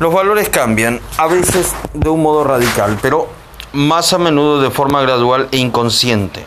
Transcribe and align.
Los 0.00 0.14
valores 0.14 0.48
cambian, 0.48 0.98
a 1.18 1.26
veces 1.26 1.74
de 1.92 2.08
un 2.08 2.22
modo 2.22 2.42
radical, 2.42 2.98
pero 3.02 3.28
más 3.74 4.14
a 4.14 4.18
menudo 4.18 4.62
de 4.62 4.70
forma 4.70 5.02
gradual 5.02 5.48
e 5.52 5.58
inconsciente. 5.58 6.46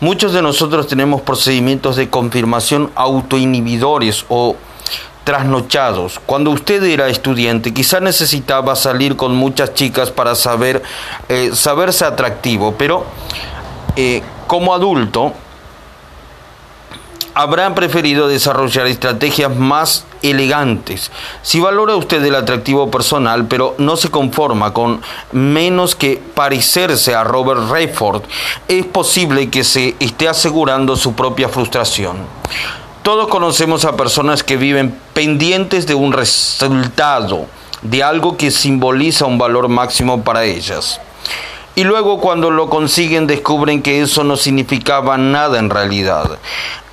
Muchos 0.00 0.32
de 0.32 0.40
nosotros 0.40 0.86
tenemos 0.86 1.20
procedimientos 1.20 1.96
de 1.96 2.08
confirmación 2.08 2.90
autoinhibidores 2.94 4.24
o 4.30 4.56
trasnochados. 5.24 6.18
Cuando 6.24 6.50
usted 6.52 6.82
era 6.84 7.08
estudiante, 7.08 7.74
quizá 7.74 8.00
necesitaba 8.00 8.74
salir 8.76 9.14
con 9.14 9.36
muchas 9.36 9.74
chicas 9.74 10.10
para 10.10 10.34
saber 10.34 10.82
eh, 11.28 11.50
saberse 11.52 12.06
atractivo, 12.06 12.76
pero 12.78 13.04
eh, 13.96 14.22
como 14.46 14.72
adulto 14.72 15.34
habrán 17.36 17.74
preferido 17.74 18.28
desarrollar 18.28 18.86
estrategias 18.86 19.54
más 19.54 20.06
elegantes. 20.22 21.10
Si 21.42 21.60
valora 21.60 21.94
usted 21.94 22.24
el 22.24 22.34
atractivo 22.34 22.90
personal, 22.90 23.44
pero 23.46 23.74
no 23.76 23.98
se 23.98 24.10
conforma 24.10 24.72
con 24.72 25.02
menos 25.32 25.94
que 25.94 26.18
parecerse 26.34 27.14
a 27.14 27.24
Robert 27.24 27.70
Redford, 27.70 28.22
es 28.68 28.86
posible 28.86 29.50
que 29.50 29.64
se 29.64 29.96
esté 30.00 30.30
asegurando 30.30 30.96
su 30.96 31.12
propia 31.12 31.50
frustración. 31.50 32.16
Todos 33.02 33.28
conocemos 33.28 33.84
a 33.84 33.98
personas 33.98 34.42
que 34.42 34.56
viven 34.56 34.98
pendientes 35.12 35.86
de 35.86 35.94
un 35.94 36.14
resultado, 36.14 37.44
de 37.82 38.02
algo 38.02 38.38
que 38.38 38.50
simboliza 38.50 39.26
un 39.26 39.36
valor 39.36 39.68
máximo 39.68 40.24
para 40.24 40.44
ellas. 40.44 41.02
Y 41.74 41.84
luego 41.84 42.18
cuando 42.18 42.50
lo 42.50 42.70
consiguen 42.70 43.26
descubren 43.26 43.82
que 43.82 44.00
eso 44.00 44.24
no 44.24 44.38
significaba 44.38 45.18
nada 45.18 45.58
en 45.58 45.68
realidad 45.68 46.38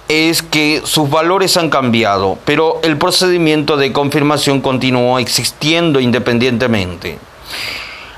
es 0.08 0.42
que 0.42 0.82
sus 0.84 1.10
valores 1.10 1.58
han 1.58 1.70
cambiado, 1.70 2.38
pero 2.46 2.80
el 2.84 2.98
procedimiento 2.98 3.78
de 3.78 3.94
confirmación 3.94 4.62
continuó 4.62 5.20
existiendo 5.20 6.00
independientemente. 6.00 7.20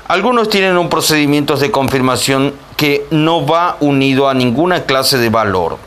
Algunos 0.08 0.48
tienen 0.48 0.78
un 0.78 0.88
procedimiento 0.88 1.56
de 1.56 1.70
confirmación 1.70 2.54
que 2.76 3.06
no 3.10 3.44
va 3.44 3.76
unido 3.80 4.28
a 4.28 4.34
ninguna 4.34 4.84
clase 4.84 5.18
de 5.18 5.30
valor. 5.30 5.78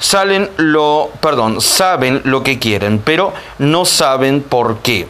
Salen 0.00 0.50
lo, 0.56 1.10
perdón, 1.20 1.60
saben 1.60 2.20
lo 2.24 2.42
que 2.42 2.58
quieren, 2.58 2.98
pero 2.98 3.32
no 3.58 3.84
saben 3.84 4.42
por 4.42 4.78
qué. 4.78 5.06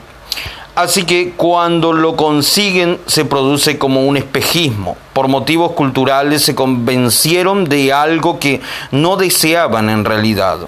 Así 0.75 1.05
que 1.05 1.35
cuando 1.37 1.93
lo 1.93 2.17
consiguen 2.17 2.99
se 3.07 3.25
produce 3.25 3.79
como 3.79 4.05
un 4.07 4.17
espejismo. 4.17 4.97
Por 5.13 5.29
motivos 5.29 5.73
culturales 5.73 6.43
se 6.43 6.57
convencieron 6.57 7.65
de 7.65 7.93
algo 7.93 8.41
que 8.41 8.61
no 8.91 9.17
deseaban 9.17 9.89
en 9.89 10.05
realidad. 10.05 10.59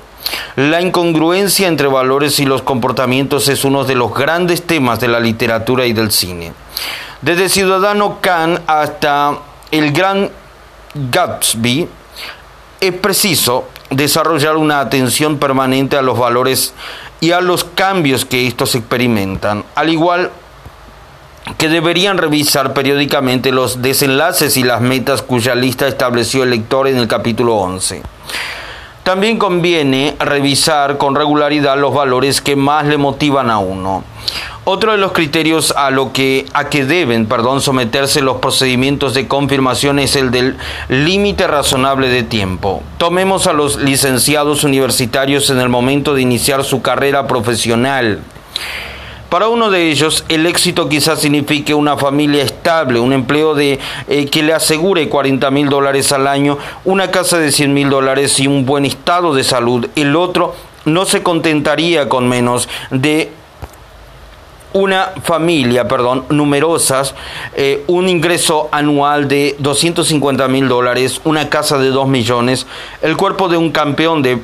La 0.55 0.81
incongruencia 0.81 1.67
entre 1.67 1.89
valores 1.89 2.39
y 2.39 2.47
los 2.47 2.63
comportamientos 2.63 3.49
es 3.49 3.65
uno 3.65 3.85
de 3.85 3.97
los 3.97 4.15
grandes 4.15 4.63
temas 4.63 5.01
de 5.01 5.09
la 5.09 5.19
literatura 5.19 5.87
y 5.87 5.93
del 5.93 6.13
cine. 6.13 6.53
Desde 7.21 7.49
Ciudadano 7.49 8.19
Khan 8.21 8.63
hasta 8.67 9.39
el 9.71 9.93
gran 9.93 10.31
Gatsby, 10.95 11.89
es 12.81 12.93
preciso 12.93 13.65
desarrollar 13.91 14.57
una 14.57 14.81
atención 14.81 15.39
permanente 15.39 15.97
a 15.97 16.03
los 16.03 16.19
valores 16.19 16.75
y 17.21 17.33
a 17.33 17.41
los 17.41 17.65
cambios 17.65 18.25
que 18.25 18.47
estos 18.47 18.75
experimentan, 18.75 19.65
al 19.75 19.89
igual 19.91 20.31
que 21.59 21.69
deberían 21.69 22.19
revisar 22.19 22.75
periódicamente 22.75 23.53
los 23.53 23.81
desenlaces 23.81 24.57
y 24.57 24.65
las 24.65 24.81
metas 24.81 25.23
cuya 25.23 25.55
lista 25.55 25.87
estableció 25.87 26.43
el 26.43 26.51
lector 26.51 26.89
en 26.89 26.97
el 26.97 27.07
capítulo 27.07 27.55
11. 27.57 28.03
También 29.07 29.39
conviene 29.39 30.17
revisar 30.19 30.99
con 30.99 31.15
regularidad 31.15 31.79
los 31.79 31.95
valores 31.95 32.41
que 32.41 32.57
más 32.57 32.87
le 32.87 32.97
motivan 32.97 33.53
a 33.53 33.59
uno. 33.61 34.03
Otro 34.65 34.91
de 34.91 34.99
los 34.99 35.13
criterios 35.13 35.73
a 35.77 35.93
lo 35.93 36.13
que 36.13 36.45
a 36.55 36.69
que 36.71 36.85
deben, 36.85 37.27
perdón, 37.27 37.61
someterse 37.61 38.21
los 38.21 38.39
procedimientos 38.39 39.15
de 39.15 39.29
confirmación 39.29 40.01
es 40.01 40.17
el 40.17 40.33
del 40.33 40.57
límite 40.89 41.47
razonable 41.47 42.09
de 42.09 42.25
tiempo. 42.25 42.83
Tomemos 42.99 43.47
a 43.47 43.53
los 43.53 43.77
licenciados 43.77 44.65
universitarios 44.65 45.51
en 45.51 45.61
el 45.61 45.69
momento 45.69 46.13
de 46.13 46.23
iniciar 46.23 46.65
su 46.65 46.83
carrera 46.83 47.29
profesional. 47.29 48.23
Para 49.37 49.49
uno 49.49 49.69
de 49.69 49.91
ellos, 49.91 50.25
el 50.31 50.47
éxito 50.47 50.89
quizás 50.89 51.21
signifique 51.21 51.75
una 51.75 51.99
familia 51.99 52.43
estable, 52.43 52.99
un 52.99 53.13
empleo 53.13 53.55
de, 53.55 53.79
eh, 54.09 54.25
que 54.31 54.43
le 54.43 54.55
asegure 54.55 55.11
40 55.11 55.51
mil 55.51 55.69
dólares 55.69 56.11
al 56.13 56.27
año, 56.27 56.57
una 56.87 57.11
casa 57.11 57.37
de 57.37 57.53
100 57.53 57.75
mil 57.75 57.91
dólares 57.91 58.41
y 58.41 58.47
un 58.47 58.65
buen 58.65 58.87
estado 58.87 59.35
de 59.35 59.45
salud. 59.45 59.91
El 59.95 60.17
otro 60.17 60.55
no 60.87 61.05
se 61.05 61.23
contentaría 61.23 62.09
con 62.09 62.27
menos 62.31 62.67
de 62.91 63.31
una 64.73 65.13
familia, 65.23 65.87
perdón, 65.87 66.25
numerosas, 66.31 67.15
eh, 67.57 67.85
un 67.89 68.09
ingreso 68.09 68.71
anual 68.73 69.29
de 69.29 69.55
250 69.59 70.49
mil 70.49 70.67
dólares, 70.67 71.21
una 71.25 71.51
casa 71.51 71.77
de 71.77 71.91
2 71.91 72.09
millones, 72.09 72.67
el 73.03 73.19
cuerpo 73.19 73.49
de 73.51 73.59
un 73.59 73.71
campeón 73.71 74.23
de 74.23 74.41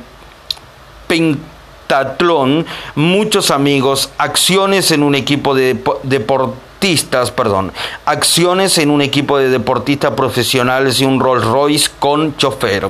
muchos 2.94 3.50
amigos, 3.50 4.10
acciones 4.19 4.91
en 4.91 5.03
un 5.03 5.14
equipo 5.14 5.54
de 5.54 5.76
deportistas, 6.03 7.30
perdón, 7.30 7.72
acciones 8.04 8.78
en 8.78 8.91
un 8.91 9.03
equipo 9.03 9.38
de 9.38 9.48
deportistas 9.48 10.12
profesionales 10.12 11.00
y 11.00 11.04
un 11.04 11.20
Rolls 11.20 11.44
Royce 11.44 11.91
con 11.98 12.36
chofer. 12.36 12.88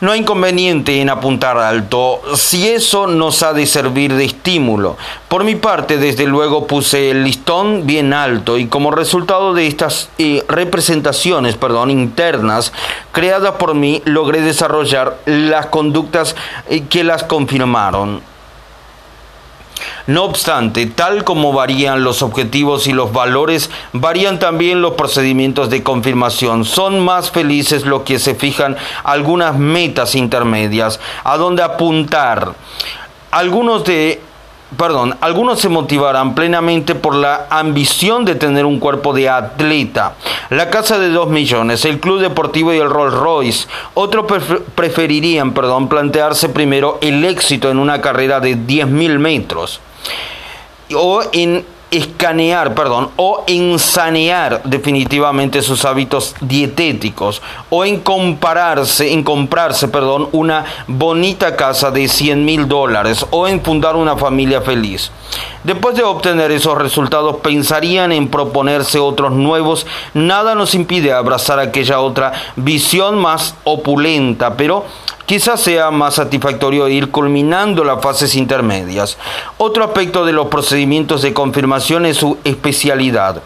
No 0.00 0.10
hay 0.10 0.20
inconveniente 0.20 1.00
en 1.00 1.08
apuntar 1.08 1.56
alto 1.56 2.20
si 2.34 2.68
eso 2.68 3.06
nos 3.06 3.42
ha 3.44 3.52
de 3.52 3.64
servir 3.64 4.12
de 4.14 4.24
estímulo. 4.24 4.96
Por 5.28 5.44
mi 5.44 5.54
parte, 5.54 5.98
desde 5.98 6.26
luego 6.26 6.66
puse 6.66 7.10
el 7.10 7.22
listón 7.22 7.86
bien 7.86 8.12
alto 8.12 8.58
y 8.58 8.66
como 8.66 8.90
resultado 8.90 9.54
de 9.54 9.68
estas 9.68 10.10
eh, 10.18 10.44
representaciones 10.48 11.56
perdón, 11.56 11.90
internas 11.90 12.72
creadas 13.12 13.52
por 13.52 13.74
mí, 13.74 14.02
logré 14.04 14.40
desarrollar 14.40 15.16
las 15.26 15.66
conductas 15.66 16.34
eh, 16.68 16.82
que 16.90 17.04
las 17.04 17.22
confirmaron. 17.22 18.33
No 20.06 20.24
obstante, 20.24 20.86
tal 20.86 21.24
como 21.24 21.52
varían 21.52 22.04
los 22.04 22.22
objetivos 22.22 22.86
y 22.86 22.92
los 22.92 23.12
valores, 23.12 23.70
varían 23.92 24.38
también 24.38 24.82
los 24.82 24.94
procedimientos 24.94 25.70
de 25.70 25.82
confirmación. 25.82 26.64
Son 26.64 27.00
más 27.00 27.30
felices 27.30 27.84
los 27.84 28.02
que 28.02 28.18
se 28.18 28.34
fijan 28.34 28.76
algunas 29.02 29.56
metas 29.56 30.14
intermedias 30.14 31.00
a 31.24 31.36
donde 31.36 31.62
apuntar. 31.62 32.54
Algunos 33.30 33.84
de 33.84 34.20
perdón, 34.76 35.16
algunos 35.20 35.60
se 35.60 35.68
motivarán 35.68 36.34
plenamente 36.34 36.94
por 36.94 37.14
la 37.14 37.46
ambición 37.50 38.24
de 38.24 38.34
tener 38.34 38.64
un 38.64 38.78
cuerpo 38.78 39.12
de 39.12 39.28
atleta, 39.28 40.14
la 40.50 40.70
casa 40.70 40.98
de 40.98 41.10
dos 41.10 41.28
millones, 41.28 41.84
el 41.84 42.00
club 42.00 42.20
deportivo 42.20 42.72
y 42.72 42.78
el 42.78 42.90
Rolls 42.90 43.14
Royce. 43.14 43.68
Otros 43.94 44.26
preferirían, 44.74 45.52
perdón, 45.52 45.88
plantearse 45.88 46.48
primero 46.48 46.98
el 47.00 47.24
éxito 47.24 47.70
en 47.70 47.78
una 47.78 48.00
carrera 48.00 48.40
de 48.40 48.56
10.000 48.56 49.18
metros 49.18 49.80
o 50.94 51.22
en 51.32 51.64
escanear, 51.90 52.74
perdón, 52.74 53.10
o 53.16 53.44
en 53.46 53.78
sanear 53.78 54.62
definitivamente 54.64 55.62
sus 55.62 55.84
hábitos 55.84 56.34
dietéticos, 56.40 57.42
o 57.70 57.84
en 57.84 58.00
compararse, 58.00 59.12
en 59.12 59.22
comprarse, 59.22 59.88
perdón, 59.88 60.28
una 60.32 60.64
bonita 60.86 61.56
casa 61.56 61.90
de 61.90 62.08
100 62.08 62.44
mil 62.44 62.68
dólares, 62.68 63.24
o 63.30 63.46
en 63.46 63.62
fundar 63.62 63.96
una 63.96 64.16
familia 64.16 64.60
feliz. 64.60 65.10
Después 65.62 65.96
de 65.96 66.02
obtener 66.02 66.50
esos 66.50 66.76
resultados, 66.76 67.36
pensarían 67.36 68.12
en 68.12 68.28
proponerse 68.28 68.98
otros 68.98 69.32
nuevos. 69.32 69.86
Nada 70.12 70.54
nos 70.54 70.74
impide 70.74 71.12
abrazar 71.12 71.58
aquella 71.58 72.00
otra 72.00 72.32
visión 72.56 73.18
más 73.18 73.54
opulenta, 73.64 74.56
pero 74.56 74.84
quizás 75.26 75.60
sea 75.60 75.90
más 75.90 76.14
satisfactorio 76.14 76.88
ir 76.88 77.10
culminando 77.10 77.84
las 77.84 78.02
fases 78.02 78.34
intermedias. 78.34 79.18
Otro 79.58 79.84
aspecto 79.84 80.24
de 80.24 80.32
los 80.32 80.48
procedimientos 80.48 81.22
de 81.22 81.32
confirmación 81.32 82.06
es 82.06 82.16
su 82.16 82.38
especialidad. 82.44 83.42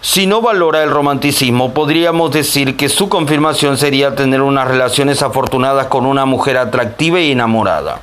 Si 0.00 0.26
no 0.26 0.40
valora 0.40 0.82
el 0.82 0.90
romanticismo, 0.90 1.74
podríamos 1.74 2.30
decir 2.32 2.76
que 2.76 2.88
su 2.88 3.08
confirmación 3.08 3.76
sería 3.76 4.14
tener 4.14 4.42
unas 4.42 4.68
relaciones 4.68 5.22
afortunadas 5.22 5.86
con 5.86 6.06
una 6.06 6.24
mujer 6.24 6.56
atractiva 6.56 7.20
y 7.20 7.32
enamorada. 7.32 8.00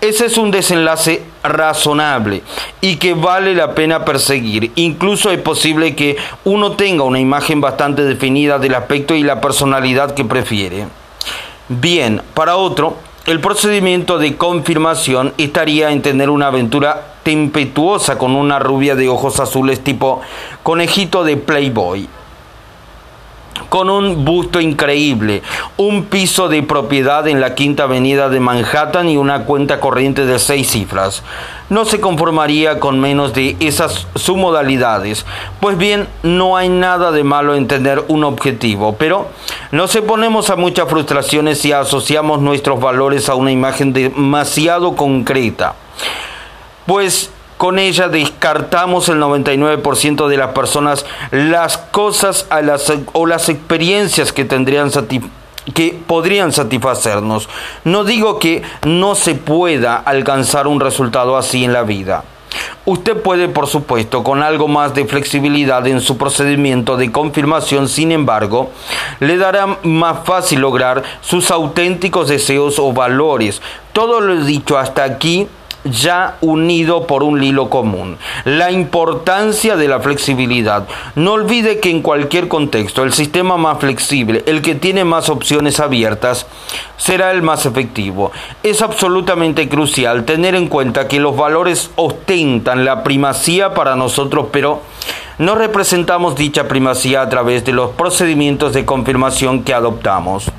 Ese 0.00 0.26
es 0.26 0.36
un 0.36 0.50
desenlace 0.50 1.24
razonable 1.42 2.42
y 2.82 2.96
que 2.96 3.14
vale 3.14 3.54
la 3.54 3.74
pena 3.74 4.04
perseguir. 4.04 4.70
Incluso 4.74 5.30
es 5.30 5.40
posible 5.40 5.96
que 5.96 6.16
uno 6.44 6.72
tenga 6.72 7.02
una 7.02 7.18
imagen 7.18 7.62
bastante 7.62 8.04
definida 8.04 8.58
del 8.58 8.74
aspecto 8.74 9.14
y 9.14 9.22
la 9.22 9.40
personalidad 9.40 10.14
que 10.14 10.24
prefiere. 10.24 10.86
Bien, 11.68 12.22
para 12.32 12.56
otro, 12.56 12.96
el 13.26 13.40
procedimiento 13.40 14.18
de 14.18 14.36
confirmación 14.36 15.34
estaría 15.36 15.90
en 15.90 16.00
tener 16.00 16.30
una 16.30 16.46
aventura 16.46 17.14
tempestuosa 17.24 18.18
con 18.18 18.36
una 18.36 18.60
rubia 18.60 18.94
de 18.94 19.08
ojos 19.08 19.40
azules 19.40 19.82
tipo 19.82 20.20
conejito 20.62 21.24
de 21.24 21.36
Playboy. 21.36 22.08
Con 23.68 23.90
un 23.90 24.24
busto 24.24 24.60
increíble, 24.60 25.42
un 25.76 26.04
piso 26.04 26.48
de 26.48 26.62
propiedad 26.62 27.26
en 27.28 27.40
la 27.40 27.54
Quinta 27.54 27.84
Avenida 27.84 28.28
de 28.28 28.40
Manhattan 28.40 29.08
y 29.08 29.16
una 29.16 29.44
cuenta 29.44 29.80
corriente 29.80 30.26
de 30.26 30.38
seis 30.38 30.70
cifras. 30.70 31.22
No 31.68 31.84
se 31.84 32.00
conformaría 32.00 32.78
con 32.78 33.00
menos 33.00 33.34
de 33.34 33.56
esas 33.60 34.06
submodalidades. 34.14 35.26
Pues 35.60 35.76
bien, 35.76 36.06
no 36.22 36.56
hay 36.56 36.68
nada 36.68 37.10
de 37.10 37.24
malo 37.24 37.54
en 37.54 37.66
tener 37.66 38.04
un 38.08 38.24
objetivo, 38.24 38.96
pero 38.96 39.28
nos 39.72 39.94
exponemos 39.96 40.50
a 40.50 40.56
muchas 40.56 40.88
frustraciones 40.88 41.58
si 41.60 41.72
asociamos 41.72 42.40
nuestros 42.40 42.80
valores 42.80 43.28
a 43.28 43.34
una 43.34 43.50
imagen 43.50 43.92
demasiado 43.92 44.94
concreta. 44.94 45.74
Pues 46.86 47.30
con 47.56 47.78
ella 47.78 48.08
descartamos 48.08 49.08
el 49.08 49.20
99% 49.20 50.28
de 50.28 50.36
las 50.36 50.52
personas 50.52 51.06
las 51.30 51.78
cosas 51.78 52.46
o 53.12 53.26
las 53.26 53.48
experiencias 53.48 54.32
que 54.32 54.44
tendrían 54.44 54.90
que 55.74 55.98
podrían 56.06 56.52
satisfacernos. 56.52 57.48
No 57.84 58.04
digo 58.04 58.38
que 58.38 58.62
no 58.84 59.14
se 59.14 59.34
pueda 59.34 59.96
alcanzar 59.96 60.66
un 60.66 60.80
resultado 60.80 61.36
así 61.36 61.64
en 61.64 61.72
la 61.72 61.82
vida. 61.82 62.24
Usted 62.84 63.16
puede, 63.16 63.48
por 63.48 63.66
supuesto, 63.66 64.22
con 64.22 64.42
algo 64.42 64.68
más 64.68 64.94
de 64.94 65.06
flexibilidad 65.06 65.86
en 65.86 66.00
su 66.00 66.16
procedimiento 66.16 66.96
de 66.96 67.10
confirmación, 67.10 67.88
sin 67.88 68.12
embargo, 68.12 68.70
le 69.18 69.36
dará 69.36 69.78
más 69.82 70.24
fácil 70.24 70.60
lograr 70.60 71.02
sus 71.20 71.50
auténticos 71.50 72.28
deseos 72.28 72.78
o 72.78 72.92
valores. 72.92 73.60
Todo 73.92 74.20
lo 74.20 74.44
dicho 74.44 74.78
hasta 74.78 75.02
aquí 75.02 75.48
ya 75.84 76.36
unido 76.40 77.06
por 77.06 77.22
un 77.22 77.42
hilo 77.42 77.70
común. 77.70 78.18
La 78.44 78.70
importancia 78.70 79.76
de 79.76 79.88
la 79.88 80.00
flexibilidad. 80.00 80.86
No 81.14 81.32
olvide 81.32 81.80
que 81.80 81.90
en 81.90 82.02
cualquier 82.02 82.48
contexto 82.48 83.02
el 83.02 83.12
sistema 83.12 83.56
más 83.56 83.78
flexible, 83.78 84.42
el 84.46 84.62
que 84.62 84.74
tiene 84.74 85.04
más 85.04 85.28
opciones 85.28 85.80
abiertas, 85.80 86.46
será 86.96 87.30
el 87.30 87.42
más 87.42 87.66
efectivo. 87.66 88.32
Es 88.62 88.82
absolutamente 88.82 89.68
crucial 89.68 90.24
tener 90.24 90.54
en 90.54 90.68
cuenta 90.68 91.08
que 91.08 91.20
los 91.20 91.36
valores 91.36 91.90
ostentan 91.96 92.84
la 92.84 93.02
primacía 93.02 93.74
para 93.74 93.96
nosotros, 93.96 94.46
pero 94.50 94.82
no 95.38 95.54
representamos 95.54 96.34
dicha 96.34 96.66
primacía 96.66 97.22
a 97.22 97.28
través 97.28 97.64
de 97.64 97.72
los 97.72 97.90
procedimientos 97.90 98.72
de 98.72 98.84
confirmación 98.84 99.62
que 99.62 99.74
adoptamos. 99.74 100.50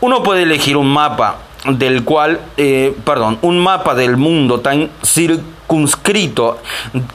Uno 0.00 0.22
puede 0.22 0.42
elegir 0.42 0.76
un 0.76 0.92
mapa 0.92 1.38
del 1.66 2.04
cual, 2.04 2.40
eh, 2.56 2.94
perdón, 3.04 3.38
un 3.42 3.58
mapa 3.58 3.94
del 3.94 4.16
mundo 4.16 4.60
tan 4.60 4.90
circunscrito 5.02 6.58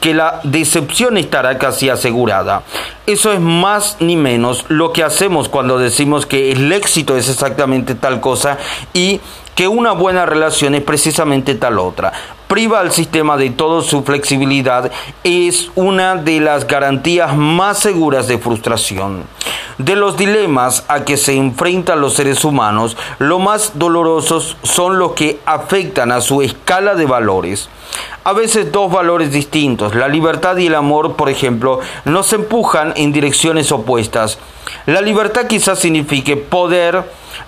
que 0.00 0.14
la 0.14 0.40
decepción 0.42 1.16
estará 1.16 1.58
casi 1.58 1.88
asegurada. 1.88 2.62
Eso 3.06 3.32
es 3.32 3.40
más 3.40 3.96
ni 4.00 4.16
menos 4.16 4.64
lo 4.68 4.92
que 4.92 5.02
hacemos 5.02 5.48
cuando 5.48 5.78
decimos 5.78 6.26
que 6.26 6.52
el 6.52 6.72
éxito 6.72 7.16
es 7.16 7.28
exactamente 7.28 7.94
tal 7.94 8.20
cosa 8.20 8.58
y 8.92 9.20
que 9.54 9.68
una 9.68 9.92
buena 9.92 10.26
relación 10.26 10.74
es 10.74 10.82
precisamente 10.82 11.54
tal 11.54 11.78
otra. 11.78 12.12
Priva 12.50 12.80
al 12.80 12.90
sistema 12.90 13.36
de 13.36 13.50
toda 13.50 13.80
su 13.80 14.02
flexibilidad 14.02 14.90
es 15.22 15.70
una 15.76 16.16
de 16.16 16.40
las 16.40 16.66
garantías 16.66 17.36
más 17.36 17.78
seguras 17.78 18.26
de 18.26 18.38
frustración. 18.38 19.22
De 19.78 19.94
los 19.94 20.16
dilemas 20.16 20.84
a 20.88 21.04
que 21.04 21.16
se 21.16 21.36
enfrentan 21.36 22.00
los 22.00 22.14
seres 22.14 22.44
humanos, 22.44 22.96
lo 23.20 23.38
más 23.38 23.78
dolorosos 23.78 24.56
son 24.64 24.98
los 24.98 25.12
que 25.12 25.38
afectan 25.46 26.10
a 26.10 26.20
su 26.20 26.42
escala 26.42 26.96
de 26.96 27.06
valores. 27.06 27.68
A 28.24 28.32
veces 28.32 28.72
dos 28.72 28.90
valores 28.90 29.30
distintos, 29.30 29.94
la 29.94 30.08
libertad 30.08 30.56
y 30.56 30.66
el 30.66 30.74
amor, 30.74 31.14
por 31.14 31.30
ejemplo, 31.30 31.78
nos 32.04 32.32
empujan 32.32 32.94
en 32.96 33.12
direcciones 33.12 33.70
opuestas. 33.70 34.40
La 34.86 35.00
libertad 35.02 35.46
quizás 35.46 35.78
signifique 35.78 36.36
poder 36.36 37.04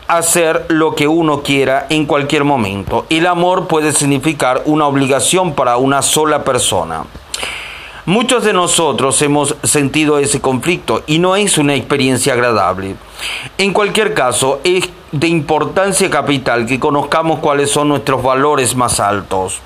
hacer 0.07 0.67
lo 0.69 0.95
que 0.95 1.09
uno 1.09 1.43
quiera 1.43 1.87
en 1.89 2.05
cualquier 2.05 2.45
momento. 2.45 3.07
El 3.09 3.27
amor 3.27 3.67
puede 3.67 3.93
significar 3.93 4.63
una 4.67 4.87
obligación 4.87 5.55
para 5.55 5.79
una 5.79 6.03
sola 6.03 6.45
persona. 6.45 7.05
Muchos 8.05 8.45
de 8.45 8.53
nosotros 8.53 9.23
hemos 9.23 9.57
sentido 9.63 10.19
ese 10.19 10.41
conflicto 10.41 11.05
y 11.07 11.21
no 11.21 11.37
es 11.37 11.57
una 11.57 11.75
experiencia 11.75 12.35
agradable. 12.35 12.97
En 13.59 13.73
cualquier 13.73 14.13
caso, 14.13 14.61
es 14.65 14.91
de 15.13 15.29
importancia 15.29 16.11
capital 16.11 16.67
que 16.67 16.81
conozcamos 16.81 17.39
cuáles 17.39 17.71
son 17.71 17.89
nuestros 17.89 18.23
valores 18.23 18.75
más 18.75 18.99
altos. 18.99 19.61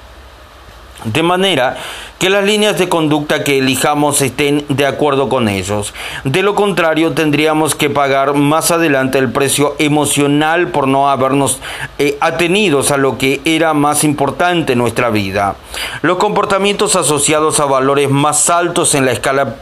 De 1.06 1.22
manera 1.22 1.76
que 2.18 2.30
las 2.30 2.44
líneas 2.44 2.78
de 2.78 2.88
conducta 2.88 3.44
que 3.44 3.58
elijamos 3.58 4.20
estén 4.22 4.64
de 4.68 4.86
acuerdo 4.86 5.28
con 5.28 5.48
ellos. 5.48 5.94
De 6.24 6.42
lo 6.42 6.56
contrario, 6.56 7.12
tendríamos 7.12 7.76
que 7.76 7.90
pagar 7.90 8.34
más 8.34 8.72
adelante 8.72 9.18
el 9.18 9.30
precio 9.30 9.76
emocional 9.78 10.68
por 10.68 10.88
no 10.88 11.08
habernos 11.08 11.60
eh, 11.98 12.18
atenidos 12.20 12.90
a 12.90 12.96
lo 12.96 13.18
que 13.18 13.40
era 13.44 13.72
más 13.72 14.02
importante 14.02 14.72
en 14.72 14.80
nuestra 14.80 15.10
vida. 15.10 15.54
Los 16.02 16.18
comportamientos 16.18 16.96
asociados 16.96 17.60
a 17.60 17.66
valores 17.66 18.10
más 18.10 18.50
altos 18.50 18.96
en 18.96 19.04
la 19.04 19.12
escala 19.12 19.56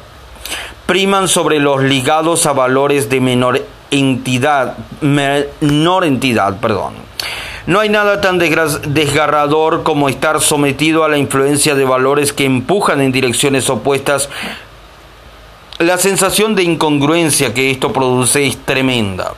priman 0.87 1.29
sobre 1.29 1.59
los 1.59 1.83
ligados 1.83 2.47
a 2.47 2.53
valores 2.53 3.11
de 3.11 3.21
menor 3.21 3.67
entidad, 3.91 4.77
menor 5.03 6.07
entidad, 6.07 6.59
perdón. 6.59 6.95
No 7.67 7.81
hay 7.81 7.89
nada 7.89 8.21
tan 8.21 8.39
desgarrador 8.39 9.85
como 9.85 10.11
estar 10.11 10.43
sometido 10.43 11.03
a 11.03 11.09
la 11.09 11.17
influencia 11.17 11.75
de 11.75 11.87
valores 11.87 12.35
que 12.35 12.45
empujan 12.45 13.01
en 13.01 13.11
direcciones 13.11 13.71
opuestas. 13.71 14.29
La 15.79 15.97
sensación 15.97 16.55
de 16.55 16.63
incongruencia 16.63 17.55
que 17.55 17.71
esto 17.71 17.91
produce 17.91 18.47
es 18.47 18.59
tremenda. 18.59 19.33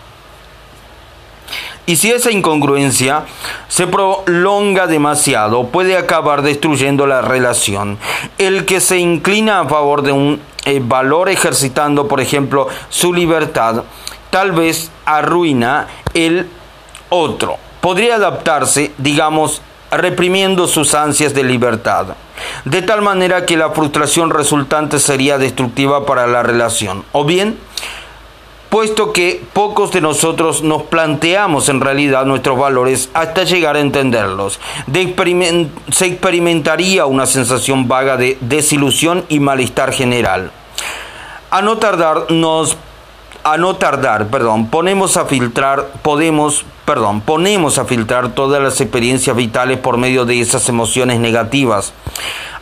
Y 1.86 1.94
si 1.94 2.10
esa 2.10 2.32
incongruencia 2.32 3.26
se 3.68 3.86
prolonga 3.86 4.88
demasiado, 4.88 5.68
puede 5.68 5.96
acabar 5.96 6.42
destruyendo 6.42 7.06
la 7.06 7.22
relación. 7.22 7.96
El 8.38 8.64
que 8.64 8.80
se 8.80 8.98
inclina 8.98 9.60
a 9.60 9.68
favor 9.68 10.02
de 10.02 10.10
un 10.10 10.40
eh, 10.64 10.80
valor 10.82 11.28
ejercitando, 11.28 12.08
por 12.08 12.20
ejemplo, 12.20 12.66
su 12.88 13.14
libertad, 13.14 13.84
tal 14.30 14.50
vez 14.50 14.90
arruina 15.04 15.86
el 16.12 16.48
otro 17.08 17.58
podría 17.86 18.16
adaptarse, 18.16 18.90
digamos, 18.98 19.62
reprimiendo 19.92 20.66
sus 20.66 20.92
ansias 20.92 21.34
de 21.34 21.44
libertad, 21.44 22.16
de 22.64 22.82
tal 22.82 23.00
manera 23.00 23.46
que 23.46 23.56
la 23.56 23.70
frustración 23.70 24.30
resultante 24.30 24.98
sería 24.98 25.38
destructiva 25.38 26.04
para 26.04 26.26
la 26.26 26.42
relación. 26.42 27.04
O 27.12 27.24
bien, 27.24 27.56
puesto 28.70 29.12
que 29.12 29.40
pocos 29.52 29.92
de 29.92 30.00
nosotros 30.00 30.62
nos 30.62 30.82
planteamos 30.82 31.68
en 31.68 31.80
realidad 31.80 32.26
nuestros 32.26 32.58
valores 32.58 33.08
hasta 33.14 33.44
llegar 33.44 33.76
a 33.76 33.80
entenderlos, 33.80 34.58
se 35.92 36.06
experimentaría 36.06 37.06
una 37.06 37.26
sensación 37.26 37.86
vaga 37.86 38.16
de 38.16 38.36
desilusión 38.40 39.24
y 39.28 39.38
malestar 39.38 39.92
general. 39.92 40.50
A 41.50 41.62
no 41.62 41.78
tardar 41.78 42.32
nos 42.32 42.76
a 43.46 43.56
no 43.58 43.76
tardar, 43.76 44.26
perdón, 44.26 44.70
ponemos 44.70 45.16
a 45.16 45.26
filtrar, 45.26 45.86
podemos, 46.02 46.64
perdón, 46.84 47.20
ponemos 47.20 47.78
a 47.78 47.84
filtrar 47.84 48.34
todas 48.34 48.60
las 48.60 48.80
experiencias 48.80 49.36
vitales 49.36 49.78
por 49.78 49.98
medio 49.98 50.24
de 50.24 50.40
esas 50.40 50.68
emociones 50.68 51.20
negativas, 51.20 51.92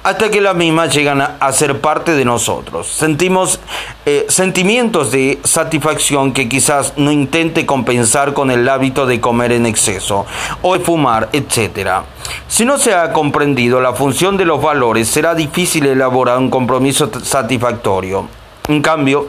hasta 0.02 0.30
que 0.30 0.42
las 0.42 0.54
mismas 0.54 0.94
llegan 0.94 1.22
a, 1.22 1.52
ser 1.52 1.80
parte 1.80 2.12
de 2.12 2.26
nosotros. 2.26 2.86
Sentimos 2.86 3.60
eh, 4.04 4.26
sentimientos 4.28 5.10
de 5.10 5.40
satisfacción 5.42 6.34
que 6.34 6.50
quizás 6.50 6.92
no 6.98 7.10
intente 7.10 7.64
compensar 7.64 8.34
con 8.34 8.50
el 8.50 8.68
hábito 8.68 9.06
de 9.06 9.22
comer 9.22 9.52
en 9.52 9.64
exceso 9.64 10.26
o 10.60 10.78
fumar, 10.80 11.30
etc. 11.32 12.02
Si 12.46 12.66
no 12.66 12.76
se 12.76 12.92
ha 12.92 13.10
comprendido 13.14 13.80
la 13.80 13.94
función 13.94 14.36
de 14.36 14.44
los 14.44 14.60
valores, 14.60 15.08
será 15.08 15.34
difícil 15.34 15.86
elaborar 15.86 16.36
un 16.36 16.50
compromiso 16.50 17.10
satisfactorio. 17.22 18.28
En 18.68 18.82
cambio, 18.82 19.28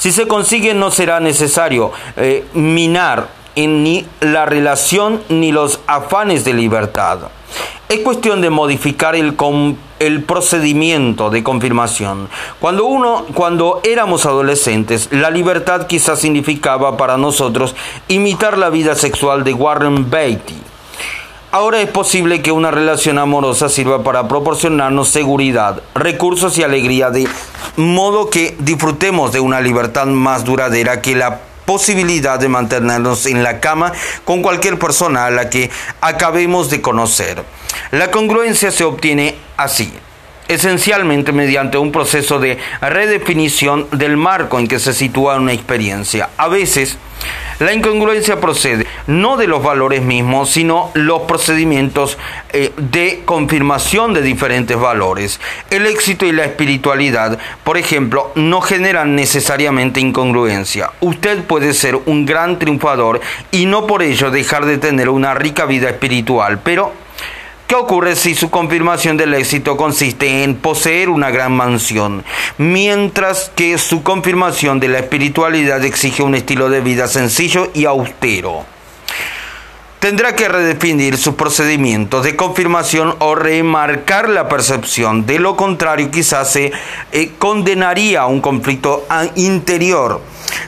si 0.00 0.12
se 0.12 0.26
consigue 0.26 0.72
no 0.72 0.90
será 0.90 1.20
necesario 1.20 1.92
eh, 2.16 2.46
minar 2.54 3.28
en 3.54 3.82
ni 3.82 4.06
la 4.20 4.46
relación 4.46 5.20
ni 5.28 5.52
los 5.52 5.80
afanes 5.86 6.42
de 6.42 6.54
libertad. 6.54 7.18
Es 7.86 8.00
cuestión 8.00 8.40
de 8.40 8.48
modificar 8.48 9.14
el, 9.14 9.36
el 9.98 10.22
procedimiento 10.22 11.28
de 11.28 11.42
confirmación. 11.42 12.30
Cuando 12.60 12.86
uno, 12.86 13.26
cuando 13.34 13.82
éramos 13.84 14.24
adolescentes, 14.24 15.08
la 15.10 15.28
libertad 15.28 15.86
quizás 15.86 16.18
significaba 16.18 16.96
para 16.96 17.18
nosotros 17.18 17.76
imitar 18.08 18.56
la 18.56 18.70
vida 18.70 18.94
sexual 18.94 19.44
de 19.44 19.52
Warren 19.52 20.08
Beatty 20.08 20.59
Ahora 21.52 21.80
es 21.80 21.88
posible 21.88 22.42
que 22.42 22.52
una 22.52 22.70
relación 22.70 23.18
amorosa 23.18 23.68
sirva 23.68 24.04
para 24.04 24.28
proporcionarnos 24.28 25.08
seguridad, 25.08 25.82
recursos 25.96 26.56
y 26.56 26.62
alegría 26.62 27.10
de 27.10 27.26
modo 27.76 28.30
que 28.30 28.54
disfrutemos 28.60 29.32
de 29.32 29.40
una 29.40 29.60
libertad 29.60 30.06
más 30.06 30.44
duradera 30.44 31.02
que 31.02 31.16
la 31.16 31.40
posibilidad 31.66 32.38
de 32.38 32.48
mantenernos 32.48 33.26
en 33.26 33.42
la 33.42 33.58
cama 33.58 33.92
con 34.24 34.42
cualquier 34.42 34.78
persona 34.78 35.26
a 35.26 35.30
la 35.32 35.50
que 35.50 35.70
acabemos 36.00 36.70
de 36.70 36.80
conocer. 36.80 37.42
La 37.90 38.12
congruencia 38.12 38.70
se 38.70 38.84
obtiene 38.84 39.34
así. 39.56 39.92
esencialmente 40.46 41.30
mediante 41.30 41.78
un 41.78 41.92
proceso 41.92 42.40
de 42.40 42.58
redefinición 42.80 43.86
del 43.92 44.16
marco 44.16 44.58
en 44.58 44.66
que 44.66 44.80
se 44.80 44.92
sitúa 44.92 45.36
una 45.36 45.52
experiencia. 45.52 46.28
A 46.36 46.48
veces, 46.48 46.98
la 47.58 47.74
incongruencia 47.74 48.40
procede 48.40 48.86
no 49.06 49.36
de 49.36 49.46
los 49.46 49.62
valores 49.62 50.02
mismos, 50.02 50.50
sino 50.50 50.90
los 50.94 51.22
procedimientos 51.22 52.16
eh, 52.52 52.72
de 52.76 53.22
confirmación 53.24 54.14
de 54.14 54.22
diferentes 54.22 54.78
valores. 54.78 55.40
El 55.70 55.86
éxito 55.86 56.24
y 56.26 56.32
la 56.32 56.44
espiritualidad, 56.44 57.38
por 57.64 57.76
ejemplo, 57.76 58.32
no 58.34 58.60
generan 58.60 59.14
necesariamente 59.14 60.00
incongruencia. 60.00 60.92
Usted 61.00 61.44
puede 61.44 61.74
ser 61.74 61.96
un 62.06 62.24
gran 62.24 62.58
triunfador 62.58 63.20
y 63.50 63.66
no 63.66 63.86
por 63.86 64.02
ello 64.02 64.30
dejar 64.30 64.64
de 64.64 64.78
tener 64.78 65.08
una 65.08 65.34
rica 65.34 65.66
vida 65.66 65.90
espiritual, 65.90 66.60
pero 66.62 66.92
¿Qué 67.70 67.76
ocurre 67.76 68.16
si 68.16 68.34
su 68.34 68.50
confirmación 68.50 69.16
del 69.16 69.32
éxito 69.32 69.76
consiste 69.76 70.42
en 70.42 70.56
poseer 70.56 71.08
una 71.08 71.30
gran 71.30 71.52
mansión, 71.52 72.24
mientras 72.58 73.52
que 73.54 73.78
su 73.78 74.02
confirmación 74.02 74.80
de 74.80 74.88
la 74.88 74.98
espiritualidad 74.98 75.84
exige 75.84 76.24
un 76.24 76.34
estilo 76.34 76.68
de 76.68 76.80
vida 76.80 77.06
sencillo 77.06 77.70
y 77.72 77.84
austero? 77.84 78.64
Tendrá 80.00 80.34
que 80.34 80.48
redefinir 80.48 81.16
sus 81.16 81.36
procedimientos 81.36 82.24
de 82.24 82.34
confirmación 82.34 83.14
o 83.20 83.36
remarcar 83.36 84.28
la 84.28 84.48
percepción. 84.48 85.24
De 85.24 85.38
lo 85.38 85.54
contrario, 85.54 86.10
quizás 86.10 86.50
se 86.50 86.72
eh, 87.12 87.30
condenaría 87.38 88.22
a 88.22 88.26
un 88.26 88.40
conflicto 88.40 89.06
interior 89.36 90.20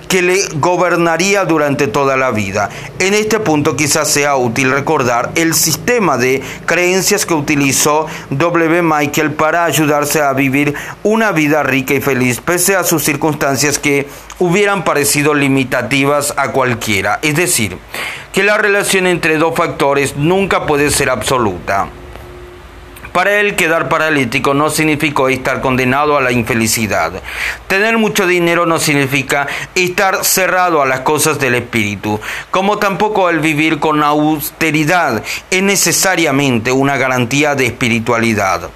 que 0.08 0.22
le 0.22 0.38
gobernaría 0.54 1.44
durante 1.44 1.86
toda 1.86 2.16
la 2.16 2.30
vida. 2.30 2.70
En 2.98 3.14
este 3.14 3.40
punto 3.40 3.76
quizás 3.76 4.08
sea 4.08 4.36
útil 4.36 4.70
recordar 4.70 5.30
el 5.34 5.54
sistema 5.54 6.16
de 6.18 6.42
creencias 6.66 7.26
que 7.26 7.34
utilizó 7.34 8.06
W. 8.30 8.82
Michael 8.82 9.32
para 9.32 9.64
ayudarse 9.64 10.20
a 10.20 10.32
vivir 10.32 10.74
una 11.02 11.32
vida 11.32 11.62
rica 11.62 11.94
y 11.94 12.00
feliz, 12.00 12.40
pese 12.40 12.76
a 12.76 12.84
sus 12.84 13.02
circunstancias 13.02 13.78
que 13.78 14.08
hubieran 14.38 14.84
parecido 14.84 15.34
limitativas 15.34 16.34
a 16.36 16.52
cualquiera. 16.52 17.18
Es 17.22 17.36
decir, 17.36 17.78
que 18.32 18.42
la 18.42 18.58
relación 18.58 19.06
entre 19.06 19.38
dos 19.38 19.54
factores 19.54 20.16
nunca 20.16 20.66
puede 20.66 20.90
ser 20.90 21.10
absoluta. 21.10 21.88
Para 23.12 23.40
él 23.40 23.56
quedar 23.56 23.90
paralítico 23.90 24.54
no 24.54 24.70
significó 24.70 25.28
estar 25.28 25.60
condenado 25.60 26.16
a 26.16 26.22
la 26.22 26.32
infelicidad. 26.32 27.12
Tener 27.66 27.98
mucho 27.98 28.26
dinero 28.26 28.64
no 28.64 28.78
significa 28.78 29.46
estar 29.74 30.24
cerrado 30.24 30.80
a 30.80 30.86
las 30.86 31.00
cosas 31.00 31.38
del 31.38 31.54
espíritu, 31.54 32.18
como 32.50 32.78
tampoco 32.78 33.28
el 33.28 33.40
vivir 33.40 33.78
con 33.78 34.02
austeridad 34.02 35.22
es 35.50 35.62
necesariamente 35.62 36.72
una 36.72 36.96
garantía 36.96 37.54
de 37.54 37.66
espiritualidad. 37.66 38.70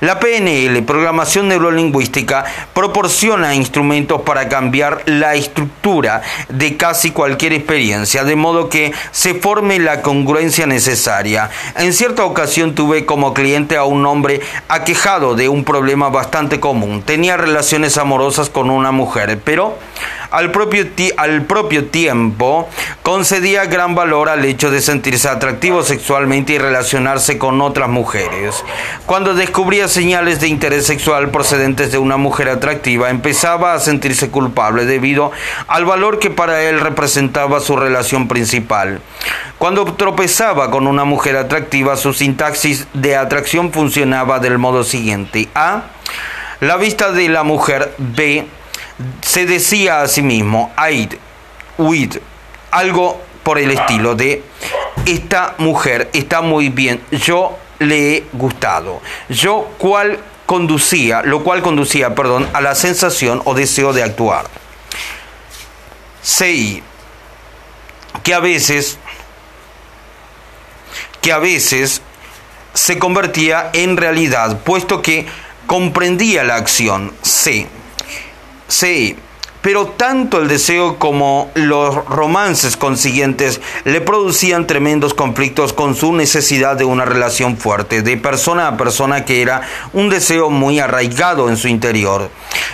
La 0.00 0.18
PNL, 0.18 0.82
Programación 0.82 1.48
Neurolingüística, 1.48 2.44
proporciona 2.72 3.54
instrumentos 3.54 4.22
para 4.22 4.48
cambiar 4.48 5.02
la 5.06 5.34
estructura 5.34 6.22
de 6.48 6.76
casi 6.76 7.10
cualquier 7.10 7.52
experiencia, 7.52 8.24
de 8.24 8.36
modo 8.36 8.68
que 8.68 8.92
se 9.10 9.34
forme 9.34 9.78
la 9.78 10.02
congruencia 10.02 10.66
necesaria. 10.66 11.50
En 11.76 11.92
cierta 11.92 12.24
ocasión 12.24 12.74
tuve 12.74 13.04
como 13.04 13.34
cliente 13.34 13.76
a 13.76 13.84
un 13.84 14.06
hombre 14.06 14.40
aquejado 14.68 15.34
de 15.34 15.48
un 15.48 15.64
problema 15.64 16.08
bastante 16.08 16.60
común. 16.60 17.02
Tenía 17.02 17.36
relaciones 17.36 17.98
amorosas 17.98 18.50
con 18.50 18.70
una 18.70 18.92
mujer, 18.92 19.38
pero 19.44 19.78
al 20.30 20.52
propio, 20.52 20.86
al 21.16 21.42
propio 21.42 21.86
tiempo 21.86 22.68
concedía 23.02 23.64
gran 23.66 23.94
valor 23.94 24.28
al 24.28 24.44
hecho 24.44 24.70
de 24.70 24.80
sentirse 24.80 25.28
atractivo 25.28 25.82
sexualmente 25.82 26.54
y 26.54 26.58
relacionarse 26.58 27.38
con 27.38 27.60
otras 27.60 27.88
mujeres. 27.88 28.64
Cuando 29.06 29.34
descubría 29.34 29.88
señales 29.88 30.40
de 30.40 30.48
interés 30.48 30.86
sexual 30.86 31.30
procedentes 31.30 31.92
de 31.92 31.98
una 31.98 32.16
mujer 32.16 32.48
atractiva, 32.48 33.10
empezaba 33.10 33.74
a 33.74 33.80
sentirse 33.80 34.30
culpable 34.30 34.84
debido 34.84 35.32
al 35.66 35.84
valor 35.84 36.18
que 36.18 36.30
para 36.30 36.62
él 36.62 36.80
representaba 36.80 37.60
su 37.60 37.76
relación 37.76 38.28
principal. 38.28 39.00
Cuando 39.58 39.84
tropezaba 39.84 40.70
con 40.70 40.86
una 40.86 41.04
mujer 41.04 41.36
atractiva, 41.36 41.96
su 41.96 42.12
sintaxis 42.12 42.86
de 42.94 43.16
atracción 43.16 43.72
funcionaba 43.72 44.38
del 44.38 44.58
modo 44.58 44.84
siguiente. 44.84 45.48
A. 45.54 45.82
La 46.60 46.76
vista 46.76 47.10
de 47.12 47.28
la 47.28 47.42
mujer. 47.42 47.94
B 47.98 48.46
se 49.22 49.46
decía 49.46 50.02
a 50.02 50.08
sí 50.08 50.22
mismo, 50.22 50.72
Aid, 50.76 51.14
Uid, 51.78 52.16
algo 52.70 53.20
por 53.42 53.58
el 53.58 53.70
estilo 53.70 54.14
de, 54.14 54.42
esta 55.06 55.54
mujer 55.58 56.10
está 56.12 56.40
muy 56.40 56.68
bien, 56.68 57.00
yo 57.10 57.58
le 57.78 58.16
he 58.16 58.24
gustado. 58.32 59.00
Yo 59.28 59.70
cual 59.78 60.18
conducía, 60.46 61.22
lo 61.22 61.42
cual 61.42 61.62
conducía, 61.62 62.14
perdón, 62.14 62.48
a 62.52 62.60
la 62.60 62.74
sensación 62.74 63.40
o 63.44 63.54
deseo 63.54 63.92
de 63.92 64.02
actuar. 64.02 64.46
Sei 66.22 66.82
que 68.22 68.34
a 68.34 68.40
veces 68.40 68.98
que 71.22 71.32
a 71.32 71.38
veces 71.38 72.02
se 72.74 72.98
convertía 72.98 73.70
en 73.72 73.96
realidad, 73.96 74.58
puesto 74.64 75.02
que 75.02 75.26
comprendía 75.66 76.44
la 76.44 76.56
acción. 76.56 77.12
C 77.22 77.66
Sí, 78.70 79.16
pero 79.62 79.88
tanto 79.88 80.38
el 80.38 80.46
deseo 80.46 80.96
como 80.96 81.50
los 81.54 82.06
romances 82.06 82.76
consiguientes 82.76 83.60
le 83.82 84.00
producían 84.00 84.68
tremendos 84.68 85.12
conflictos 85.12 85.72
con 85.72 85.96
su 85.96 86.12
necesidad 86.12 86.76
de 86.76 86.84
una 86.84 87.04
relación 87.04 87.56
fuerte, 87.56 88.02
de 88.02 88.16
persona 88.16 88.68
a 88.68 88.76
persona 88.76 89.24
que 89.24 89.42
era 89.42 89.62
un 89.92 90.08
deseo 90.08 90.50
muy 90.50 90.78
arraigado 90.78 91.48
en 91.48 91.56
su 91.56 91.66
interior. 91.66 92.30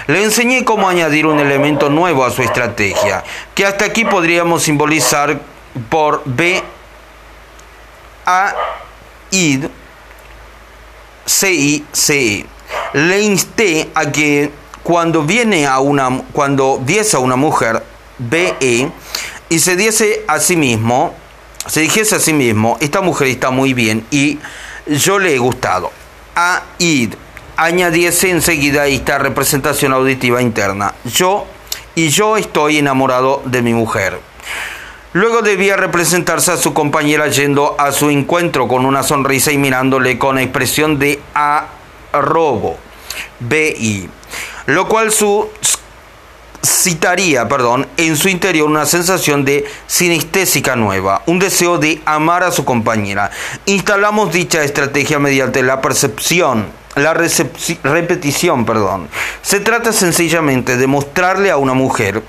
Le 0.06 0.22
enseñé 0.22 0.66
cómo 0.66 0.86
añadir 0.86 1.24
un 1.24 1.40
elemento 1.40 1.88
nuevo 1.88 2.26
a 2.26 2.30
su 2.30 2.42
estrategia, 2.42 3.24
que 3.54 3.64
hasta 3.64 3.86
aquí 3.86 4.04
podríamos 4.04 4.64
simbolizar 4.64 5.40
por 5.88 6.20
B, 6.26 6.62
A, 8.26 8.54
ID, 9.30 9.64
C, 11.24 11.52
I, 11.52 11.84
C. 11.90 12.14
E. 12.14 12.46
Le 12.92 13.22
insté 13.22 13.88
a 13.94 14.12
que 14.12 14.50
cuando 14.86 15.24
viene 15.24 15.66
a 15.66 15.80
una, 15.80 16.22
cuando 16.30 16.78
viese 16.78 17.16
a 17.16 17.18
una 17.18 17.34
mujer, 17.34 17.82
BE, 18.18 18.88
y 19.48 19.58
se 19.58 19.74
diese 19.74 20.22
a 20.28 20.38
sí 20.38 20.54
mismo, 20.54 21.12
se 21.66 21.80
dijese 21.80 22.14
a 22.14 22.20
sí 22.20 22.32
mismo, 22.32 22.76
esta 22.78 23.00
mujer 23.00 23.26
está 23.26 23.50
muy 23.50 23.74
bien 23.74 24.06
y 24.12 24.38
yo 24.86 25.18
le 25.18 25.34
he 25.34 25.38
gustado. 25.38 25.90
A 26.36 26.62
id, 26.78 27.14
añadiese 27.56 28.30
enseguida 28.30 28.86
esta 28.86 29.18
representación 29.18 29.92
auditiva 29.92 30.40
interna. 30.40 30.94
Yo 31.04 31.46
y 31.96 32.10
yo 32.10 32.36
estoy 32.36 32.78
enamorado 32.78 33.42
de 33.44 33.62
mi 33.62 33.74
mujer. 33.74 34.20
Luego 35.14 35.42
debía 35.42 35.76
representarse 35.76 36.52
a 36.52 36.56
su 36.56 36.72
compañera 36.72 37.26
yendo 37.26 37.74
a 37.76 37.90
su 37.90 38.08
encuentro 38.08 38.68
con 38.68 38.86
una 38.86 39.02
sonrisa 39.02 39.50
y 39.50 39.58
mirándole 39.58 40.16
con 40.16 40.38
expresión 40.38 41.00
de 41.00 41.20
arrobo. 42.12 42.78
BI 43.40 44.10
lo 44.66 44.88
cual 44.88 45.12
citaría, 46.64 47.48
perdón, 47.48 47.86
en 47.96 48.16
su 48.16 48.28
interior 48.28 48.68
una 48.68 48.86
sensación 48.86 49.44
de 49.44 49.64
sinestésica 49.86 50.76
nueva, 50.76 51.22
un 51.26 51.38
deseo 51.38 51.78
de 51.78 52.00
amar 52.04 52.42
a 52.42 52.50
su 52.50 52.64
compañera. 52.64 53.30
Instalamos 53.66 54.32
dicha 54.32 54.62
estrategia 54.62 55.18
mediante 55.18 55.62
la 55.62 55.80
percepción, 55.80 56.66
la 56.96 57.14
repetición, 57.14 58.64
perdón. 58.64 59.08
Se 59.42 59.60
trata 59.60 59.92
sencillamente 59.92 60.76
de 60.76 60.86
mostrarle 60.86 61.50
a 61.50 61.56
una 61.56 61.74
mujer 61.74 62.22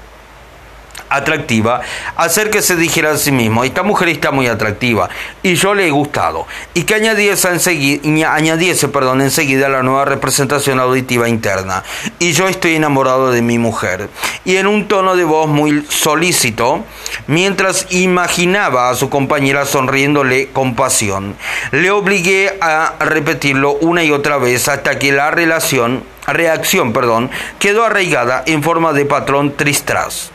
atractiva, 1.10 1.82
hacer 2.16 2.50
que 2.50 2.62
se 2.62 2.76
dijera 2.76 3.12
a 3.12 3.18
sí 3.18 3.32
mismo, 3.32 3.64
esta 3.64 3.84
mujer 3.84 4.10
está 4.10 4.32
muy 4.32 4.48
atractiva 4.48 5.10
y 5.44 5.56
yo 5.56 5.74
le 5.74 5.88
he 5.88 5.92
gustado, 5.92 6.48
y 6.74 6.84
que 6.84 6.96
añadiese, 6.96 7.50
enseguida, 7.50 8.34
añadiese 8.34 8.88
perdón, 8.88 9.22
enseguida 9.22 9.70
la 9.70 9.84
nueva 9.84 10.06
representación 10.06 10.80
auditiva 10.80 11.30
interna, 11.30 11.84
y 12.20 12.32
yo 12.34 12.48
estoy 12.48 12.76
enamorado 12.76 13.32
de 13.32 13.42
mi 13.42 13.58
mujer, 13.58 14.10
y 14.46 14.58
en 14.58 14.68
un 14.68 14.88
tono 14.88 15.16
de 15.16 15.24
voz 15.24 15.48
muy 15.48 15.86
solícito, 15.90 16.84
mientras 17.28 17.88
imaginaba 17.90 18.90
a 18.90 18.96
su 18.96 19.10
compañera 19.10 19.66
sonriéndole 19.66 20.50
con 20.50 20.76
pasión, 20.76 21.36
le 21.72 21.92
obligué 21.92 22.58
a 22.62 22.94
repetirlo 23.00 23.74
una 23.74 24.04
y 24.04 24.12
otra 24.12 24.38
vez 24.38 24.68
hasta 24.68 25.00
que 25.00 25.12
la 25.12 25.32
relación 25.32 26.04
reacción, 26.28 26.94
perdón, 26.94 27.32
quedó 27.60 27.86
arraigada 27.86 28.44
en 28.46 28.62
forma 28.62 28.94
de 28.94 29.06
patrón 29.06 29.56
tristras 29.56 30.32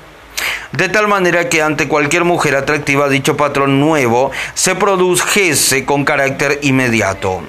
de 0.73 0.89
tal 0.89 1.09
manera 1.09 1.49
que 1.49 1.63
ante 1.63 1.89
cualquier 1.89 2.25
mujer 2.25 2.57
atractiva 2.57 3.09
dicho 3.09 3.37
patrón 3.37 3.81
nuevo 3.81 4.31
se 4.55 4.75
produjese 4.75 5.85
con 5.85 6.05
carácter 6.05 6.59
inmediato. 6.63 7.43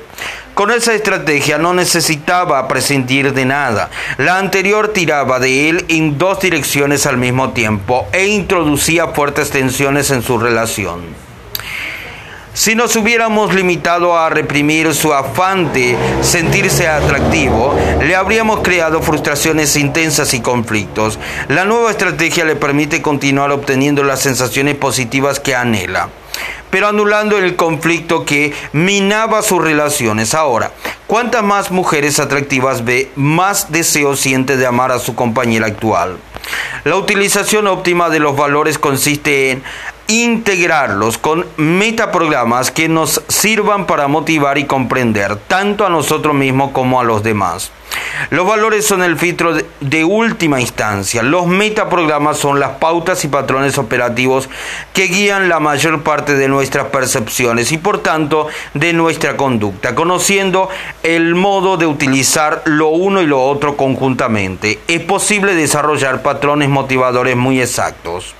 Con 0.53 0.69
esa 0.69 0.93
estrategia 0.93 1.57
no 1.57 1.73
necesitaba 1.73 2.67
prescindir 2.67 3.33
de 3.33 3.45
nada. 3.45 3.89
La 4.17 4.37
anterior 4.37 4.89
tiraba 4.89 5.39
de 5.39 5.69
él 5.69 5.85
en 5.87 6.19
dos 6.19 6.41
direcciones 6.41 7.07
al 7.07 7.17
mismo 7.17 7.53
tiempo 7.53 8.07
e 8.11 8.27
introducía 8.27 9.07
fuertes 9.07 9.49
tensiones 9.49 10.11
en 10.11 10.21
su 10.21 10.37
relación. 10.37 11.22
Si 12.55 12.75
nos 12.75 12.95
hubiéramos 12.95 13.55
limitado 13.55 14.15
a 14.15 14.29
reprimir 14.29 14.93
su 14.93 15.11
afán 15.11 15.73
de 15.73 15.97
sentirse 16.21 16.87
atractivo, 16.87 17.75
le 17.99 18.15
habríamos 18.15 18.59
creado 18.59 19.01
frustraciones 19.01 19.75
intensas 19.75 20.35
y 20.35 20.39
conflictos. 20.39 21.17
La 21.47 21.65
nueva 21.65 21.89
estrategia 21.89 22.45
le 22.45 22.55
permite 22.55 23.01
continuar 23.01 23.51
obteniendo 23.51 24.03
las 24.03 24.21
sensaciones 24.21 24.75
positivas 24.75 25.39
que 25.39 25.55
anhela 25.55 26.09
pero 26.69 26.87
anulando 26.87 27.37
el 27.37 27.55
conflicto 27.55 28.25
que 28.25 28.51
minaba 28.71 29.43
sus 29.43 29.63
relaciones. 29.63 30.33
Ahora, 30.33 30.71
cuantas 31.05 31.43
más 31.43 31.69
mujeres 31.69 32.19
atractivas 32.19 32.83
ve, 32.83 33.11
más 33.15 33.71
deseo 33.71 34.15
siente 34.15 34.57
de 34.57 34.65
amar 34.65 34.91
a 34.91 34.97
su 34.97 35.13
compañera 35.13 35.67
actual. 35.67 36.17
La 36.83 36.95
utilización 36.95 37.67
óptima 37.67 38.09
de 38.09 38.19
los 38.19 38.35
valores 38.35 38.79
consiste 38.79 39.51
en 39.51 39.63
integrarlos 40.07 41.17
con 41.17 41.45
metaprogramas 41.57 42.71
que 42.71 42.89
nos 42.89 43.21
sirvan 43.27 43.85
para 43.85 44.07
motivar 44.07 44.57
y 44.57 44.65
comprender 44.65 45.35
tanto 45.35 45.85
a 45.85 45.89
nosotros 45.89 46.35
mismos 46.35 46.71
como 46.71 46.99
a 46.99 47.03
los 47.03 47.23
demás. 47.23 47.71
Los 48.29 48.47
valores 48.47 48.85
son 48.85 49.03
el 49.03 49.17
filtro 49.17 49.55
de, 49.79 50.03
última 50.03 50.59
instancia. 50.59 51.23
Los 51.23 51.47
metaprogramas 51.47 52.37
son 52.37 52.59
las 52.59 52.71
pautas 52.71 53.23
y 53.23 53.27
patrones 53.27 53.77
operativos 53.77 54.49
que 54.93 55.03
guían 55.07 55.49
la 55.49 55.59
mayor 55.59 56.03
parte 56.03 56.35
de 56.35 56.47
nuestras 56.47 56.87
percepciones 56.87 57.71
y 57.71 57.77
por 57.77 57.99
tanto 57.99 58.47
de 58.73 58.93
nuestra 58.93 59.37
conducta. 59.37 59.95
Conociendo 59.95 60.69
el 61.03 61.35
modo 61.35 61.77
de 61.77 61.85
utilizar 61.85 62.61
lo 62.65 62.87
uno 62.89 63.21
y 63.21 63.27
lo 63.27 63.43
otro 63.43 63.77
conjuntamente, 63.77 64.79
es 64.87 65.01
posible 65.01 65.55
desarrollar 65.55 66.21
patrones 66.21 66.69
motivadores 66.69 67.35
muy 67.35 67.61
exactos. 67.61 68.35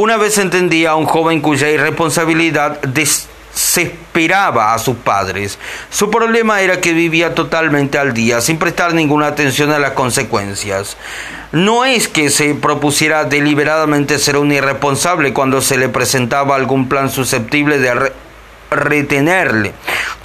Una 0.00 0.16
vez 0.16 0.38
entendía 0.38 0.92
a 0.92 0.96
un 0.96 1.04
joven 1.04 1.42
cuya 1.42 1.68
irresponsabilidad 1.68 2.80
desesperaba 2.80 4.72
a 4.72 4.78
sus 4.78 4.96
padres. 4.96 5.58
Su 5.90 6.10
problema 6.10 6.62
era 6.62 6.80
que 6.80 6.94
vivía 6.94 7.34
totalmente 7.34 7.98
al 7.98 8.14
día, 8.14 8.40
sin 8.40 8.56
prestar 8.56 8.94
ninguna 8.94 9.26
atención 9.26 9.70
a 9.72 9.78
las 9.78 9.90
consecuencias. 9.90 10.96
No 11.52 11.84
es 11.84 12.08
que 12.08 12.30
se 12.30 12.54
propusiera 12.54 13.24
deliberadamente 13.24 14.18
ser 14.18 14.38
un 14.38 14.50
irresponsable 14.52 15.34
cuando 15.34 15.60
se 15.60 15.76
le 15.76 15.90
presentaba 15.90 16.56
algún 16.56 16.88
plan 16.88 17.10
susceptible 17.10 17.76
de 17.78 18.10
retenerle 18.70 19.74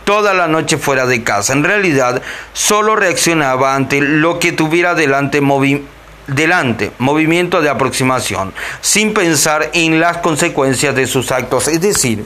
toda 0.06 0.34
la 0.34 0.48
noche 0.48 0.78
fuera 0.78 1.06
de 1.06 1.22
casa. 1.22 1.52
En 1.52 1.66
realidad, 1.66 2.22
solo 2.54 2.96
reaccionaba 2.96 3.76
ante 3.76 4.00
lo 4.00 4.40
que 4.40 4.54
tuviera 4.54 4.96
delante 4.96 5.42
movimiento 5.42 5.95
delante, 6.28 6.92
movimiento 6.98 7.62
de 7.62 7.70
aproximación, 7.70 8.54
sin 8.82 9.14
pensar 9.14 9.70
en 9.74 10.00
las 10.00 10.18
consecuencias 10.18 10.96
de 10.96 11.08
sus 11.08 11.32
actos, 11.32 11.68
es 11.68 11.82
decir, 11.82 12.26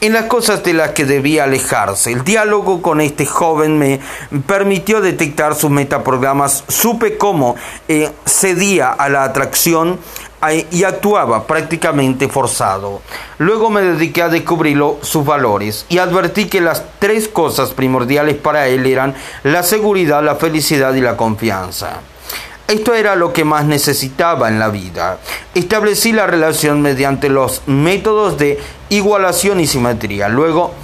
en 0.00 0.12
las 0.12 0.24
cosas 0.24 0.62
de 0.62 0.74
las 0.74 0.90
que 0.90 1.04
debía 1.04 1.44
alejarse. 1.44 2.12
El 2.12 2.24
diálogo 2.24 2.82
con 2.82 3.00
este 3.00 3.26
joven 3.26 3.78
me 3.78 4.00
permitió 4.46 5.00
detectar 5.00 5.54
sus 5.54 5.70
metaprogramas, 5.70 6.64
supe 6.68 7.16
cómo 7.16 7.56
eh, 7.88 8.10
cedía 8.26 8.90
a 8.90 9.08
la 9.08 9.24
atracción 9.24 9.98
eh, 10.48 10.66
y 10.70 10.84
actuaba 10.84 11.46
prácticamente 11.46 12.28
forzado. 12.28 13.02
Luego 13.38 13.70
me 13.70 13.82
dediqué 13.82 14.22
a 14.22 14.28
descubrir 14.28 14.78
sus 15.02 15.24
valores 15.24 15.84
y 15.88 15.98
advertí 15.98 16.46
que 16.46 16.60
las 16.60 16.84
tres 16.98 17.28
cosas 17.28 17.70
primordiales 17.70 18.36
para 18.36 18.68
él 18.68 18.86
eran 18.86 19.14
la 19.42 19.62
seguridad, 19.62 20.22
la 20.22 20.36
felicidad 20.36 20.94
y 20.94 21.00
la 21.00 21.16
confianza. 21.16 22.00
Esto 22.68 22.92
era 22.92 23.16
lo 23.16 23.32
que 23.32 23.46
más 23.46 23.64
necesitaba 23.64 24.48
en 24.48 24.58
la 24.58 24.68
vida. 24.68 25.16
Establecí 25.54 26.12
la 26.12 26.26
relación 26.26 26.82
mediante 26.82 27.30
los 27.30 27.62
métodos 27.64 28.36
de 28.36 28.60
igualación 28.90 29.58
y 29.58 29.66
simetría. 29.66 30.28
Luego, 30.28 30.74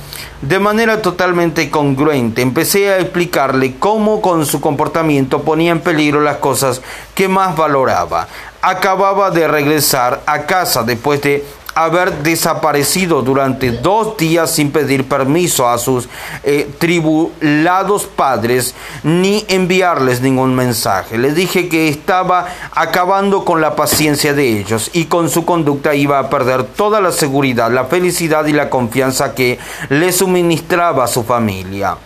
de 0.41 0.59
manera 0.59 1.03
totalmente 1.03 1.69
congruente, 1.69 2.41
empecé 2.41 2.89
a 2.89 3.01
explicarle 3.01 3.75
cómo 3.79 4.23
con 4.23 4.47
su 4.47 4.63
comportamiento 4.63 5.43
ponía 5.43 5.73
en 5.73 5.81
peligro 5.81 6.23
las 6.23 6.39
cosas 6.39 6.81
que 7.15 7.29
más 7.29 7.55
valoraba. 7.55 8.29
Acababa 8.63 9.31
de 9.31 9.47
regresar 9.47 10.23
a 10.25 10.47
casa 10.47 10.85
después 10.85 11.21
de 11.21 11.45
haber 11.75 12.23
desaparecido 12.23 13.23
durante 13.23 13.73
dos 13.73 14.17
días 14.17 14.51
sin 14.51 14.71
pedir 14.71 15.09
permiso 15.09 15.69
a 15.69 15.79
sus 15.79 16.09
eh, 16.43 16.71
tribulados 16.79 18.05
padres 18.05 18.75
ni 19.03 19.45
enviarles 19.49 20.21
ningún 20.21 20.55
mensaje. 20.55 21.19
Le 21.19 21.33
dije 21.33 21.69
que 21.69 21.89
estaba 21.89 22.47
acabando 22.73 23.45
con 23.45 23.61
la 23.61 23.77
paciencia 23.77 24.35
de 24.35 24.59
ellos 24.59 24.91
y 24.93 25.07
con 25.07 25.29
su 25.29 25.45
conducta 25.45 25.95
iba 25.95 26.19
a 26.19 26.31
perder 26.31 26.65
toda 26.65 27.01
la 27.01 27.13
seguridad, 27.13 27.71
la 27.71 27.85
felicidad 27.87 28.47
y 28.47 28.53
la 28.53 28.71
confianza 28.71 29.35
que 29.35 29.59
le 29.89 30.13
suministraba 30.13 31.05
a 31.05 31.09
su 31.09 31.25
familia 31.25 31.97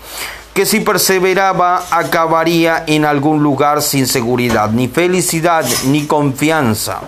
que 0.58 0.66
si 0.66 0.80
perseveraba 0.80 1.84
acabaría 1.88 2.82
en 2.88 3.04
algún 3.04 3.44
lugar 3.44 3.80
sin 3.80 4.08
seguridad, 4.08 4.68
ni 4.72 4.88
felicidad, 4.88 5.64
ni 5.86 6.04
confianza. 6.04 7.00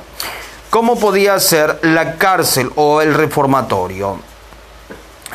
¿Cómo 0.71 0.99
podía 0.99 1.39
ser 1.41 1.81
la 1.83 2.17
cárcel 2.17 2.71
o 2.77 3.03
el 3.03 3.15
reformatorio? 3.15 4.19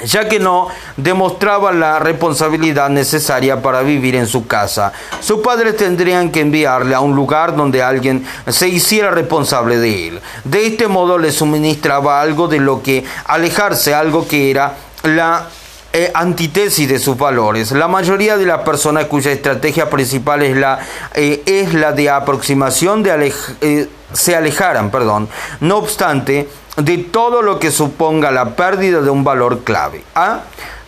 ya 0.04 0.28
que 0.28 0.40
no 0.40 0.68
demostraba 0.98 1.72
la 1.72 2.00
responsabilidad 2.00 2.90
necesaria 2.90 3.62
para 3.62 3.82
vivir 3.82 4.16
en 4.16 4.28
su 4.28 4.46
casa. 4.46 4.92
Sus 5.22 5.40
padres 5.40 5.78
tendrían 5.78 6.32
que 6.32 6.42
enviarle 6.42 6.96
a 6.96 7.00
un 7.00 7.16
lugar 7.16 7.56
donde 7.56 7.82
alguien 7.82 8.26
se 8.48 8.68
hiciera 8.68 9.12
responsable 9.12 9.78
de 9.78 10.08
él. 10.10 10.22
De 10.44 10.68
este 10.68 10.90
modo 10.90 11.18
le 11.18 11.32
suministraba 11.32 12.20
algo 12.20 12.48
de 12.48 12.60
lo 12.60 12.84
que 12.84 13.06
alejarse, 13.26 13.94
algo 13.94 14.28
que 14.28 14.52
era 14.52 14.76
la 15.04 15.48
eh, 15.98 16.12
antítesis 16.14 16.90
de 16.90 17.00
sus 17.00 17.18
valores. 17.18 17.72
La 17.72 17.88
mayoría 17.88 18.36
de 18.36 18.46
las 18.46 18.64
personas 18.64 19.06
cuya 19.06 19.32
estrategia 19.32 19.90
principal 19.90 20.44
es 20.44 20.58
la, 20.58 20.80
eh, 21.14 21.42
es 21.46 21.74
la 21.74 21.94
de 21.94 22.10
aproximación 22.10 23.02
de 23.02 23.34
eh, 23.62 23.88
se 24.12 24.36
alejaran, 24.36 24.92
perdón, 24.92 25.30
no 25.62 25.78
obstante, 25.78 26.50
de 26.76 26.98
todo 26.98 27.42
lo 27.42 27.60
que 27.60 27.72
suponga 27.72 28.30
la 28.32 28.58
pérdida 28.58 29.00
de 29.00 29.10
un 29.10 29.24
valor 29.24 29.64
clave. 29.64 30.04
A 30.16 30.42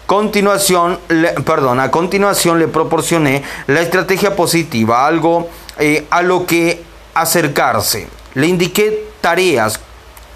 continuación, 0.06 1.00
perdón, 1.46 1.80
a 1.80 1.90
continuación 1.90 2.60
le 2.60 2.68
proporcioné 2.68 3.44
la 3.68 3.80
estrategia 3.80 4.36
positiva, 4.36 5.08
algo 5.08 5.50
a 6.10 6.22
lo 6.22 6.46
que 6.46 6.84
acercarse. 7.14 8.10
Le 8.34 8.48
indiqué 8.48 9.08
tareas 9.22 9.80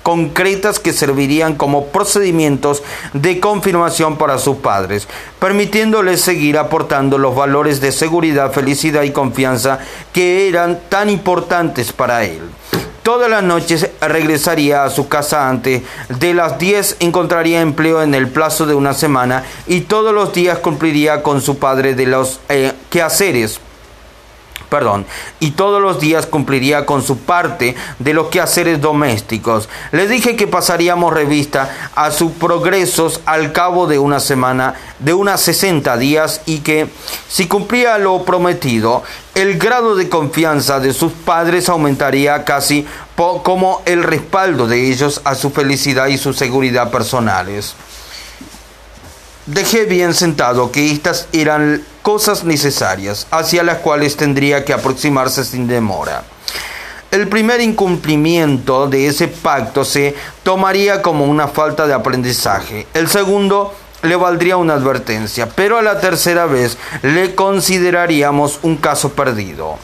concretas 0.04 0.80
que 0.80 0.94
servirían 0.94 1.56
como 1.56 1.88
procedimientos 1.88 2.84
de 3.14 3.40
confirmación 3.40 4.18
para 4.18 4.38
sus 4.38 4.58
padres, 4.58 5.08
permitiéndoles 5.40 6.22
seguir 6.22 6.58
aportando 6.58 7.18
los 7.18 7.36
valores 7.36 7.82
de 7.82 7.92
seguridad, 7.92 8.52
felicidad 8.52 9.04
y 9.04 9.12
confianza 9.12 9.80
que 10.14 10.48
eran 10.48 10.80
tan 10.90 11.10
importantes 11.10 11.94
para 11.94 12.24
él. 12.24 12.42
Todas 13.04 13.32
las 13.32 13.42
noches 13.42 13.90
regresaría 14.00 14.84
a 14.84 14.92
su 14.92 15.08
casa 15.08 15.50
antes 15.50 15.82
de 16.20 16.36
las 16.36 16.60
10, 16.60 16.98
encontraría 17.00 17.62
empleo 17.62 18.04
en 18.04 18.14
el 18.14 18.28
plazo 18.28 18.68
de 18.68 18.76
una 18.76 18.94
semana 18.94 19.44
y 19.66 19.82
todos 19.82 20.14
los 20.14 20.34
días 20.34 20.60
cumpliría 20.60 21.24
con 21.24 21.42
su 21.42 21.58
padre 21.58 21.96
de 21.96 22.06
los 22.06 22.40
eh, 22.50 22.74
quehaceres 22.92 23.60
perdón, 24.72 25.06
y 25.42 25.52
todos 25.52 25.82
los 25.82 26.00
días 26.00 26.26
cumpliría 26.26 26.86
con 26.86 27.04
su 27.04 27.18
parte 27.18 27.76
de 28.00 28.14
los 28.14 28.30
quehaceres 28.30 28.80
domésticos. 28.80 29.68
Le 29.92 30.08
dije 30.08 30.38
que 30.38 30.48
pasaríamos 30.48 31.14
revista 31.14 31.92
a 31.94 32.10
sus 32.10 32.32
progresos 32.32 33.20
al 33.26 33.52
cabo 33.52 33.86
de 33.86 34.00
una 34.00 34.22
semana, 34.22 34.76
de 35.00 35.14
unas 35.14 35.42
60 35.42 35.98
días, 35.98 36.40
y 36.46 36.60
que 36.60 36.88
si 37.28 37.50
cumplía 37.50 37.98
lo 37.98 38.24
prometido, 38.24 39.04
el 39.36 39.58
grado 39.58 39.98
de 39.98 40.08
confianza 40.08 40.80
de 40.80 40.94
sus 40.94 41.12
padres 41.12 41.68
aumentaría 41.68 42.46
casi 42.46 42.88
como 43.44 43.82
el 43.84 44.04
respaldo 44.04 44.68
de 44.68 44.90
ellos 44.90 45.20
a 45.26 45.36
su 45.36 45.50
felicidad 45.50 46.08
y 46.08 46.18
su 46.18 46.32
seguridad 46.32 46.92
personales. 46.92 47.76
Dejé 49.48 49.84
bien 49.84 50.14
sentado 50.14 50.72
que 50.72 50.92
estas 50.92 51.28
eran 51.34 51.84
cosas 52.02 52.44
necesarias 52.44 53.28
hacia 53.32 53.64
las 53.64 53.80
cuales 53.80 54.18
tendría 54.18 54.66
que 54.66 54.74
aproximarse 54.74 55.44
sin 55.44 55.68
demora. 55.68 56.24
El 57.12 57.28
primer 57.28 57.60
incumplimiento 57.60 58.88
de 58.88 59.08
ese 59.08 59.28
pacto 59.28 59.84
se 59.84 60.16
tomaría 60.44 61.02
como 61.02 61.26
una 61.26 61.48
falta 61.48 61.86
de 61.86 61.94
aprendizaje. 61.94 62.88
El 62.94 63.10
segundo 63.10 63.74
le 64.04 64.16
valdría 64.16 64.58
una 64.58 64.76
advertencia, 64.76 65.50
pero 65.50 65.78
a 65.78 65.82
la 65.82 66.00
tercera 66.00 66.46
vez 66.46 66.78
le 67.02 67.36
consideraríamos 67.36 68.60
un 68.64 68.78
caso 68.78 69.12
perdido. 69.12 69.78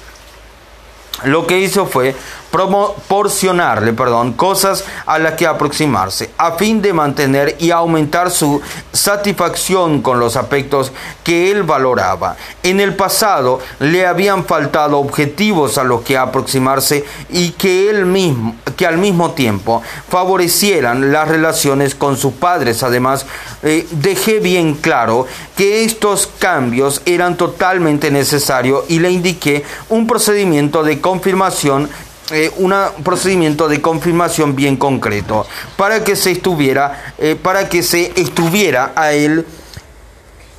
Lo 1.24 1.48
que 1.48 1.60
hizo 1.60 1.86
fue 1.86 2.16
proporcionarle, 2.52 3.94
perdón, 3.94 4.34
cosas 4.34 4.84
a 5.06 5.20
las 5.20 5.34
que 5.34 5.46
aproximarse, 5.46 6.32
a 6.38 6.54
fin 6.54 6.82
de 6.82 6.94
mantener 6.94 7.56
y 7.60 7.72
aumentar 7.72 8.32
su 8.32 8.62
satisfacción 8.92 10.02
con 10.02 10.20
los 10.20 10.36
aspectos 10.36 10.92
que 11.24 11.52
él 11.52 11.64
valoraba. 11.64 12.36
En 12.64 12.80
el 12.80 12.96
pasado 12.96 13.60
le 13.80 14.06
habían 14.06 14.46
faltado 14.46 14.98
objetivos 15.00 15.78
a 15.78 15.84
los 15.84 16.02
que 16.02 16.18
aproximarse 16.18 17.06
y 17.30 17.52
que 17.52 17.90
él 17.90 18.06
mismo, 18.06 18.56
que 18.76 18.86
al 18.86 18.98
mismo 18.98 19.32
tiempo 19.32 19.82
favorecieran 20.10 21.12
las 21.12 21.28
relaciones 21.28 21.96
con 21.96 22.18
sus 22.18 22.34
padres. 22.34 22.84
Además, 22.84 23.26
eh, 23.64 23.88
dejé 23.92 24.40
bien 24.40 24.76
claro 24.76 25.26
que 25.56 25.84
estos 25.84 26.28
cambios 26.40 27.02
eran 27.06 27.38
totalmente 27.38 28.12
necesarios 28.12 28.86
y 28.88 29.00
le 29.00 29.12
indiqué 29.12 29.64
un 29.90 30.08
procedimiento 30.08 30.84
de 30.84 31.02
confirmación 31.02 31.90
eh, 32.32 32.52
un 32.58 32.74
procedimiento 33.04 33.68
de 33.68 33.82
confirmación 33.82 34.56
bien 34.56 34.78
concreto 34.78 35.46
para 35.78 36.04
que 36.04 36.16
se 36.16 36.32
estuviera 36.32 37.14
eh, 37.18 37.36
para 37.42 37.70
que 37.70 37.84
se 37.84 38.12
estuviera 38.20 38.92
a 38.96 39.14
él 39.14 39.46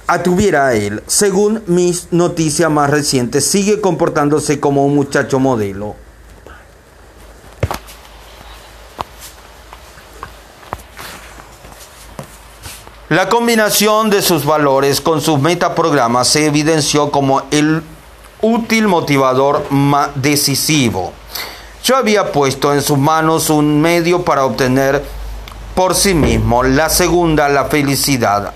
atuviera 0.06 0.68
a 0.68 0.74
él 0.74 1.02
según 1.06 1.62
mis 1.66 2.08
noticias 2.10 2.70
más 2.70 2.88
recientes 2.88 3.44
sigue 3.44 3.80
comportándose 3.80 4.60
como 4.60 4.86
un 4.86 4.94
muchacho 4.94 5.38
modelo 5.38 5.96
La 13.10 13.30
combinación 13.30 14.10
de 14.10 14.20
sus 14.20 14.44
valores 14.44 15.00
con 15.00 15.22
sus 15.22 15.40
metaprogramas 15.40 16.28
se 16.28 16.44
evidenció 16.44 17.10
como 17.10 17.40
el 17.50 17.82
útil 18.42 18.86
motivador 18.86 19.64
más 19.70 20.10
decisivo. 20.14 21.14
Yo 21.88 21.96
había 21.96 22.32
puesto 22.32 22.74
en 22.74 22.82
sus 22.82 22.98
manos 22.98 23.48
un 23.48 23.80
medio 23.80 24.22
para 24.22 24.44
obtener 24.44 25.02
por 25.74 25.94
sí 25.94 26.12
mismo 26.12 26.62
la 26.62 26.90
segunda, 26.90 27.48
la 27.48 27.64
felicidad 27.64 28.52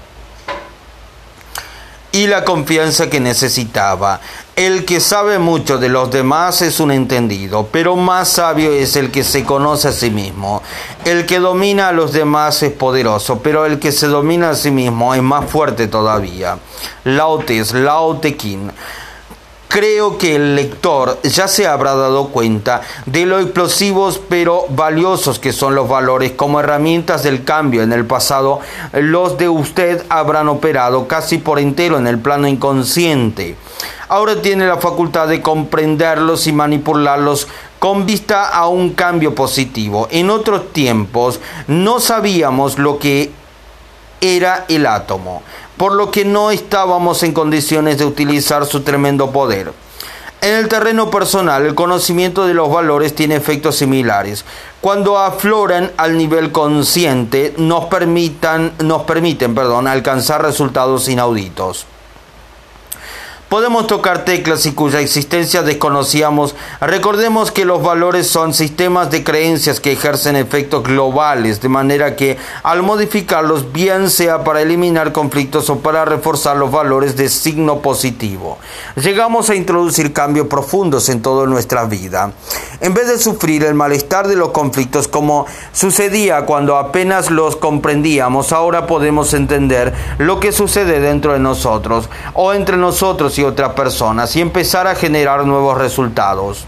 y 2.13 2.27
la 2.27 2.45
confianza 2.45 3.09
que 3.09 3.21
necesitaba. 3.21 4.21
El 4.55 4.85
que 4.85 5.01
sabe 5.01 5.39
mucho 5.39 5.79
de 5.79 5.89
los 5.89 6.11
demás 6.11 6.61
es 6.61 6.79
un 6.79 6.91
entendido, 6.91 7.67
pero 7.73 7.97
más 7.97 8.29
sabio 8.29 8.71
es 8.71 8.97
el 8.97 9.11
que 9.11 9.25
se 9.25 9.45
conoce 9.45 9.89
a 9.89 9.93
sí 9.93 10.11
mismo. 10.11 10.63
El 11.07 11.25
que 11.25 11.39
domina 11.39 11.89
a 11.89 11.93
los 11.93 12.13
demás 12.13 12.63
es 12.63 12.73
poderoso, 12.73 13.39
pero 13.39 13.65
el 13.65 13.79
que 13.79 13.93
se 13.93 14.09
domina 14.09 14.51
a 14.51 14.55
sí 14.55 14.71
mismo 14.71 15.15
es 15.15 15.23
más 15.23 15.51
fuerte 15.51 15.87
todavía. 15.87 16.59
Laotes, 17.05 17.73
Laotequín. 17.73 18.71
Creo 19.73 20.19
que 20.19 20.37
el 20.37 20.55
lector 20.55 21.19
ya 21.23 21.49
se 21.49 21.67
habrá 21.67 21.95
dado 21.95 22.29
cuenta 22.29 22.83
de 23.07 23.25
lo 23.25 23.39
explosivos 23.39 24.21
pero 24.29 24.67
valiosos 24.69 25.39
que 25.39 25.55
son 25.55 25.75
los 25.75 25.89
valores 25.89 26.33
como 26.33 26.61
herramientas 26.61 27.23
del 27.23 27.43
cambio. 27.43 27.83
En 27.83 27.91
el 27.95 28.05
pasado, 28.05 28.61
los 28.93 29.39
de 29.39 29.49
usted 29.49 30.05
habrán 30.11 30.51
operado 30.51 31.09
casi 31.09 31.39
por 31.39 31.59
entero 31.59 31.97
en 31.97 32.07
el 32.07 32.19
plano 32.19 32.49
inconsciente. 32.49 33.57
Ahora 34.11 34.43
tiene 34.43 34.67
la 34.67 34.77
facultad 34.77 35.27
de 35.29 35.41
comprenderlos 35.41 36.47
y 36.47 36.53
manipularlos 36.53 37.49
con 37.79 38.05
vista 38.05 38.51
a 38.51 38.69
un 38.69 38.91
cambio 38.91 39.35
positivo. 39.35 40.07
En 40.11 40.29
otros 40.29 40.71
tiempos 40.75 41.41
no 41.67 41.99
sabíamos 41.99 42.79
lo 42.79 42.99
que 42.99 43.33
era 44.21 44.67
el 44.69 44.85
átomo 44.85 45.43
por 45.83 45.95
lo 45.95 46.13
que 46.13 46.25
no 46.25 46.53
estábamos 46.53 47.25
en 47.25 47.33
condiciones 47.33 47.99
de 47.99 48.05
utilizar 48.05 48.65
su 48.67 48.83
tremendo 48.83 49.33
poder. 49.33 49.73
En 50.41 50.55
el 50.55 50.69
terreno 50.69 51.11
personal, 51.11 51.67
el 51.67 51.75
conocimiento 51.75 52.47
de 52.47 52.55
los 52.55 52.71
valores 52.71 53.17
tiene 53.17 53.35
efectos 53.35 53.79
similares. 53.79 54.45
Cuando 54.81 55.19
afloran 55.19 55.91
al 55.97 56.17
nivel 56.17 56.53
consciente, 56.53 57.53
nos, 57.57 57.87
permitan, 57.87 58.75
nos 58.79 59.03
permiten 59.03 59.57
perdón, 59.57 59.89
alcanzar 59.89 60.43
resultados 60.43 61.09
inauditos. 61.09 61.85
Podemos 63.53 63.87
tocar 63.87 64.25
teclas 64.25 64.65
y 64.65 64.73
cuya 64.73 65.01
existencia 65.01 65.63
desconocíamos. 65.63 66.55
Recordemos 66.81 67.53
que 67.53 67.67
los 67.67 67.83
valores 67.83 68.27
son 68.27 68.55
sistemas 68.55 69.11
de 69.11 69.25
creencias 69.25 69.79
que 69.79 69.93
ejercen 69.93 70.37
efectos 70.37 70.83
globales, 70.83 71.61
de 71.61 71.69
manera 71.69 72.17
que 72.17 72.39
al 72.63 72.83
modificarlos, 72.83 73.71
bien 73.71 74.09
sea 74.09 74.43
para 74.43 74.63
eliminar 74.63 75.13
conflictos 75.13 75.69
o 75.69 75.81
para 75.81 76.07
reforzar 76.07 76.57
los 76.57 76.71
valores 76.71 77.15
de 77.15 77.29
signo 77.29 77.81
positivo, 77.81 78.57
llegamos 78.97 79.51
a 79.51 79.55
introducir 79.55 80.15
cambios 80.15 80.47
profundos 80.47 81.11
en 81.11 81.21
toda 81.21 81.47
nuestra 81.47 81.85
vida. 81.85 82.33
En 82.81 82.95
vez 82.95 83.07
de 83.07 83.19
sufrir 83.19 83.65
el 83.65 83.75
malestar 83.75 84.29
de 84.29 84.35
los 84.35 84.49
conflictos 84.49 85.09
como 85.09 85.45
sucedía 85.75 86.47
cuando 86.47 86.79
apenas 86.79 87.31
los 87.31 87.57
comprendíamos, 87.57 88.51
ahora 88.51 88.87
podemos 88.87 89.35
entender 89.35 89.93
lo 90.17 90.41
que 90.41 90.53
sucede 90.53 91.01
dentro 91.01 91.35
de 91.35 91.39
nosotros 91.39 92.09
o 92.33 92.55
entre 92.55 92.79
nosotros 92.79 93.39
y 93.39 93.42
otras 93.43 93.73
personas 93.73 94.35
y 94.37 94.41
empezar 94.41 94.87
a 94.87 94.95
generar 94.95 95.45
nuevos 95.45 95.79
resultados. 95.79 96.67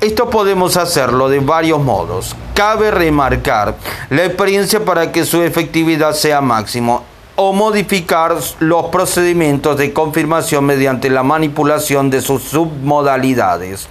Esto 0.00 0.30
podemos 0.30 0.76
hacerlo 0.76 1.28
de 1.28 1.40
varios 1.40 1.82
modos. 1.82 2.34
Cabe 2.54 2.90
remarcar 2.90 3.76
la 4.08 4.24
experiencia 4.24 4.84
para 4.84 5.12
que 5.12 5.26
su 5.26 5.42
efectividad 5.42 6.14
sea 6.14 6.40
máximo 6.40 7.04
o 7.36 7.52
modificar 7.52 8.36
los 8.60 8.86
procedimientos 8.86 9.76
de 9.76 9.92
confirmación 9.92 10.64
mediante 10.64 11.10
la 11.10 11.22
manipulación 11.22 12.10
de 12.10 12.20
sus 12.20 12.42
submodalidades. 12.42 13.88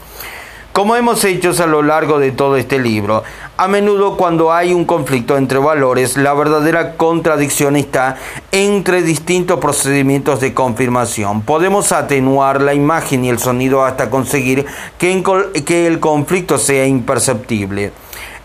Como 0.80 0.96
hemos 0.96 1.26
hecho 1.26 1.52
a 1.62 1.68
lo 1.68 1.84
largo 1.84 2.20
de 2.20 2.32
todo 2.32 2.56
este 2.56 2.80
libro, 2.80 3.22
a 3.58 3.68
menudo 3.68 4.15
cuando 4.15 4.54
hay 4.54 4.74
un 4.74 4.86
conflicto 4.86 5.36
entre 5.36 5.60
valores, 5.60 6.15
la 6.15 6.34
verdadera 6.34 6.96
contradicción 6.96 7.76
está 7.76 8.15
entre 8.54 9.02
distintos 9.02 9.60
procedimientos 9.60 10.39
de 10.39 10.54
confirmación. 10.54 11.42
Podemos 11.42 11.92
atenuar 11.92 12.62
la 12.62 12.74
imagen 12.74 13.26
y 13.26 13.30
el 13.30 13.39
sonido 13.39 13.84
hasta 13.84 14.10
conseguir 14.10 14.68
que 14.98 15.86
el 15.86 16.00
conflicto 16.00 16.58
sea 16.58 16.86
imperceptible. 16.86 17.92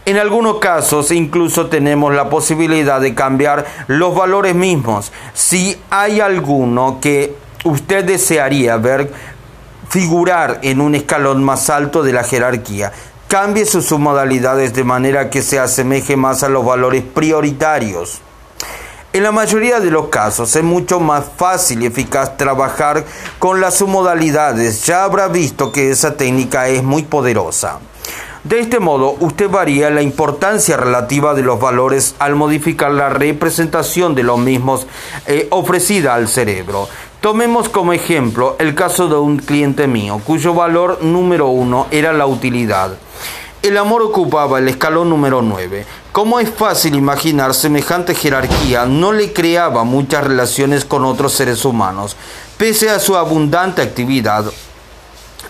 En 0.04 0.16
algunos 0.16 0.58
casos 0.58 1.12
incluso 1.12 1.66
tenemos 1.66 2.12
la 2.12 2.30
posibilidad 2.30 3.00
de 3.00 3.14
cambiar 3.14 3.64
los 3.86 4.12
valores 4.12 4.56
mismos. 4.56 5.12
Si 5.34 5.76
hay 5.88 6.18
alguno 6.18 6.98
que 7.00 7.36
usted 7.62 8.04
desearía 8.04 8.76
ver 8.76 9.12
figurar 9.94 10.58
en 10.62 10.80
un 10.80 10.96
escalón 10.96 11.44
más 11.44 11.70
alto 11.70 12.02
de 12.02 12.12
la 12.12 12.24
jerarquía. 12.24 12.90
Cambie 13.28 13.64
sus 13.64 13.86
submodalidades 13.86 14.74
de 14.74 14.82
manera 14.82 15.30
que 15.30 15.40
se 15.40 15.60
asemeje 15.60 16.16
más 16.16 16.42
a 16.42 16.48
los 16.48 16.66
valores 16.66 17.04
prioritarios. 17.04 18.20
En 19.12 19.22
la 19.22 19.30
mayoría 19.30 19.78
de 19.78 19.92
los 19.92 20.08
casos 20.08 20.56
es 20.56 20.64
mucho 20.64 20.98
más 20.98 21.26
fácil 21.36 21.80
y 21.80 21.86
eficaz 21.86 22.36
trabajar 22.36 23.04
con 23.38 23.60
las 23.60 23.74
submodalidades. 23.74 24.84
Ya 24.84 25.04
habrá 25.04 25.28
visto 25.28 25.70
que 25.70 25.92
esa 25.92 26.16
técnica 26.16 26.66
es 26.66 26.82
muy 26.82 27.04
poderosa. 27.04 27.78
De 28.42 28.58
este 28.58 28.80
modo, 28.80 29.16
usted 29.20 29.48
varía 29.48 29.90
la 29.90 30.02
importancia 30.02 30.76
relativa 30.76 31.34
de 31.34 31.42
los 31.42 31.60
valores 31.60 32.16
al 32.18 32.34
modificar 32.34 32.90
la 32.90 33.10
representación 33.10 34.16
de 34.16 34.24
los 34.24 34.38
mismos 34.38 34.88
eh, 35.26 35.46
ofrecida 35.50 36.14
al 36.14 36.26
cerebro. 36.26 36.88
Tomemos 37.24 37.70
como 37.70 37.94
ejemplo 37.94 38.54
el 38.58 38.74
caso 38.74 39.08
de 39.08 39.14
un 39.14 39.38
cliente 39.38 39.86
mío, 39.86 40.20
cuyo 40.26 40.52
valor 40.52 41.02
número 41.02 41.46
uno 41.46 41.86
era 41.90 42.12
la 42.12 42.26
utilidad. 42.26 42.98
El 43.62 43.78
amor 43.78 44.02
ocupaba 44.02 44.58
el 44.58 44.68
escalón 44.68 45.08
número 45.08 45.40
9. 45.40 45.86
Como 46.12 46.38
es 46.38 46.50
fácil 46.50 46.94
imaginar, 46.94 47.54
semejante 47.54 48.14
jerarquía 48.14 48.84
no 48.84 49.14
le 49.14 49.32
creaba 49.32 49.84
muchas 49.84 50.22
relaciones 50.22 50.84
con 50.84 51.06
otros 51.06 51.32
seres 51.32 51.64
humanos. 51.64 52.14
Pese 52.58 52.90
a 52.90 52.98
su 52.98 53.16
abundante 53.16 53.80
actividad, 53.80 54.44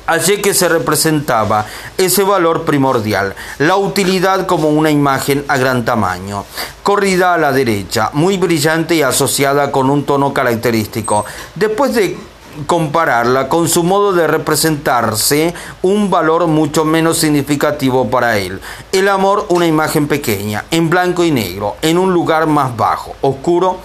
Allí 0.07 0.43
que 0.43 0.53
se 0.53 0.69
representaba 0.69 1.65
ese 1.97 2.25
valor 2.25 2.65
primordial, 2.65 3.35
la 3.59 3.77
utilidad 3.77 4.47
como 4.47 4.69
una 4.69 4.91
imagen 4.91 5.45
a 5.49 5.57
gran 5.57 5.87
tamaño, 5.87 6.45
corrida 6.83 7.33
a 7.33 7.39
la 7.39 7.53
derecha, 7.53 8.11
muy 8.13 8.37
brillante 8.37 8.95
y 8.95 9.03
asociada 9.03 9.73
con 9.73 9.89
un 9.89 10.05
tono 10.05 10.35
característico. 10.35 11.25
Después 11.55 11.95
de 11.95 12.19
compararla 12.67 13.49
con 13.49 13.69
su 13.69 13.83
modo 13.83 14.13
de 14.13 14.27
representarse, 14.27 15.55
un 15.81 16.11
valor 16.11 16.47
mucho 16.49 16.85
menos 16.85 17.19
significativo 17.19 18.11
para 18.11 18.37
él. 18.37 18.61
El 18.93 19.09
amor, 19.09 19.47
una 19.49 19.67
imagen 19.67 20.07
pequeña, 20.07 20.65
en 20.71 20.91
blanco 20.91 21.25
y 21.25 21.31
negro, 21.31 21.77
en 21.83 21.97
un 21.97 22.13
lugar 22.13 22.47
más 22.47 22.77
bajo, 22.77 23.15
oscuro, 23.23 23.79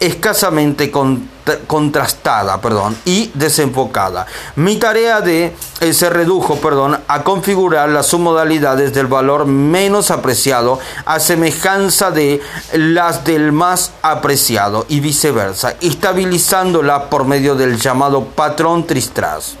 escasamente 0.00 0.90
contrastada 1.66 2.60
perdón, 2.60 2.96
y 3.04 3.30
desenfocada. 3.34 4.26
Mi 4.56 4.76
tarea 4.76 5.20
de, 5.20 5.54
eh, 5.80 5.92
se 5.92 6.10
redujo 6.10 6.56
perdón, 6.56 7.00
a 7.08 7.22
configurar 7.22 7.88
las 7.88 8.06
submodalidades 8.06 8.92
del 8.94 9.06
valor 9.06 9.46
menos 9.46 10.10
apreciado 10.10 10.78
a 11.04 11.20
semejanza 11.20 12.10
de 12.10 12.40
las 12.72 13.24
del 13.24 13.52
más 13.52 13.92
apreciado 14.02 14.86
y 14.88 15.00
viceversa, 15.00 15.74
estabilizándola 15.80 17.10
por 17.10 17.24
medio 17.24 17.54
del 17.54 17.78
llamado 17.78 18.24
patrón 18.24 18.86
tristras 18.86 19.56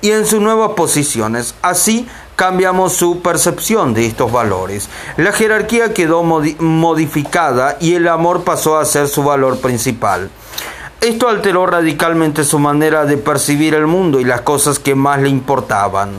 y 0.00 0.10
en 0.10 0.26
sus 0.26 0.40
nuevas 0.40 0.72
posiciones. 0.72 1.54
Así 1.62 2.08
cambiamos 2.36 2.92
su 2.92 3.20
percepción 3.20 3.94
de 3.94 4.06
estos 4.06 4.30
valores. 4.30 4.88
La 5.16 5.32
jerarquía 5.32 5.92
quedó 5.92 6.22
modificada 6.22 7.76
y 7.80 7.94
el 7.94 8.06
amor 8.06 8.44
pasó 8.44 8.78
a 8.78 8.84
ser 8.84 9.08
su 9.08 9.24
valor 9.24 9.58
principal. 9.58 10.30
Esto 11.00 11.28
alteró 11.28 11.64
radicalmente 11.64 12.42
su 12.42 12.58
manera 12.58 13.04
de 13.04 13.16
percibir 13.18 13.74
el 13.74 13.86
mundo 13.86 14.18
y 14.18 14.24
las 14.24 14.40
cosas 14.40 14.80
que 14.80 14.96
más 14.96 15.20
le 15.20 15.28
importaban. 15.28 16.10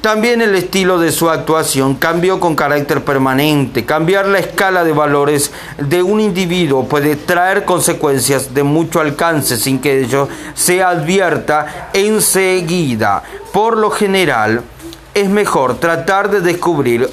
También 0.00 0.42
el 0.42 0.56
estilo 0.56 0.98
de 0.98 1.12
su 1.12 1.30
actuación 1.30 1.94
cambió 1.94 2.40
con 2.40 2.56
carácter 2.56 3.04
permanente. 3.04 3.86
Cambiar 3.86 4.26
la 4.26 4.40
escala 4.40 4.82
de 4.82 4.92
valores 4.92 5.52
de 5.78 6.02
un 6.02 6.20
individuo 6.20 6.86
puede 6.86 7.16
traer 7.16 7.64
consecuencias 7.64 8.52
de 8.52 8.64
mucho 8.64 9.00
alcance 9.00 9.56
sin 9.56 9.78
que 9.78 10.00
ello 10.00 10.28
se 10.52 10.82
advierta 10.82 11.90
enseguida. 11.94 13.22
Por 13.52 13.78
lo 13.78 13.90
general, 13.90 14.62
es 15.14 15.30
mejor 15.30 15.76
tratar 15.78 16.28
de 16.28 16.40
descubrir 16.40 17.08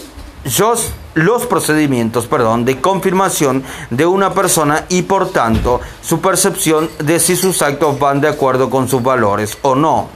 los 1.14 1.46
procedimientos 1.46 2.28
perdón, 2.28 2.66
de 2.66 2.80
confirmación 2.80 3.64
de 3.90 4.06
una 4.06 4.34
persona 4.34 4.86
y 4.90 5.04
por 5.04 5.30
tanto 5.32 5.82
su 6.02 6.22
percepción 6.22 6.90
de 7.00 7.20
si 7.20 7.36
sus 7.36 7.62
actos 7.62 8.00
van 8.00 8.22
de 8.22 8.30
acuerdo 8.30 8.70
con 8.70 8.88
sus 8.88 9.04
valores 9.04 9.58
o 9.62 9.76
no. 9.76 10.10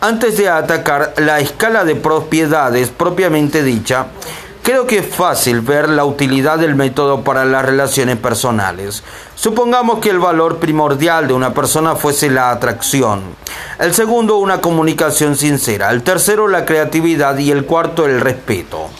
Antes 0.00 0.36
de 0.36 0.48
atacar 0.48 1.14
la 1.16 1.40
escala 1.40 1.84
de 1.84 1.96
propiedades 1.96 2.90
propiamente 2.90 3.64
dicha, 3.64 4.06
creo 4.62 4.86
que 4.86 4.98
es 4.98 5.06
fácil 5.12 5.60
ver 5.60 5.88
la 5.88 6.04
utilidad 6.04 6.58
del 6.58 6.76
método 6.76 7.24
para 7.24 7.44
las 7.44 7.64
relaciones 7.64 8.16
personales. 8.16 9.02
Supongamos 9.34 9.98
que 9.98 10.10
el 10.10 10.20
valor 10.20 10.58
primordial 10.58 11.26
de 11.26 11.34
una 11.34 11.52
persona 11.52 11.96
fuese 11.96 12.30
la 12.30 12.52
atracción, 12.52 13.22
el 13.80 13.92
segundo 13.92 14.36
una 14.36 14.60
comunicación 14.60 15.36
sincera, 15.36 15.90
el 15.90 16.02
tercero 16.02 16.46
la 16.46 16.64
creatividad 16.64 17.36
y 17.38 17.50
el 17.50 17.64
cuarto 17.64 18.06
el 18.06 18.20
respeto. 18.20 18.90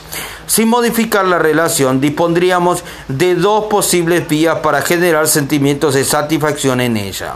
Sin 0.48 0.68
modificar 0.68 1.26
la 1.26 1.38
relación, 1.38 2.00
dispondríamos 2.00 2.82
de 3.06 3.34
dos 3.34 3.66
posibles 3.66 4.26
vías 4.26 4.60
para 4.60 4.80
generar 4.80 5.28
sentimientos 5.28 5.94
de 5.94 6.04
satisfacción 6.04 6.80
en 6.80 6.96
ella. 6.96 7.34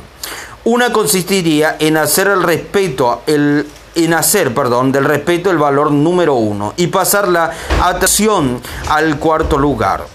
Una 0.64 0.92
consistiría 0.92 1.76
en 1.78 1.98
hacer 1.98 2.28
el 2.28 2.42
respeto, 2.42 3.20
el, 3.26 3.68
en 3.94 4.14
hacer, 4.14 4.54
perdón, 4.54 4.92
del 4.92 5.04
respeto 5.04 5.50
el 5.50 5.58
valor 5.58 5.92
número 5.92 6.34
uno 6.34 6.72
y 6.78 6.86
pasar 6.86 7.28
la 7.28 7.52
atracción 7.82 8.62
al 8.88 9.18
cuarto 9.18 9.58
lugar. 9.58 10.06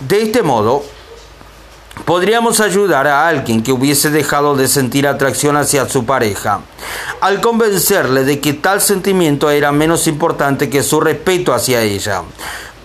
De 0.00 0.20
este 0.20 0.42
modo, 0.42 0.82
podríamos 2.04 2.60
ayudar 2.60 3.06
a 3.06 3.28
alguien 3.28 3.62
que 3.62 3.72
hubiese 3.72 4.10
dejado 4.10 4.56
de 4.56 4.68
sentir 4.68 5.06
atracción 5.06 5.56
hacia 5.56 5.88
su 5.88 6.04
pareja, 6.04 6.60
al 7.20 7.40
convencerle 7.40 8.24
de 8.24 8.40
que 8.40 8.52
tal 8.54 8.80
sentimiento 8.80 9.50
era 9.50 9.72
menos 9.72 10.06
importante 10.06 10.70
que 10.70 10.82
su 10.82 11.00
respeto 11.00 11.54
hacia 11.54 11.82
ella 11.82 12.22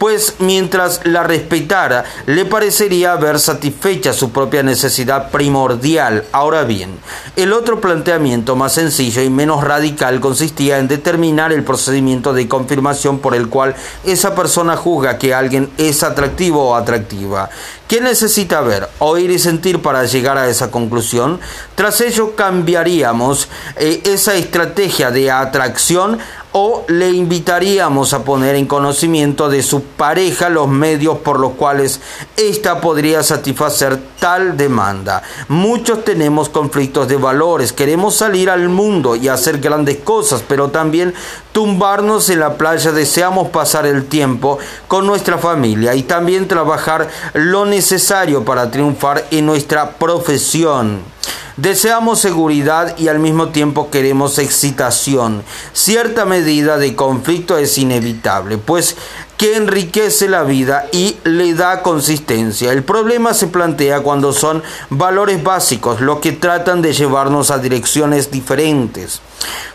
pues 0.05 0.35
mientras 0.37 1.01
la 1.05 1.23
respetara 1.23 2.03
le 2.27 2.45
parecería 2.45 3.13
haber 3.13 3.39
satisfecha 3.39 4.13
su 4.13 4.29
propia 4.29 4.61
necesidad 4.61 5.31
primordial. 5.31 6.25
Ahora 6.31 6.63
bien, 6.63 6.99
el 7.35 7.51
otro 7.51 7.81
planteamiento 7.81 8.55
más 8.55 8.73
sencillo 8.73 9.23
y 9.23 9.31
menos 9.31 9.63
radical 9.63 10.19
consistía 10.19 10.77
en 10.77 10.87
determinar 10.87 11.51
el 11.51 11.63
procedimiento 11.63 12.33
de 12.33 12.47
confirmación 12.47 13.17
por 13.17 13.33
el 13.33 13.49
cual 13.49 13.73
esa 14.03 14.35
persona 14.35 14.77
juzga 14.77 15.17
que 15.17 15.33
alguien 15.33 15.71
es 15.79 16.03
atractivo 16.03 16.69
o 16.69 16.75
atractiva. 16.75 17.49
¿Qué 17.87 17.99
necesita 18.01 18.61
ver, 18.61 18.89
oír 18.99 19.31
y 19.31 19.39
sentir 19.39 19.81
para 19.81 20.05
llegar 20.05 20.37
a 20.37 20.47
esa 20.47 20.69
conclusión? 20.69 21.39
Tras 21.75 22.01
ello 22.01 22.35
cambiaríamos 22.35 23.47
eh, 23.75 24.01
esa 24.05 24.35
estrategia 24.35 25.09
de 25.09 25.29
atracción 25.29 26.19
o 26.57 26.85
le 26.87 27.09
invitaríamos 27.09 28.13
a 28.13 28.23
poner 28.23 28.55
en 28.55 28.65
conocimiento 28.65 29.49
de 29.49 29.61
su 29.61 29.83
pareja 29.83 30.47
los 30.47 30.69
medios 30.69 31.17
por 31.17 31.37
los 31.37 31.51
cuales 31.51 31.99
ésta 32.37 32.79
podría 32.79 33.23
satisfacer 33.23 33.99
tal 34.21 34.55
demanda. 34.55 35.21
Muchos 35.49 36.05
tenemos 36.05 36.47
conflictos 36.47 37.09
de 37.09 37.17
valores, 37.17 37.73
queremos 37.73 38.15
salir 38.15 38.49
al 38.49 38.69
mundo 38.69 39.17
y 39.17 39.27
hacer 39.27 39.59
grandes 39.59 39.97
cosas, 39.97 40.45
pero 40.47 40.69
también 40.69 41.13
tumbarnos 41.51 42.29
en 42.29 42.39
la 42.39 42.53
playa, 42.53 42.93
deseamos 42.93 43.49
pasar 43.49 43.85
el 43.85 44.05
tiempo 44.05 44.57
con 44.87 45.05
nuestra 45.05 45.37
familia 45.37 45.93
y 45.93 46.03
también 46.03 46.47
trabajar 46.47 47.09
lo 47.33 47.65
necesario 47.65 48.45
para 48.45 48.71
triunfar 48.71 49.25
en 49.29 49.45
nuestra 49.45 49.91
profesión. 49.97 51.14
Deseamos 51.57 52.19
seguridad 52.19 52.97
y 52.97 53.07
al 53.07 53.19
mismo 53.19 53.49
tiempo 53.49 53.89
queremos 53.89 54.39
excitación. 54.39 55.43
Cierta 55.73 56.25
medida 56.25 56.77
de 56.77 56.95
conflicto 56.95 57.57
es 57.57 57.77
inevitable, 57.77 58.57
pues 58.57 58.95
que 59.37 59.55
enriquece 59.55 60.29
la 60.29 60.43
vida 60.43 60.87
y 60.91 61.17
le 61.23 61.53
da 61.53 61.81
consistencia. 61.81 62.71
El 62.71 62.83
problema 62.83 63.33
se 63.33 63.47
plantea 63.47 64.01
cuando 64.01 64.33
son 64.33 64.63
valores 64.89 65.43
básicos 65.43 66.01
los 66.01 66.19
que 66.19 66.31
tratan 66.31 66.81
de 66.81 66.93
llevarnos 66.93 67.51
a 67.51 67.57
direcciones 67.57 68.31
diferentes. 68.31 69.21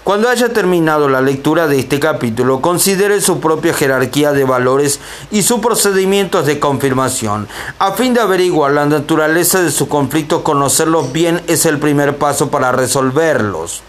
Cuando 0.05 0.29
haya 0.29 0.53
terminado 0.53 1.09
la 1.09 1.21
lectura 1.21 1.67
de 1.67 1.79
este 1.79 2.01
capítulo, 2.01 2.61
considere 2.61 3.21
su 3.21 3.41
propia 3.41 3.75
jerarquía 3.75 4.33
de 4.33 4.45
valores 4.45 5.01
y 5.31 5.43
sus 5.43 5.61
procedimientos 5.61 6.47
de 6.47 6.59
confirmación. 6.59 7.49
A 7.79 7.93
fin 7.93 8.15
de 8.15 8.21
averiguar 8.21 8.73
la 8.73 8.87
naturaleza 8.87 9.61
de 9.63 9.71
sus 9.71 9.89
conflictos, 9.89 10.43
conocerlos 10.43 11.13
bien 11.13 11.43
es 11.47 11.67
el 11.67 11.79
primer 11.79 12.17
paso 12.17 12.51
para 12.51 12.73
resolverlos. 12.73 13.83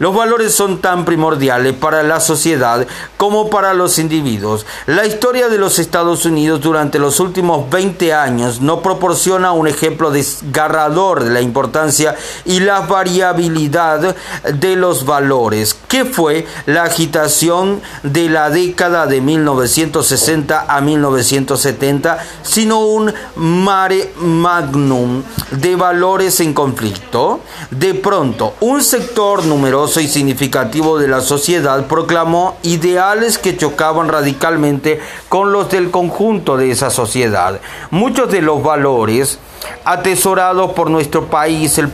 Los 0.00 0.14
valores 0.14 0.54
son 0.54 0.78
tan 0.78 1.04
primordiales 1.04 1.74
para 1.74 2.02
la 2.02 2.20
sociedad 2.20 2.86
como 3.18 3.50
para 3.50 3.74
los 3.74 3.98
individuos. 3.98 4.64
La 4.86 5.04
historia 5.04 5.50
de 5.50 5.58
los 5.58 5.78
Estados 5.78 6.24
Unidos 6.24 6.62
durante 6.62 6.98
los 6.98 7.20
últimos 7.20 7.68
20 7.68 8.14
años 8.14 8.62
no 8.62 8.80
proporciona 8.80 9.52
un 9.52 9.68
ejemplo 9.68 10.10
desgarrador 10.10 11.22
de 11.22 11.28
la 11.28 11.42
importancia 11.42 12.16
y 12.46 12.60
la 12.60 12.80
variabilidad 12.80 14.16
de 14.54 14.76
los 14.76 15.04
valores, 15.04 15.76
que 15.86 16.06
fue 16.06 16.46
la 16.64 16.84
agitación 16.84 17.82
de 18.02 18.30
la 18.30 18.48
década 18.48 19.06
de 19.06 19.20
1960 19.20 20.64
a 20.66 20.80
1970, 20.80 22.24
sino 22.40 22.80
un 22.86 23.12
mare 23.36 24.14
magnum 24.16 25.22
de 25.50 25.76
valores 25.76 26.40
en 26.40 26.54
conflicto. 26.54 27.40
De 27.70 27.92
pronto, 27.92 28.54
un 28.60 28.82
sector 28.82 29.44
numeroso 29.44 29.89
y 29.98 30.06
significativo 30.06 30.98
de 30.98 31.08
la 31.08 31.20
sociedad 31.20 31.86
proclamó 31.86 32.56
ideales 32.62 33.38
que 33.38 33.56
chocaban 33.56 34.08
radicalmente 34.08 35.00
con 35.28 35.52
los 35.52 35.70
del 35.70 35.90
conjunto 35.90 36.56
de 36.56 36.70
esa 36.70 36.90
sociedad. 36.90 37.60
Muchos 37.90 38.30
de 38.30 38.42
los 38.42 38.62
valores 38.62 39.38
atesorados 39.84 40.72
por 40.72 40.90
nuestro 40.90 41.26
país, 41.26 41.78
el, 41.78 41.90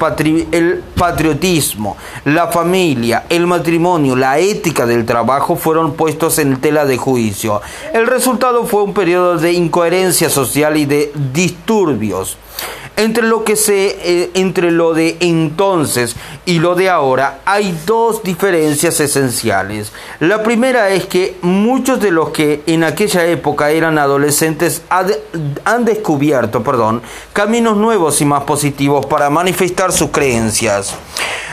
el, 0.53 0.83
patriotismo, 0.97 1.97
la 2.25 2.49
familia, 2.49 3.25
el 3.29 3.47
matrimonio, 3.47 4.17
la 4.17 4.39
ética 4.39 4.87
del 4.87 5.07
trabajo 5.07 5.57
fueron 5.57 5.95
puestos 5.95 6.39
en 6.39 6.61
tela 6.61 6.85
de 6.85 6.97
juicio. 6.97 7.63
El 7.93 8.07
resultado 8.07 8.65
fue 8.67 8.83
un 8.83 8.95
periodo 8.95 9.39
de 9.39 9.53
incoherencia 9.53 10.29
social 10.29 10.77
y 10.77 10.85
de 10.85 11.13
disturbios. 11.33 12.37
Entre 12.97 13.23
lo 13.23 13.45
que 13.45 13.57
se 13.57 13.99
eh, 14.03 14.31
entre 14.35 14.71
lo 14.71 14.95
de 14.95 15.19
entonces 15.21 16.17
y 16.47 16.61
lo 16.61 16.75
de 16.75 16.89
ahora 16.89 17.41
hay 17.45 17.79
dos 17.85 18.23
diferencias 18.23 19.01
esenciales. 19.01 19.93
La 20.21 20.43
primera 20.43 20.89
es 20.89 21.07
que 21.07 21.37
muchos 21.43 22.01
de 22.01 22.11
los 22.11 22.31
que 22.31 22.63
en 22.67 22.85
aquella 22.85 23.27
época 23.27 23.71
eran 23.71 23.99
adolescentes 23.99 24.83
han 24.89 25.85
descubierto, 25.85 26.63
perdón, 26.63 27.03
caminos 27.33 27.77
nuevos 27.77 28.21
y 28.21 28.25
más 28.25 28.45
positivos 28.45 29.05
para 29.07 29.29
manifestar 29.29 29.93
sus 29.93 30.11
creencias. 30.11 30.95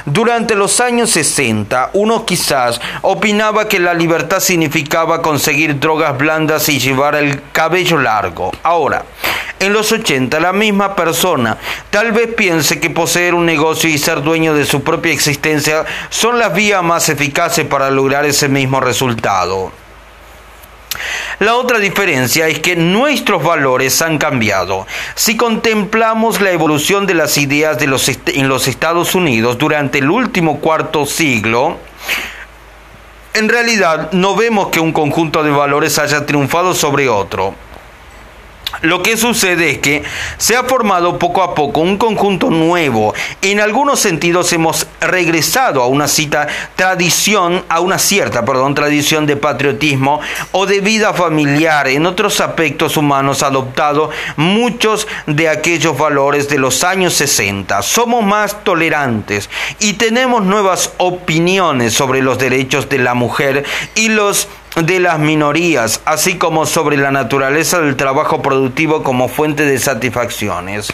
Durante 0.06 0.56
los 0.56 0.82
años 0.82 1.12
60, 1.12 1.92
uno 1.94 2.26
quizás 2.26 2.82
opinaba 3.04 3.70
que 3.70 3.80
la 3.80 3.94
libertad 3.94 4.42
significaba 4.42 5.22
conseguir 5.22 5.80
drogas 5.80 6.18
blandas 6.18 6.68
y 6.68 6.78
llevar 6.78 7.16
el 7.16 7.42
cabello 7.54 7.98
largo. 7.98 8.52
Ahora, 8.64 9.06
en 9.60 9.72
los 9.72 9.94
80 9.94 10.42
la 10.42 10.52
misma 10.52 10.94
persona 10.94 11.58
tal 11.90 12.12
vez 12.12 12.34
piense 12.36 12.82
que 12.82 12.90
poseer 12.90 13.34
un 13.34 13.46
negocio 13.46 13.90
y 13.90 13.98
ser 13.98 14.22
dueño 14.22 14.54
de 14.54 14.66
su 14.66 14.84
propia 14.84 15.14
existencia 15.14 15.86
son 16.10 16.38
las 16.38 16.54
vías 16.54 16.84
más 16.84 17.08
eficaces 17.08 17.66
para 17.66 17.90
lograr 17.90 18.26
ese 18.26 18.50
mismo 18.50 18.82
resultado. 18.82 19.83
La 21.40 21.56
otra 21.56 21.80
diferencia 21.80 22.48
es 22.48 22.60
que 22.60 22.76
nuestros 22.76 23.44
valores 23.44 24.02
han 24.02 24.18
cambiado. 24.18 24.88
Si 25.16 25.36
contemplamos 25.36 26.42
la 26.42 26.52
evolución 26.52 27.06
de 27.06 27.14
las 27.14 27.38
ideas 27.38 27.80
de 27.80 27.88
los 27.88 28.08
en 28.10 28.48
los 28.48 28.68
Estados 28.68 29.16
Unidos 29.16 29.58
durante 29.58 30.00
el 30.00 30.10
último 30.10 30.60
cuarto 30.60 31.06
siglo, 31.06 31.78
en 33.34 33.50
realidad 33.50 34.12
no 34.12 34.36
vemos 34.36 34.68
que 34.68 34.80
un 34.80 34.94
conjunto 34.94 35.44
de 35.44 35.52
valores 35.52 35.98
haya 35.98 36.26
triunfado 36.26 36.74
sobre 36.74 37.10
otro. 37.10 37.56
Lo 38.82 39.02
que 39.02 39.18
sucede 39.18 39.72
es 39.72 39.78
que 39.80 40.04
se 40.38 40.56
ha 40.56 40.64
formado 40.64 41.20
poco 41.20 41.44
a 41.44 41.56
poco 41.56 41.82
un 41.82 41.98
conjunto 41.98 42.50
nuevo. 42.50 43.14
En 43.42 43.60
algunos 43.60 44.00
sentidos 44.00 44.52
hemos 44.54 44.88
regresado 45.00 45.82
a 45.82 45.88
una 45.88 46.08
cita 46.08 46.48
tradición, 46.76 47.64
a 47.70 47.80
una 47.80 48.00
cierta, 48.00 48.44
perdón, 48.44 48.74
tradición 48.74 49.26
de 49.26 49.38
patriotismo 49.38 50.20
o 50.52 50.66
de 50.66 50.82
vida 50.82 51.14
familiar. 51.14 51.88
En 51.88 52.06
otros 52.06 52.42
aspectos 52.42 52.98
humanos 52.98 53.44
adoptado 53.44 54.10
muchos 54.38 55.08
de 55.28 55.50
aquellos 55.50 55.98
valores 55.98 56.50
de 56.50 56.58
los 56.58 56.84
años 56.84 57.14
60. 57.14 57.82
Somos 57.84 58.24
más 58.24 58.64
tolerantes 58.64 59.50
y 59.80 59.94
tenemos 59.94 60.44
nuevas 60.44 60.92
opiniones 60.98 61.94
sobre 61.94 62.22
los 62.22 62.38
derechos 62.38 62.90
de 62.90 62.98
la 62.98 63.14
mujer 63.14 63.64
y 63.96 64.10
los 64.10 64.48
de 64.76 65.00
las 65.00 65.20
minorías, 65.20 66.02
así 66.06 66.38
como 66.38 66.66
sobre 66.66 66.98
la 66.98 67.12
naturaleza 67.12 67.80
del 67.80 67.96
trabajo 67.96 68.42
productivo 68.42 69.04
como 69.04 69.28
fuente 69.28 69.66
de 69.66 69.78
satisfacciones. 69.78 70.92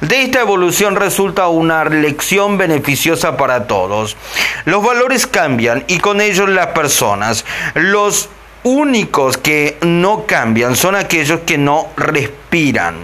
De 0.00 0.22
esta 0.22 0.40
evolución 0.40 0.96
resulta 0.96 1.48
una 1.48 1.84
lección 1.84 2.58
beneficiosa 2.58 3.36
para 3.36 3.66
todos. 3.66 4.16
Los 4.64 4.84
valores 4.84 5.26
cambian 5.26 5.84
y 5.86 5.98
con 5.98 6.20
ellos 6.20 6.48
las 6.48 6.68
personas. 6.68 7.44
Los 7.74 8.28
únicos 8.64 9.38
que 9.38 9.78
no 9.80 10.26
cambian 10.26 10.76
son 10.76 10.94
aquellos 10.94 11.40
que 11.40 11.58
no 11.58 11.88
respiran. 11.96 12.96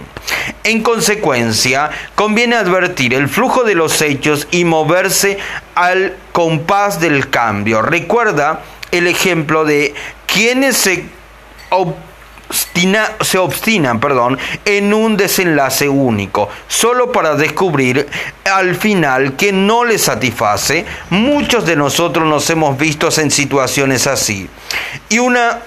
En 0.63 0.83
consecuencia, 0.83 1.89
conviene 2.15 2.55
advertir 2.55 3.13
el 3.13 3.27
flujo 3.27 3.63
de 3.63 3.75
los 3.75 4.01
hechos 4.01 4.47
y 4.51 4.63
moverse 4.63 5.39
al 5.75 6.15
compás 6.31 6.99
del 6.99 7.29
cambio. 7.29 7.81
Recuerda 7.81 8.61
el 8.91 9.07
ejemplo 9.07 9.65
de 9.65 9.93
quienes 10.33 10.77
se, 10.77 11.05
se 13.21 13.37
obstinan 13.37 13.99
perdón, 13.99 14.37
en 14.65 14.93
un 14.93 15.17
desenlace 15.17 15.87
único, 15.87 16.49
solo 16.67 17.11
para 17.11 17.35
descubrir 17.35 18.07
al 18.45 18.75
final 18.75 19.35
que 19.35 19.51
no 19.51 19.85
les 19.85 20.03
satisface. 20.03 20.85
Muchos 21.09 21.65
de 21.65 21.75
nosotros 21.75 22.27
nos 22.27 22.49
hemos 22.49 22.77
visto 22.77 23.09
en 23.17 23.31
situaciones 23.31 24.07
así. 24.07 24.49
Y 25.09 25.19
una 25.19 25.59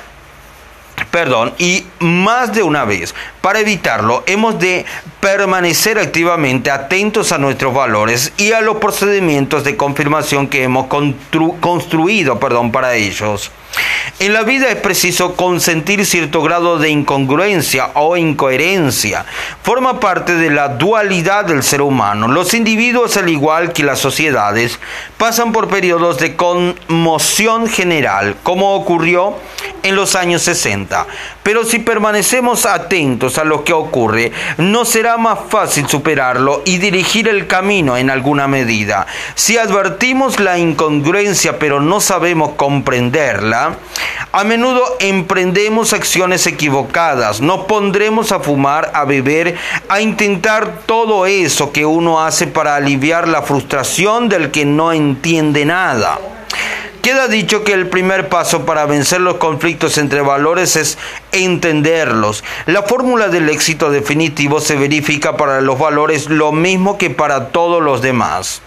perdón, 1.11 1.53
y 1.59 1.85
más 2.01 2.53
de 2.53 2.63
una 2.63 2.85
vez. 2.85 3.15
Para 3.41 3.61
evitarlo, 3.61 4.23
hemos 4.27 4.59
de 4.59 4.85
permanecer 5.21 5.99
activamente 5.99 6.71
atentos 6.71 7.33
a 7.33 7.39
nuestros 7.39 7.75
valores 7.75 8.33
y 8.37 8.53
a 8.53 8.61
los 8.61 8.77
procedimientos 8.77 9.65
de 9.65 9.77
confirmación 9.77 10.49
que 10.49 10.63
hemos 10.63 10.87
construido 11.61 12.39
perdón, 12.39 12.73
para 12.73 12.95
ellos. 12.95 13.51
En 14.19 14.33
la 14.33 14.43
vida 14.43 14.71
es 14.71 14.77
preciso 14.77 15.35
consentir 15.35 16.07
cierto 16.07 16.43
grado 16.43 16.79
de 16.79 16.91
incongruencia 16.91 17.91
o 17.95 18.17
incoherencia. 18.17 19.25
Forma 19.63 19.99
parte 20.01 20.35
de 20.35 20.51
la 20.51 20.69
dualidad 20.69 21.45
del 21.45 21.63
ser 21.63 21.83
humano. 21.83 22.29
Los 22.29 22.55
individuos, 22.55 23.17
al 23.17 23.29
igual 23.29 23.73
que 23.73 23.83
las 23.83 23.99
sociedades, 23.99 24.79
pasan 25.17 25.53
por 25.53 25.69
periodos 25.69 26.19
de 26.19 26.37
conmoción 26.37 27.67
general, 27.67 28.37
como 28.43 28.75
ocurrió 28.75 29.35
en 29.83 29.97
los 29.97 30.15
años 30.15 30.43
60. 30.43 31.07
Pero 31.43 31.65
si 31.65 31.81
permanecemos 31.81 32.67
atentos 32.67 33.39
a 33.39 33.45
lo 33.45 33.65
que 33.65 33.73
ocurre, 33.73 34.33
no 34.59 34.85
será 34.85 35.17
más 35.17 35.39
fácil 35.49 35.89
superarlo 35.89 36.63
y 36.65 36.79
dirigir 36.79 37.29
el 37.29 37.47
camino 37.47 37.97
en 37.97 38.11
alguna 38.11 38.47
medida. 38.47 39.07
Si 39.35 39.59
advertimos 39.59 40.39
la 40.39 40.59
incongruencia 40.59 41.59
pero 41.59 41.81
no 41.81 42.01
sabemos 42.01 42.53
comprenderla, 42.57 43.62
a 44.33 44.45
menudo 44.45 44.83
emprendemos 45.01 45.93
acciones 45.93 46.47
equivocadas, 46.47 47.41
nos 47.41 47.65
pondremos 47.65 48.33
a 48.33 48.41
fumar, 48.41 48.91
a 48.95 49.05
beber, 49.05 49.57
a 49.89 50.01
intentar 50.01 50.81
todo 50.87 51.27
eso 51.27 51.73
que 51.73 51.85
uno 51.85 52.23
hace 52.25 52.47
para 52.47 52.77
aliviar 52.77 53.29
la 53.29 53.43
frustración 53.43 54.29
del 54.29 54.51
que 54.51 54.65
no 54.65 54.93
entiende 54.93 55.65
nada. 55.65 56.19
Queda 57.03 57.27
dicho 57.27 57.65
que 57.65 57.73
el 57.73 57.89
primer 57.89 58.29
paso 58.29 58.65
para 58.65 58.87
vencer 58.87 59.21
los 59.21 59.35
conflictos 59.35 59.99
entre 59.99 60.21
valores 60.21 60.77
es 60.77 60.99
entenderlos. 61.33 62.45
La 62.67 62.85
fórmula 62.85 63.27
del 63.27 63.49
éxito 63.49 63.91
definitivo 63.91 64.61
se 64.61 64.77
verifica 64.77 65.37
para 65.37 65.61
los 65.61 65.81
valores 65.81 66.31
lo 66.31 66.53
mismo 66.53 66.99
que 66.99 67.11
para 67.11 67.49
todos 67.49 67.83
los 67.83 68.03
demás. 68.03 68.63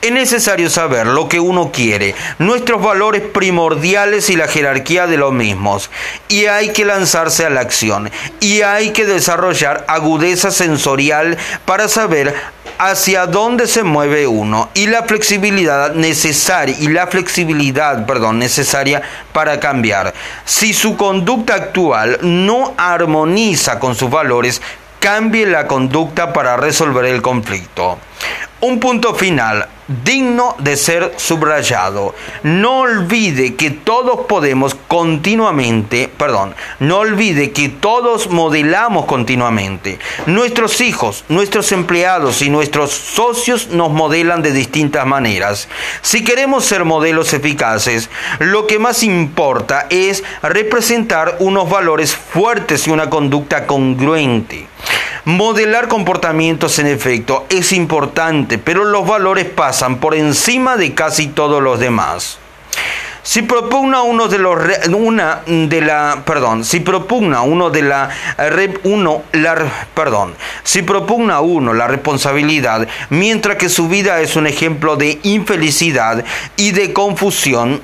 Es 0.00 0.12
necesario 0.12 0.70
saber 0.70 1.06
lo 1.06 1.28
que 1.28 1.40
uno 1.40 1.72
quiere, 1.72 2.14
nuestros 2.38 2.82
valores 2.82 3.22
primordiales 3.22 4.30
y 4.30 4.36
la 4.36 4.46
jerarquía 4.46 5.06
de 5.06 5.16
los 5.16 5.32
mismos. 5.32 5.90
Y 6.28 6.46
hay 6.46 6.72
que 6.72 6.84
lanzarse 6.84 7.44
a 7.46 7.50
la 7.50 7.60
acción. 7.60 8.10
Y 8.40 8.62
hay 8.62 8.90
que 8.90 9.06
desarrollar 9.06 9.84
agudeza 9.88 10.50
sensorial 10.50 11.36
para 11.64 11.88
saber 11.88 12.34
hacia 12.78 13.26
dónde 13.26 13.66
se 13.66 13.82
mueve 13.82 14.26
uno 14.26 14.70
y 14.74 14.86
la 14.86 15.02
flexibilidad 15.02 15.94
necesaria 15.94 16.76
y 16.78 16.88
la 16.88 17.08
flexibilidad, 17.08 18.06
perdón, 18.06 18.38
necesaria 18.38 19.02
para 19.32 19.58
cambiar. 19.58 20.14
Si 20.44 20.72
su 20.72 20.96
conducta 20.96 21.54
actual 21.54 22.18
no 22.22 22.74
armoniza 22.76 23.80
con 23.80 23.96
sus 23.96 24.10
valores, 24.10 24.62
cambie 25.00 25.46
la 25.46 25.66
conducta 25.66 26.32
para 26.32 26.56
resolver 26.56 27.04
el 27.06 27.20
conflicto. 27.20 27.98
Un 28.60 28.80
punto 28.80 29.14
final 29.14 29.68
digno 30.04 30.54
de 30.58 30.76
ser 30.76 31.14
subrayado. 31.16 32.14
No 32.42 32.80
olvide 32.80 33.54
que 33.54 33.70
todos 33.70 34.26
podemos 34.26 34.74
continuamente, 34.74 36.10
perdón, 36.16 36.54
no 36.78 36.98
olvide 36.98 37.52
que 37.52 37.68
todos 37.68 38.28
modelamos 38.28 39.06
continuamente. 39.06 39.98
Nuestros 40.26 40.80
hijos, 40.80 41.24
nuestros 41.28 41.72
empleados 41.72 42.42
y 42.42 42.50
nuestros 42.50 42.90
socios 42.90 43.68
nos 43.68 43.90
modelan 43.90 44.42
de 44.42 44.52
distintas 44.52 45.06
maneras. 45.06 45.68
Si 46.02 46.22
queremos 46.22 46.64
ser 46.64 46.84
modelos 46.84 47.32
eficaces, 47.32 48.10
lo 48.40 48.66
que 48.66 48.78
más 48.78 49.02
importa 49.02 49.86
es 49.88 50.22
representar 50.42 51.36
unos 51.38 51.70
valores 51.70 52.14
fuertes 52.14 52.86
y 52.86 52.90
una 52.90 53.08
conducta 53.08 53.66
congruente. 53.66 54.66
Modelar 55.24 55.88
comportamientos 55.88 56.78
en 56.78 56.86
efecto 56.86 57.46
es 57.48 57.72
importante, 57.72 58.58
pero 58.58 58.84
los 58.84 59.06
valores 59.06 59.46
pasan 59.46 59.98
por 59.98 60.14
encima 60.14 60.76
de 60.76 60.94
casi 60.94 61.28
todos 61.28 61.62
los 61.62 61.78
demás. 61.80 62.38
Si 63.22 63.42
propugna 63.42 64.00
uno 64.00 64.28
de 64.28 64.38
los 64.38 64.58
una 64.88 65.42
de 65.44 65.82
la 65.82 66.22
perdón, 66.24 66.64
si 66.64 66.80
propugna 66.80 67.42
uno 67.42 67.68
de 67.68 67.82
la 67.82 68.08
uno 68.84 69.24
la 69.32 69.86
perdón, 69.92 70.34
si 70.62 70.80
propugna 70.80 71.40
uno 71.40 71.74
la 71.74 71.88
responsabilidad, 71.88 72.88
mientras 73.10 73.56
que 73.56 73.68
su 73.68 73.86
vida 73.86 74.20
es 74.22 74.34
un 74.36 74.46
ejemplo 74.46 74.96
de 74.96 75.18
infelicidad 75.24 76.24
y 76.56 76.70
de 76.70 76.94
confusión, 76.94 77.82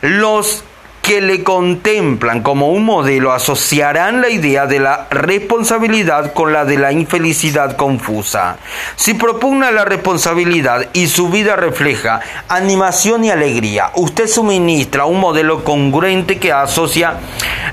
los 0.00 0.64
que 1.12 1.20
le 1.20 1.42
contemplan 1.42 2.42
como 2.42 2.70
un 2.70 2.86
modelo 2.86 3.32
asociarán 3.32 4.22
la 4.22 4.30
idea 4.30 4.64
de 4.64 4.78
la 4.78 5.08
responsabilidad 5.10 6.32
con 6.32 6.54
la 6.54 6.64
de 6.64 6.78
la 6.78 6.90
infelicidad 6.90 7.76
confusa. 7.76 8.56
Si 8.96 9.12
propugna 9.12 9.70
la 9.72 9.84
responsabilidad 9.84 10.88
y 10.94 11.08
su 11.08 11.28
vida 11.28 11.54
refleja 11.54 12.20
animación 12.48 13.24
y 13.24 13.30
alegría, 13.30 13.90
usted 13.94 14.26
suministra 14.26 15.04
un 15.04 15.20
modelo 15.20 15.64
congruente 15.64 16.38
que 16.38 16.50
asocia 16.50 17.18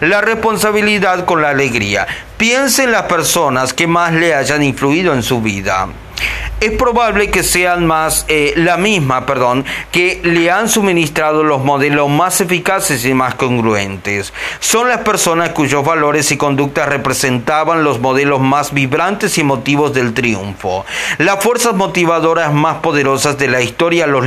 la 0.01 0.19
responsabilidad 0.19 1.23
con 1.23 1.41
la 1.41 1.51
alegría. 1.51 2.07
Piense 2.35 2.83
en 2.83 2.91
las 2.91 3.03
personas 3.03 3.73
que 3.73 3.87
más 3.87 4.11
le 4.11 4.35
hayan 4.35 4.63
influido 4.63 5.13
en 5.13 5.23
su 5.23 5.41
vida 5.41 5.87
es 6.59 6.71
probable 6.71 7.29
que 7.29 7.43
sean 7.43 7.85
más 7.85 8.25
eh, 8.27 8.53
la 8.57 8.77
misma, 8.77 9.25
perdón, 9.25 9.65
que 9.91 10.19
le 10.23 10.51
han 10.51 10.67
suministrado 10.67 11.43
los 11.43 11.63
modelos 11.63 12.09
más 12.09 12.41
eficaces 12.41 13.05
y 13.05 13.13
más 13.13 13.35
congruentes. 13.35 14.33
Son 14.59 14.89
las 14.89 14.99
personas 14.99 15.49
cuyos 15.49 15.85
valores 15.85 16.31
y 16.31 16.37
conductas 16.37 16.89
representaban 16.89 17.83
los 17.83 17.99
modelos 17.99 18.41
más 18.41 18.73
vibrantes 18.73 19.37
y 19.37 19.43
motivos 19.43 19.93
del 19.93 20.13
triunfo. 20.13 20.85
Las 21.17 21.43
fuerzas 21.43 21.75
motivadoras 21.75 22.53
más 22.53 22.77
poderosas 22.77 23.37
de 23.37 23.47
la 23.47 23.61
historia 23.61 24.07
los 24.07 24.25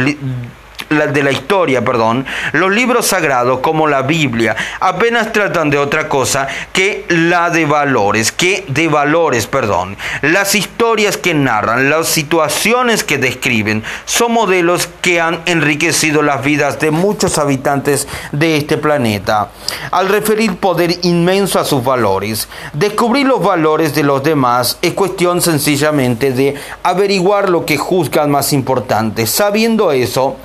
de 0.92 1.22
la 1.22 1.32
historia, 1.32 1.84
perdón, 1.84 2.26
los 2.52 2.70
libros 2.70 3.06
sagrados 3.06 3.60
como 3.60 3.86
la 3.86 4.02
Biblia 4.02 4.54
apenas 4.80 5.32
tratan 5.32 5.70
de 5.70 5.78
otra 5.78 6.08
cosa 6.08 6.46
que 6.72 7.04
la 7.08 7.50
de 7.50 7.64
valores, 7.64 8.32
que 8.32 8.64
de 8.68 8.88
valores, 8.88 9.46
perdón. 9.46 9.96
Las 10.22 10.54
historias 10.54 11.16
que 11.16 11.34
narran, 11.34 11.90
las 11.90 12.08
situaciones 12.08 13.04
que 13.04 13.18
describen, 13.18 13.82
son 14.04 14.32
modelos 14.32 14.88
que 15.00 15.20
han 15.20 15.40
enriquecido 15.46 16.22
las 16.22 16.42
vidas 16.44 16.78
de 16.78 16.90
muchos 16.90 17.38
habitantes 17.38 18.06
de 18.32 18.56
este 18.56 18.76
planeta. 18.76 19.50
Al 19.90 20.08
referir 20.08 20.56
poder 20.56 20.98
inmenso 21.02 21.58
a 21.58 21.64
sus 21.64 21.82
valores, 21.82 22.48
descubrir 22.72 23.26
los 23.26 23.42
valores 23.42 23.94
de 23.94 24.02
los 24.02 24.22
demás 24.22 24.78
es 24.82 24.92
cuestión 24.92 25.40
sencillamente 25.40 26.32
de 26.32 26.54
averiguar 26.82 27.48
lo 27.48 27.64
que 27.64 27.76
juzgan 27.76 28.30
más 28.30 28.52
importante. 28.52 29.26
Sabiendo 29.26 29.92
eso, 29.92 30.36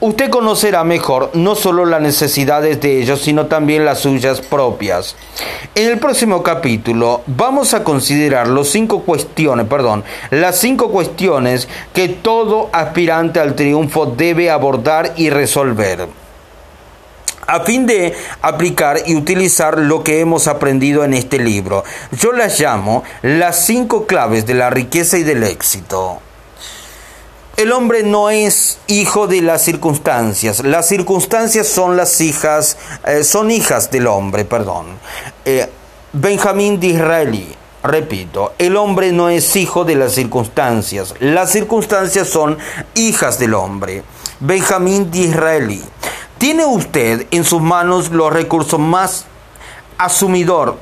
usted 0.00 0.30
conocerá 0.30 0.84
mejor 0.84 1.30
no 1.34 1.54
solo 1.54 1.84
las 1.84 2.00
necesidades 2.00 2.80
de 2.80 3.00
ellos, 3.00 3.20
sino 3.20 3.46
también 3.46 3.84
las 3.84 4.00
suyas 4.00 4.40
propias. 4.40 5.16
En 5.74 5.88
el 5.88 5.98
próximo 5.98 6.42
capítulo 6.42 7.22
vamos 7.26 7.74
a 7.74 7.84
considerar 7.84 8.48
las 8.48 8.68
cinco 8.68 9.02
cuestiones 10.90 11.68
que 11.92 12.08
todo 12.08 12.70
aspirante 12.72 13.40
al 13.40 13.54
triunfo 13.54 14.06
debe 14.06 14.50
abordar 14.50 15.12
y 15.16 15.30
resolver 15.30 16.08
a 17.48 17.60
fin 17.60 17.86
de 17.86 18.14
aplicar 18.42 18.98
y 19.06 19.16
utilizar 19.16 19.78
lo 19.78 20.04
que 20.04 20.20
hemos 20.20 20.46
aprendido 20.48 21.02
en 21.02 21.14
este 21.14 21.38
libro. 21.38 21.82
Yo 22.12 22.32
las 22.32 22.60
llamo 22.60 23.04
las 23.22 23.64
cinco 23.64 24.06
claves 24.06 24.44
de 24.44 24.52
la 24.52 24.68
riqueza 24.68 25.16
y 25.16 25.22
del 25.22 25.42
éxito. 25.42 26.20
El 27.58 27.72
hombre 27.72 28.04
no 28.04 28.30
es 28.30 28.78
hijo 28.86 29.26
de 29.26 29.42
las 29.42 29.62
circunstancias. 29.62 30.62
Las 30.64 30.86
circunstancias 30.86 31.66
son 31.66 31.96
las 31.96 32.20
hijas, 32.20 32.76
eh, 33.04 33.24
son 33.24 33.50
hijas 33.50 33.90
del 33.90 34.06
hombre, 34.06 34.44
perdón. 34.44 34.86
Eh, 35.44 35.68
Benjamín 36.12 36.78
Disraeli, 36.78 37.48
repito, 37.82 38.52
el 38.58 38.76
hombre 38.76 39.10
no 39.10 39.28
es 39.28 39.56
hijo 39.56 39.84
de 39.84 39.96
las 39.96 40.12
circunstancias. 40.12 41.16
Las 41.18 41.50
circunstancias 41.50 42.28
son 42.28 42.58
hijas 42.94 43.40
del 43.40 43.54
hombre. 43.54 44.04
Benjamín 44.38 45.10
Disraeli. 45.10 45.82
¿Tiene 46.38 46.64
usted 46.64 47.26
en 47.32 47.42
sus 47.42 47.60
manos 47.60 48.12
los 48.12 48.32
recursos 48.32 48.78
más 48.78 49.26
asumidor, 49.98 50.78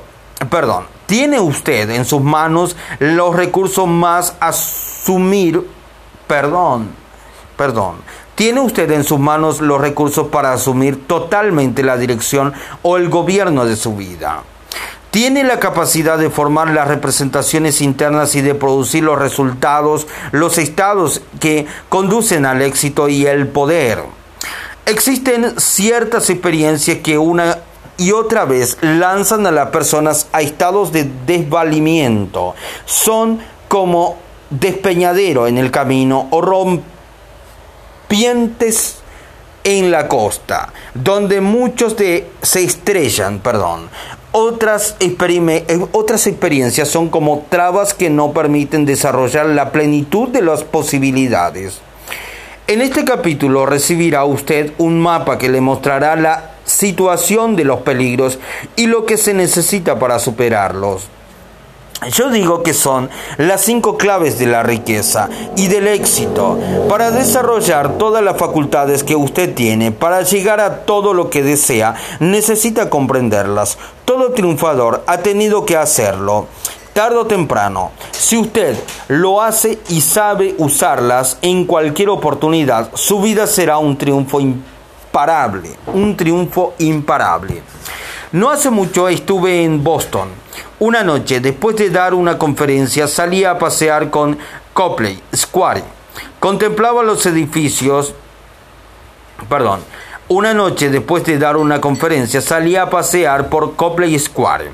perdón, 0.51 0.85
tiene 1.07 1.39
usted 1.39 1.89
en 1.89 2.05
sus 2.05 2.21
manos 2.21 2.75
los 2.99 3.35
recursos 3.35 3.87
más 3.87 4.35
asumir, 4.39 5.65
perdón, 6.27 6.89
perdón, 7.55 7.95
tiene 8.35 8.59
usted 8.59 8.91
en 8.91 9.03
sus 9.03 9.19
manos 9.19 9.61
los 9.61 9.81
recursos 9.81 10.27
para 10.27 10.53
asumir 10.53 11.07
totalmente 11.07 11.81
la 11.81 11.97
dirección 11.97 12.53
o 12.83 12.97
el 12.97 13.09
gobierno 13.09 13.65
de 13.65 13.75
su 13.75 13.95
vida. 13.95 14.43
Tiene 15.09 15.43
la 15.43 15.59
capacidad 15.59 16.19
de 16.19 16.29
formar 16.29 16.69
las 16.69 16.87
representaciones 16.87 17.81
internas 17.81 18.35
y 18.35 18.41
de 18.41 18.53
producir 18.53 19.03
los 19.03 19.17
resultados, 19.17 20.05
los 20.31 20.59
estados 20.59 21.21
que 21.39 21.65
conducen 21.89 22.45
al 22.45 22.61
éxito 22.61 23.09
y 23.09 23.25
el 23.25 23.47
poder. 23.47 24.03
Existen 24.85 25.59
ciertas 25.59 26.29
experiencias 26.29 26.99
que 26.99 27.17
una 27.17 27.57
y 27.97 28.11
otra 28.11 28.45
vez 28.45 28.77
lanzan 28.81 29.47
a 29.47 29.51
las 29.51 29.69
personas 29.69 30.27
a 30.31 30.41
estados 30.41 30.91
de 30.91 31.09
desvalimiento. 31.25 32.53
Son 32.85 33.39
como 33.67 34.26
despeñadero 34.49 35.47
en 35.47 35.57
el 35.57 35.71
camino 35.71 36.27
o 36.31 36.41
rompientes 38.09 38.97
en 39.63 39.91
la 39.91 40.07
costa, 40.07 40.71
donde 40.93 41.41
muchos 41.41 41.97
de, 41.97 42.29
se 42.41 42.63
estrellan, 42.63 43.39
perdón. 43.39 43.89
Otras, 44.31 44.95
eh, 44.99 45.87
otras 45.91 46.27
experiencias 46.27 46.87
son 46.87 47.09
como 47.09 47.45
trabas 47.49 47.93
que 47.93 48.09
no 48.09 48.31
permiten 48.31 48.85
desarrollar 48.85 49.47
la 49.47 49.71
plenitud 49.71 50.29
de 50.29 50.41
las 50.41 50.63
posibilidades. 50.63 51.79
En 52.67 52.81
este 52.81 53.03
capítulo 53.03 53.65
recibirá 53.65 54.25
usted 54.25 54.73
un 54.77 54.99
mapa 54.99 55.37
que 55.37 55.49
le 55.49 55.61
mostrará 55.61 56.15
la 56.15 56.51
situación 56.65 57.55
de 57.55 57.63
los 57.63 57.81
peligros 57.81 58.39
y 58.75 58.87
lo 58.87 59.05
que 59.05 59.17
se 59.17 59.33
necesita 59.33 59.99
para 59.99 60.19
superarlos. 60.19 61.07
Yo 62.11 62.29
digo 62.29 62.61
que 62.61 62.75
son 62.75 63.09
las 63.37 63.61
cinco 63.61 63.97
claves 63.97 64.37
de 64.37 64.45
la 64.45 64.61
riqueza 64.61 65.29
y 65.55 65.67
del 65.67 65.87
éxito 65.87 66.59
para 66.87 67.09
desarrollar 67.09 67.97
todas 67.97 68.23
las 68.23 68.37
facultades 68.37 69.03
que 69.03 69.15
usted 69.15 69.55
tiene, 69.55 69.91
para 69.91 70.21
llegar 70.21 70.59
a 70.59 70.85
todo 70.85 71.13
lo 71.13 71.31
que 71.31 71.41
desea, 71.41 71.95
necesita 72.19 72.91
comprenderlas. 72.91 73.79
Todo 74.05 74.31
triunfador 74.31 75.03
ha 75.07 75.17
tenido 75.17 75.65
que 75.65 75.75
hacerlo 75.75 76.47
tarde 76.93 77.17
o 77.17 77.27
temprano, 77.27 77.91
si 78.11 78.37
usted 78.37 78.75
lo 79.07 79.39
hace 79.39 79.77
y 79.89 80.01
sabe 80.01 80.55
usarlas 80.57 81.37
en 81.43 81.65
cualquier 81.65 82.09
oportunidad, 82.09 82.89
su 82.95 83.21
vida 83.21 83.45
será 83.45 83.77
un 83.77 83.95
triunfo 83.95 84.39
imparable, 84.39 85.69
un 85.93 86.17
triunfo 86.17 86.73
imparable. 86.79 87.61
No 88.31 88.49
hace 88.49 88.71
mucho 88.71 89.07
estuve 89.07 89.63
en 89.63 89.83
Boston. 89.83 90.29
Una 90.79 91.03
noche, 91.03 91.39
después 91.39 91.75
de 91.75 91.89
dar 91.89 92.13
una 92.13 92.37
conferencia, 92.37 93.07
salí 93.07 93.43
a 93.43 93.57
pasear 93.57 94.11
con 94.11 94.37
Copley 94.73 95.19
Square. 95.35 95.83
Contemplaba 96.39 97.01
los 97.01 97.25
edificios, 97.25 98.13
perdón, 99.49 99.79
una 100.29 100.53
noche 100.53 100.89
después 100.89 101.23
de 101.23 101.37
dar 101.37 101.55
una 101.55 101.79
conferencia 101.79 102.41
salí 102.41 102.75
a 102.75 102.89
pasear 102.89 103.49
por 103.49 103.75
Copley 103.75 104.17
Square. 104.19 104.71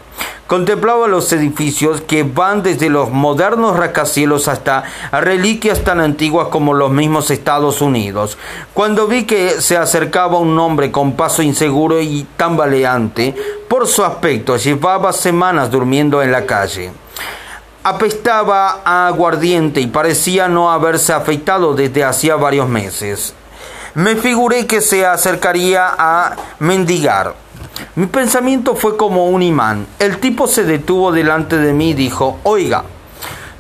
Contemplaba 0.48 1.08
los 1.08 1.32
edificios 1.32 2.02
que 2.02 2.24
van 2.24 2.64
desde 2.64 2.90
los 2.90 3.12
modernos 3.12 3.78
rascacielos 3.78 4.48
hasta 4.48 4.84
reliquias 5.12 5.84
tan 5.84 6.00
antiguas 6.00 6.48
como 6.50 6.74
los 6.74 6.92
mismos 6.92 7.32
Estados 7.32 7.82
Unidos. 7.82 8.38
Cuando 8.74 9.08
vi 9.08 9.26
que 9.26 9.62
se 9.62 9.78
acercaba 9.78 10.40
un 10.40 10.58
hombre 10.60 10.92
con 10.92 11.14
paso 11.14 11.42
inseguro 11.42 12.02
y 12.02 12.26
tambaleante, 12.36 13.36
por 13.68 13.88
su 13.88 14.04
aspecto 14.04 14.58
llevaba 14.58 15.14
semanas 15.14 15.72
durmiendo 15.72 16.22
en 16.22 16.32
la 16.32 16.46
calle. 16.46 16.92
Apestaba 17.84 18.82
a 18.84 19.08
aguardiente 19.08 19.82
y 19.82 19.88
parecía 19.88 20.48
no 20.48 20.72
haberse 20.72 21.14
afeitado 21.14 21.74
desde 21.74 22.04
hacía 22.04 22.36
varios 22.36 22.68
meses. 22.68 23.34
Me 23.96 24.16
figuré 24.16 24.66
que 24.66 24.82
se 24.82 25.06
acercaría 25.06 25.94
a 25.96 26.36
mendigar. 26.58 27.36
Mi 27.96 28.08
pensamiento 28.08 28.76
fue 28.76 28.98
como 28.98 29.28
un 29.28 29.44
imán. 29.44 29.86
El 30.00 30.18
tipo 30.18 30.48
se 30.48 30.64
detuvo 30.64 31.12
delante 31.12 31.58
de 31.58 31.74
mí 31.74 31.92
y 31.92 31.94
dijo, 31.94 32.40
oiga, 32.42 32.86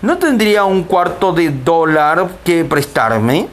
¿no 0.02 0.18
tendría 0.18 0.64
un 0.64 0.86
cuarto 0.86 1.34
de 1.34 1.52
dólar 1.52 2.28
que 2.44 2.66
prestarme? 2.66 3.48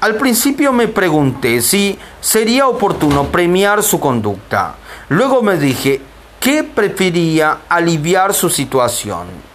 Al 0.00 0.16
principio 0.16 0.74
me 0.74 0.88
pregunté 0.88 1.62
si 1.62 1.98
sería 2.20 2.68
oportuno 2.68 3.24
premiar 3.28 3.82
su 3.82 3.98
conducta. 3.98 4.74
Luego 5.08 5.42
me 5.42 5.56
dije 5.56 6.02
que 6.38 6.64
prefería 6.64 7.60
aliviar 7.66 8.34
su 8.34 8.50
situación. 8.50 9.47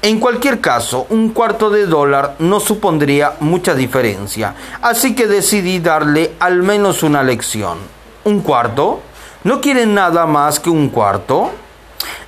En 0.00 0.20
cualquier 0.20 0.60
caso, 0.60 1.06
un 1.10 1.30
cuarto 1.30 1.70
de 1.70 1.86
dólar 1.86 2.36
no 2.38 2.60
supondría 2.60 3.32
mucha 3.40 3.74
diferencia, 3.74 4.54
así 4.80 5.16
que 5.16 5.26
decidí 5.26 5.80
darle 5.80 6.34
al 6.38 6.62
menos 6.62 7.02
una 7.02 7.24
lección. 7.24 7.78
¿Un 8.22 8.40
cuarto? 8.40 9.00
¿No 9.42 9.60
quieren 9.60 9.94
nada 9.94 10.24
más 10.24 10.60
que 10.60 10.70
un 10.70 10.88
cuarto? 10.90 11.50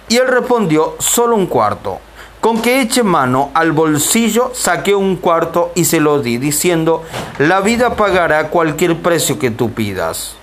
Y 0.08 0.16
él 0.16 0.26
respondió, 0.26 0.96
solo 0.98 1.36
un 1.36 1.46
cuarto. 1.46 2.00
Con 2.40 2.60
que 2.60 2.80
eche 2.80 3.04
mano 3.04 3.50
al 3.54 3.70
bolsillo, 3.70 4.50
saqué 4.52 4.94
un 4.96 5.16
cuarto 5.16 5.70
y 5.76 5.84
se 5.84 6.00
lo 6.00 6.20
di, 6.20 6.38
diciendo, 6.38 7.04
la 7.38 7.60
vida 7.60 7.94
pagará 7.94 8.48
cualquier 8.48 8.96
precio 9.00 9.38
que 9.38 9.52
tú 9.52 9.72
pidas. 9.72 10.34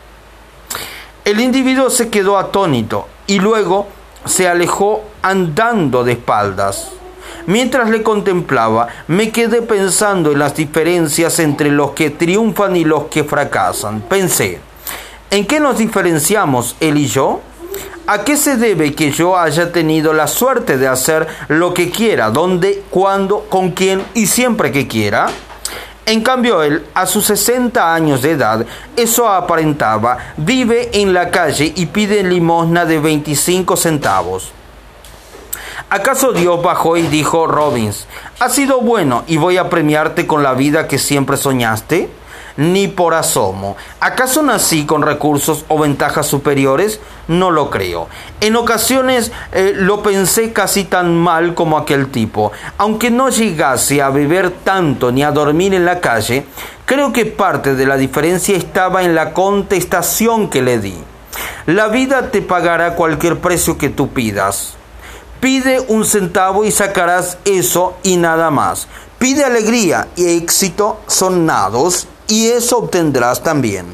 El 1.26 1.42
individuo 1.42 1.90
se 1.90 2.10
quedó 2.10 2.38
atónito 2.38 3.10
y 3.26 3.40
luego 3.40 3.88
se 4.24 4.48
alejó 4.48 5.04
andando 5.22 6.06
de 6.06 6.14
espaldas. 6.14 6.92
Mientras 7.46 7.90
le 7.90 8.04
contemplaba, 8.04 8.88
me 9.08 9.32
quedé 9.32 9.62
pensando 9.62 10.32
en 10.32 10.40
las 10.40 10.56
diferencias 10.56 11.40
entre 11.40 11.72
los 11.72 11.92
que 11.92 12.10
triunfan 12.10 12.76
y 12.76 12.84
los 12.84 13.06
que 13.06 13.24
fracasan. 13.24 14.02
Pensé, 14.02 14.60
¿En 15.30 15.46
qué 15.46 15.60
nos 15.60 15.78
diferenciamos 15.78 16.78
él 16.80 16.98
y 16.98 17.08
yo? 17.08 17.42
¿A 18.08 18.24
qué 18.24 18.38
se 18.38 18.56
debe 18.56 18.94
que 18.94 19.12
yo 19.12 19.38
haya 19.38 19.74
tenido 19.74 20.14
la 20.14 20.26
suerte 20.26 20.78
de 20.78 20.88
hacer 20.88 21.28
lo 21.50 21.74
que 21.74 21.90
quiera, 21.90 22.30
dónde, 22.30 22.84
cuándo, 22.90 23.42
con 23.50 23.72
quién 23.72 24.02
y 24.14 24.28
siempre 24.28 24.72
que 24.72 24.88
quiera? 24.88 25.28
En 26.06 26.22
cambio, 26.22 26.64
él, 26.64 26.86
a 26.94 27.06
sus 27.06 27.26
60 27.26 27.94
años 27.94 28.22
de 28.22 28.32
edad, 28.32 28.66
eso 28.96 29.28
aparentaba, 29.28 30.18
vive 30.38 30.92
en 30.94 31.14
la 31.14 31.30
calle 31.30 31.74
y 31.76 31.88
pide 31.88 32.24
limosna 32.24 32.86
de 32.86 33.00
25 33.00 33.76
centavos. 33.76 34.54
¿Acaso 35.90 36.34
Dios 36.34 36.62
bajó 36.62 36.98
y 36.98 37.04
dijo, 37.04 37.48
Robbins, 37.48 38.08
has 38.40 38.54
sido 38.54 38.82
bueno 38.82 39.24
y 39.26 39.38
voy 39.38 39.58
a 39.58 39.70
premiarte 39.70 40.28
con 40.28 40.44
la 40.44 40.54
vida 40.54 40.88
que 40.88 41.00
siempre 41.00 41.38
soñaste? 41.38 42.10
ni 42.58 42.88
por 42.88 43.14
asomo. 43.14 43.78
¿Acaso 44.00 44.42
nací 44.42 44.86
con 44.86 45.04
recursos 45.04 45.64
o 45.68 45.80
ventajas 45.80 46.28
superiores? 46.28 47.00
No 47.28 47.52
lo 47.52 47.70
creo. 47.70 48.08
En 48.42 48.56
ocasiones 48.56 49.32
eh, 49.54 49.74
lo 49.76 50.02
pensé 50.02 50.52
casi 50.54 50.84
tan 50.84 51.16
mal 51.16 51.54
como 51.54 51.78
aquel 51.78 52.08
tipo. 52.08 52.52
Aunque 52.78 53.12
no 53.12 53.30
llegase 53.30 54.02
a 54.02 54.10
beber 54.10 54.50
tanto 54.50 55.12
ni 55.12 55.24
a 55.24 55.32
dormir 55.32 55.74
en 55.74 55.86
la 55.86 56.00
calle, 56.02 56.46
creo 56.86 57.14
que 57.14 57.26
parte 57.26 57.76
de 57.76 57.86
la 57.86 57.96
diferencia 57.96 58.58
estaba 58.58 59.04
en 59.04 59.16
la 59.16 59.34
contestación 59.34 60.50
que 60.50 60.64
le 60.64 60.80
di. 60.80 60.98
La 61.68 61.88
vida 61.88 62.32
te 62.32 62.42
pagará 62.42 62.96
cualquier 62.96 63.40
precio 63.40 63.78
que 63.78 63.90
tú 63.90 64.10
pidas. 64.10 64.78
Pide 65.40 65.80
un 65.88 66.04
centavo 66.04 66.66
y 66.66 66.72
sacarás 66.72 67.38
eso 67.46 67.96
y 68.04 68.18
nada 68.18 68.50
más. 68.50 68.88
Pide 69.20 69.44
alegría 69.44 70.08
y 70.16 70.38
éxito 70.38 71.00
son 71.08 71.46
nados 71.46 72.08
y 72.28 72.48
eso 72.48 72.80
obtendrás 72.80 73.44
también. 73.44 73.86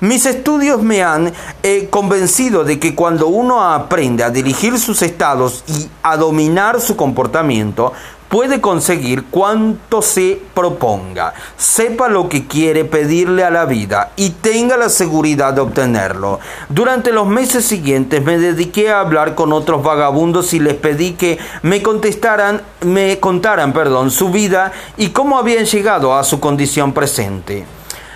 Mis 0.00 0.26
estudios 0.26 0.82
me 0.82 1.04
han 1.04 1.32
eh, 1.62 1.86
convencido 1.88 2.64
de 2.64 2.80
que 2.80 2.96
cuando 2.96 3.28
uno 3.28 3.62
aprende 3.62 4.24
a 4.24 4.30
dirigir 4.30 4.76
sus 4.80 5.00
estados 5.02 5.62
y 5.68 5.88
a 6.02 6.16
dominar 6.16 6.80
su 6.80 6.96
comportamiento, 6.96 7.92
puede 8.32 8.62
conseguir 8.62 9.24
cuanto 9.24 10.00
se 10.00 10.40
proponga, 10.54 11.34
sepa 11.58 12.08
lo 12.08 12.30
que 12.30 12.46
quiere 12.46 12.86
pedirle 12.86 13.44
a 13.44 13.50
la 13.50 13.66
vida 13.66 14.12
y 14.16 14.30
tenga 14.30 14.78
la 14.78 14.88
seguridad 14.88 15.52
de 15.52 15.60
obtenerlo. 15.60 16.40
Durante 16.70 17.12
los 17.12 17.26
meses 17.26 17.66
siguientes 17.66 18.24
me 18.24 18.38
dediqué 18.38 18.88
a 18.88 19.00
hablar 19.00 19.34
con 19.34 19.52
otros 19.52 19.82
vagabundos 19.82 20.54
y 20.54 20.60
les 20.60 20.72
pedí 20.72 21.12
que 21.12 21.38
me 21.60 21.82
contestaran, 21.82 22.62
me 22.80 23.20
contaran, 23.20 23.74
perdón, 23.74 24.10
su 24.10 24.30
vida 24.30 24.72
y 24.96 25.10
cómo 25.10 25.36
habían 25.36 25.66
llegado 25.66 26.14
a 26.14 26.24
su 26.24 26.40
condición 26.40 26.94
presente 26.94 27.66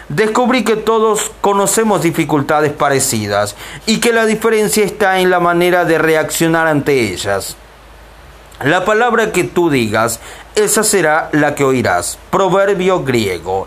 descubrí 0.08 0.64
que 0.64 0.76
todos 0.76 1.32
conocemos 1.42 2.00
dificultades 2.00 2.72
parecidas 2.72 3.54
y 3.84 3.98
que 3.98 4.12
la 4.12 4.24
diferencia 4.24 4.84
está 4.84 5.18
en 5.18 5.28
la 5.28 5.40
manera 5.40 5.84
de 5.84 5.98
reaccionar 5.98 6.68
ante 6.68 7.12
ellas. 7.12 7.56
La 8.64 8.86
palabra 8.86 9.32
que 9.32 9.44
tú 9.44 9.68
digas, 9.68 10.18
esa 10.54 10.82
será 10.82 11.28
la 11.32 11.54
que 11.54 11.62
oirás. 11.62 12.18
Proverbio 12.30 13.04
griego. 13.04 13.66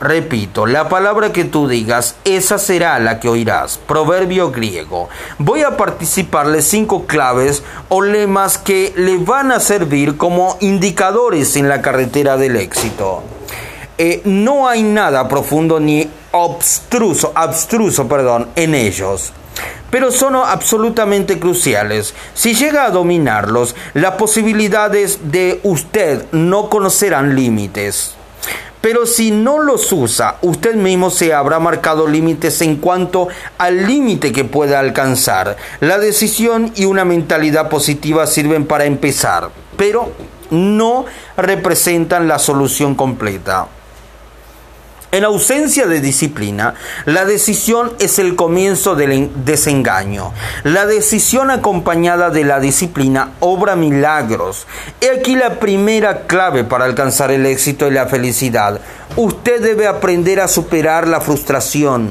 Repito, 0.00 0.66
la 0.66 0.88
palabra 0.88 1.30
que 1.30 1.44
tú 1.44 1.68
digas, 1.68 2.16
esa 2.24 2.58
será 2.58 2.98
la 2.98 3.20
que 3.20 3.28
oirás. 3.28 3.78
Proverbio 3.78 4.50
griego. 4.50 5.08
Voy 5.38 5.62
a 5.62 5.76
participarle 5.76 6.62
cinco 6.62 7.06
claves 7.06 7.62
o 7.88 8.02
lemas 8.02 8.58
que 8.58 8.92
le 8.96 9.18
van 9.18 9.52
a 9.52 9.60
servir 9.60 10.16
como 10.16 10.56
indicadores 10.60 11.54
en 11.54 11.68
la 11.68 11.80
carretera 11.80 12.36
del 12.36 12.56
éxito. 12.56 13.22
Eh, 13.98 14.20
no 14.24 14.66
hay 14.66 14.82
nada 14.82 15.28
profundo 15.28 15.78
ni 15.78 16.10
obstruso, 16.32 17.30
abstruso, 17.36 18.08
perdón, 18.08 18.48
en 18.56 18.74
ellos 18.74 19.32
pero 19.90 20.10
son 20.10 20.36
absolutamente 20.36 21.38
cruciales. 21.38 22.14
Si 22.34 22.54
llega 22.54 22.84
a 22.84 22.90
dominarlos, 22.90 23.74
las 23.94 24.14
posibilidades 24.14 25.30
de 25.30 25.60
usted 25.62 26.26
no 26.32 26.68
conocerán 26.68 27.36
límites. 27.36 28.14
Pero 28.80 29.06
si 29.06 29.30
no 29.30 29.60
los 29.60 29.90
usa, 29.92 30.36
usted 30.42 30.74
mismo 30.74 31.08
se 31.08 31.32
habrá 31.32 31.58
marcado 31.58 32.06
límites 32.06 32.60
en 32.60 32.76
cuanto 32.76 33.28
al 33.56 33.86
límite 33.86 34.30
que 34.30 34.44
pueda 34.44 34.78
alcanzar. 34.78 35.56
La 35.80 35.98
decisión 35.98 36.70
y 36.74 36.84
una 36.84 37.06
mentalidad 37.06 37.70
positiva 37.70 38.26
sirven 38.26 38.66
para 38.66 38.84
empezar, 38.84 39.48
pero 39.78 40.12
no 40.50 41.06
representan 41.36 42.28
la 42.28 42.38
solución 42.38 42.94
completa. 42.94 43.68
En 45.14 45.22
ausencia 45.22 45.86
de 45.86 46.00
disciplina, 46.00 46.74
la 47.04 47.24
decisión 47.24 47.92
es 48.00 48.18
el 48.18 48.34
comienzo 48.34 48.96
del 48.96 49.30
desengaño. 49.44 50.32
La 50.64 50.86
decisión 50.86 51.52
acompañada 51.52 52.30
de 52.30 52.42
la 52.42 52.58
disciplina 52.58 53.30
obra 53.38 53.76
milagros. 53.76 54.66
He 55.00 55.10
aquí 55.10 55.36
la 55.36 55.60
primera 55.60 56.26
clave 56.26 56.64
para 56.64 56.86
alcanzar 56.86 57.30
el 57.30 57.46
éxito 57.46 57.86
y 57.86 57.92
la 57.92 58.06
felicidad. 58.06 58.80
Usted 59.14 59.62
debe 59.62 59.86
aprender 59.86 60.40
a 60.40 60.48
superar 60.48 61.06
la 61.06 61.20
frustración. 61.20 62.10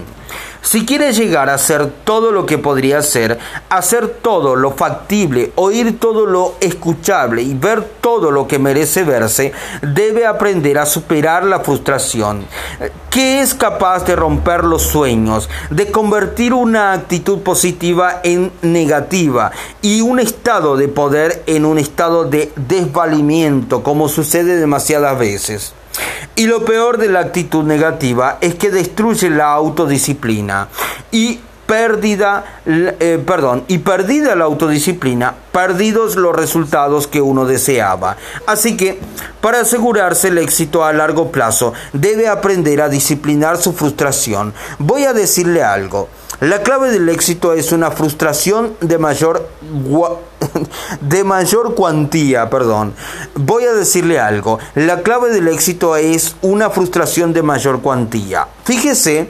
Si 0.63 0.85
quiere 0.85 1.11
llegar 1.11 1.49
a 1.49 1.57
ser 1.57 1.87
todo 2.05 2.31
lo 2.31 2.45
que 2.45 2.57
podría 2.57 3.01
ser, 3.01 3.37
hacer 3.69 4.07
todo 4.07 4.55
lo 4.55 4.71
factible, 4.71 5.51
oír 5.55 5.99
todo 5.99 6.25
lo 6.25 6.55
escuchable 6.61 7.41
y 7.41 7.53
ver 7.53 7.83
todo 7.99 8.31
lo 8.31 8.47
que 8.47 8.59
merece 8.59 9.03
verse, 9.03 9.51
debe 9.81 10.25
aprender 10.25 10.77
a 10.77 10.85
superar 10.85 11.43
la 11.43 11.59
frustración, 11.59 12.45
que 13.09 13.41
es 13.41 13.53
capaz 13.53 14.05
de 14.05 14.15
romper 14.15 14.63
los 14.63 14.83
sueños, 14.83 15.49
de 15.69 15.91
convertir 15.91 16.53
una 16.53 16.93
actitud 16.93 17.39
positiva 17.39 18.21
en 18.23 18.49
negativa 18.61 19.51
y 19.81 19.99
un 19.99 20.17
estado 20.21 20.77
de 20.77 20.87
poder 20.87 21.43
en 21.45 21.65
un 21.65 21.77
estado 21.77 22.23
de 22.23 22.53
desvalimiento, 22.55 23.83
como 23.83 24.07
sucede 24.07 24.55
demasiadas 24.55 25.19
veces. 25.19 25.73
Y 26.35 26.47
lo 26.47 26.65
peor 26.65 26.97
de 26.97 27.09
la 27.09 27.19
actitud 27.19 27.63
negativa 27.63 28.37
es 28.41 28.55
que 28.55 28.71
destruye 28.71 29.29
la 29.29 29.53
autodisciplina 29.53 30.67
y 31.11 31.39
pérdida, 31.65 32.61
eh, 32.65 33.23
perdón, 33.25 33.63
y 33.67 33.79
perdida 33.79 34.35
la 34.35 34.45
autodisciplina, 34.45 35.33
perdidos 35.51 36.15
los 36.15 36.35
resultados 36.35 37.07
que 37.07 37.21
uno 37.21 37.45
deseaba. 37.45 38.17
Así 38.47 38.75
que, 38.75 38.99
para 39.41 39.61
asegurarse 39.61 40.29
el 40.29 40.39
éxito 40.39 40.83
a 40.83 40.93
largo 40.93 41.31
plazo, 41.31 41.73
debe 41.93 42.27
aprender 42.27 42.81
a 42.81 42.89
disciplinar 42.89 43.57
su 43.57 43.73
frustración. 43.73 44.53
Voy 44.79 45.05
a 45.05 45.13
decirle 45.13 45.63
algo. 45.63 46.09
La 46.39 46.61
clave 46.61 46.91
del 46.91 47.07
éxito 47.09 47.53
es 47.53 47.71
una 47.71 47.91
frustración 47.91 48.75
de 48.81 48.97
mayor 48.97 49.47
de 51.01 51.23
mayor 51.23 51.75
cuantía, 51.75 52.49
perdón. 52.49 52.93
Voy 53.35 53.65
a 53.65 53.73
decirle 53.73 54.19
algo. 54.19 54.59
La 54.75 55.01
clave 55.01 55.31
del 55.31 55.47
éxito 55.47 55.95
es 55.95 56.35
una 56.41 56.69
frustración 56.69 57.33
de 57.33 57.43
mayor 57.43 57.81
cuantía. 57.81 58.47
Fíjese 58.63 59.29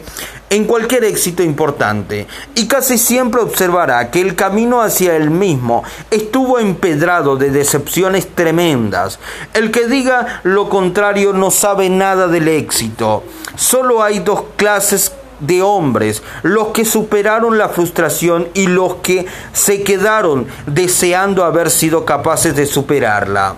en 0.49 0.65
cualquier 0.65 1.03
éxito 1.05 1.41
importante 1.41 2.27
y 2.53 2.67
casi 2.67 2.99
siempre 2.99 3.41
observará 3.41 4.11
que 4.11 4.21
el 4.21 4.35
camino 4.35 4.81
hacia 4.81 5.15
el 5.15 5.31
mismo 5.31 5.83
estuvo 6.11 6.59
empedrado 6.59 7.37
de 7.37 7.49
decepciones 7.49 8.27
tremendas. 8.35 9.19
El 9.53 9.71
que 9.71 9.87
diga 9.87 10.41
lo 10.43 10.69
contrario 10.69 11.33
no 11.33 11.49
sabe 11.49 11.89
nada 11.89 12.27
del 12.27 12.47
éxito. 12.47 13.23
Solo 13.55 14.03
hay 14.03 14.19
dos 14.19 14.43
clases 14.55 15.11
de 15.45 15.61
hombres, 15.61 16.23
los 16.41 16.69
que 16.69 16.85
superaron 16.85 17.57
la 17.57 17.69
frustración 17.69 18.47
y 18.53 18.67
los 18.67 18.95
que 18.95 19.25
se 19.53 19.83
quedaron 19.83 20.47
deseando 20.65 21.43
haber 21.43 21.69
sido 21.69 22.05
capaces 22.05 22.55
de 22.55 22.65
superarla. 22.65 23.55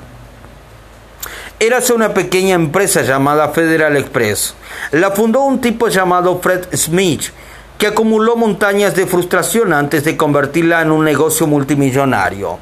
Érase 1.59 1.93
una 1.93 2.13
pequeña 2.13 2.55
empresa 2.55 3.01
llamada 3.01 3.49
Federal 3.49 3.95
Express. 3.95 4.55
La 4.91 5.11
fundó 5.11 5.43
un 5.43 5.61
tipo 5.61 5.87
llamado 5.87 6.39
Fred 6.39 6.65
Smith, 6.75 7.31
que 7.77 7.87
acumuló 7.87 8.35
montañas 8.35 8.93
de 8.95 9.07
frustración 9.07 9.71
antes 9.73 10.03
de 10.03 10.17
convertirla 10.17 10.81
en 10.81 10.91
un 10.91 11.05
negocio 11.05 11.47
multimillonario. 11.47 12.59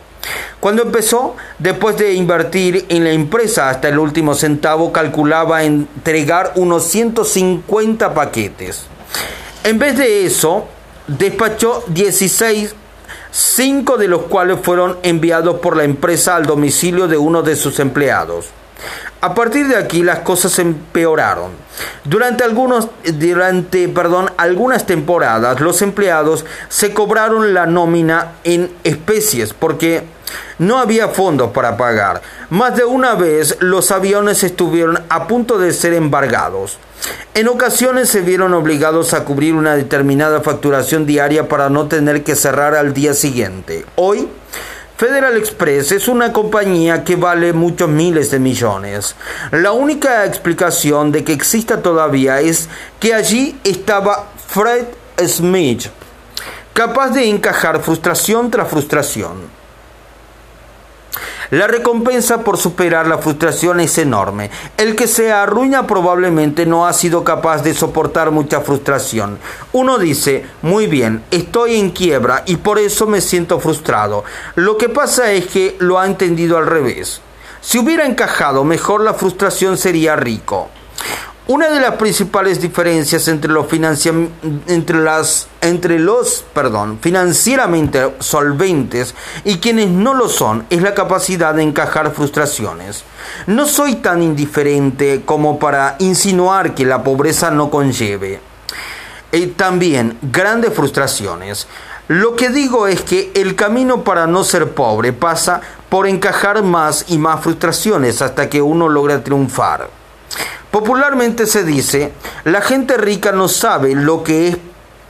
Cuando 0.60 0.84
empezó, 0.84 1.36
después 1.60 1.98
de 1.98 2.14
invertir 2.14 2.86
en 2.90 3.04
la 3.04 3.12
empresa 3.12 3.70
hasta 3.70 3.90
el 3.90 4.00
último 4.00 4.34
centavo, 4.34 4.94
calculaba 4.94 5.64
entregar 5.64 6.54
unos 6.56 6.84
150 6.86 8.14
paquetes. 8.14 8.88
En 9.64 9.80
vez 9.80 9.98
de 9.98 10.26
eso, 10.26 10.68
despachó 11.08 11.84
16, 11.88 12.76
5 13.32 13.98
de 13.98 14.08
los 14.08 14.24
cuales 14.24 14.60
fueron 14.62 14.98
enviados 15.04 15.60
por 15.60 15.78
la 15.78 15.84
empresa 15.84 16.36
al 16.36 16.46
domicilio 16.46 17.08
de 17.08 17.18
uno 17.18 17.42
de 17.42 17.56
sus 17.56 17.80
empleados. 17.80 18.48
A 19.22 19.34
partir 19.34 19.70
de 19.70 19.78
aquí 19.78 20.04
las 20.04 20.20
cosas 20.20 20.60
empeoraron. 20.60 21.52
Durante, 22.04 22.44
algunas 22.44 22.86
temporadas 24.86 25.62
los 25.62 25.82
empleados 25.82 26.46
se 26.68 26.94
cobraron 26.94 27.54
la 27.54 27.66
nómina 27.66 28.34
en 28.44 28.70
especies 28.84 29.54
porque 29.54 30.04
no 30.60 30.78
había 30.78 31.08
fondos 31.08 31.52
para 31.52 31.78
pagar. 31.78 32.22
Más 32.50 32.76
de 32.76 32.84
una 32.84 33.16
vez 33.16 33.58
los 33.62 33.92
aviones 33.92 34.44
estuvieron 34.44 35.02
a 35.08 35.28
punto 35.28 35.58
de 35.58 35.72
ser 35.72 35.94
embargados. 35.94 36.78
En 37.34 37.48
ocasiones 37.48 38.10
se 38.10 38.22
vieron 38.22 38.54
obligados 38.54 39.14
a 39.14 39.26
cubrir 39.26 39.56
una 39.56 39.76
determinada 39.76 40.42
facturación 40.42 41.06
diaria 41.06 41.50
para 41.50 41.70
no 41.70 41.88
tener 41.88 42.24
que 42.24 42.36
cerrar 42.36 42.76
al 42.76 42.94
día 42.94 43.14
siguiente. 43.14 43.86
Hoy, 43.96 44.28
Federal 44.98 45.36
Express 45.36 45.92
es 45.92 46.08
una 46.08 46.32
compañía 46.32 47.04
que 47.04 47.16
vale 47.16 47.52
muchos 47.52 47.90
miles 47.90 48.30
de 48.32 48.40
millones. 48.40 49.16
La 49.52 49.72
única 49.72 50.26
explicación 50.26 51.12
de 51.12 51.24
que 51.24 51.34
exista 51.34 51.82
todavía 51.82 52.40
es 52.40 52.70
que 53.00 53.14
allí 53.14 53.60
estaba 53.64 54.30
Fred 54.48 54.86
Smith, 55.26 55.88
capaz 56.74 57.10
de 57.10 57.28
encajar 57.28 57.82
frustración 57.82 58.52
tras 58.52 58.70
frustración. 58.70 59.63
La 61.54 61.68
recompensa 61.68 62.40
por 62.40 62.58
superar 62.58 63.06
la 63.06 63.20
frustración 63.20 63.80
es 63.80 64.00
enorme. 64.00 64.50
El 64.76 64.96
que 64.96 65.06
se 65.06 65.32
arruina 65.32 65.86
probablemente 65.86 66.66
no 66.66 66.88
ha 66.88 66.94
sido 66.94 67.24
capaz 67.24 67.62
de 67.62 67.76
soportar 67.76 68.32
mucha 68.32 68.62
frustración. 68.62 69.38
Uno 69.72 70.00
dice, 70.00 70.48
muy 70.64 70.88
bien, 70.88 71.24
estoy 71.30 71.76
en 71.76 71.92
quiebra 71.92 72.42
y 72.48 72.56
por 72.56 72.80
eso 72.80 73.06
me 73.06 73.22
siento 73.22 73.60
frustrado. 73.60 74.24
Lo 74.56 74.80
que 74.80 74.90
pasa 74.90 75.32
es 75.32 75.46
que 75.46 75.76
lo 75.78 76.00
ha 76.00 76.08
entendido 76.08 76.58
al 76.58 76.66
revés. 76.66 77.22
Si 77.62 77.78
hubiera 77.78 78.08
encajado 78.08 78.64
mejor 78.64 79.02
la 79.02 79.14
frustración 79.14 79.78
sería 79.78 80.16
rico. 80.16 80.70
Una 81.46 81.68
de 81.68 81.82
las 81.82 81.96
principales 81.96 82.62
diferencias 82.62 83.28
entre 83.28 83.52
los, 83.52 83.68
entre 84.68 84.98
las, 85.02 85.50
entre 85.60 86.00
los 86.00 86.46
perdón, 86.54 87.00
financieramente 87.02 88.14
solventes 88.20 89.14
y 89.44 89.58
quienes 89.58 89.90
no 89.90 90.14
lo 90.14 90.30
son 90.30 90.66
es 90.70 90.82
la 90.82 90.94
capacidad 90.94 91.54
de 91.54 91.64
encajar 91.64 92.14
frustraciones. 92.14 93.04
No 93.46 93.68
soy 93.68 93.96
tan 93.96 94.24
indiferente 94.24 95.24
como 95.26 95.60
para 95.60 95.98
insinuar 96.00 96.74
que 96.74 96.86
la 96.86 97.04
pobreza 97.04 97.52
no 97.52 97.70
conlleve 97.70 98.40
eh, 99.34 99.48
también 99.48 100.18
grandes 100.22 100.74
frustraciones. 100.74 101.68
Lo 102.08 102.38
que 102.38 102.52
digo 102.52 102.88
es 102.88 103.02
que 103.02 103.34
el 103.36 103.56
camino 103.56 104.06
para 104.06 104.28
no 104.28 104.46
ser 104.46 104.72
pobre 104.72 105.12
pasa 105.12 105.60
por 105.90 106.08
encajar 106.08 106.64
más 106.64 107.04
y 107.10 107.18
más 107.18 107.42
frustraciones 107.42 108.22
hasta 108.22 108.50
que 108.50 108.62
uno 108.62 108.88
logra 108.88 109.22
triunfar. 109.26 109.90
Popularmente 110.74 111.46
se 111.46 111.64
dice, 111.64 112.14
la 112.46 112.60
gente 112.60 112.98
rica 112.98 113.32
no 113.32 113.48
sabe 113.48 113.94
lo 113.94 114.24
que 114.24 114.48
es 114.48 114.58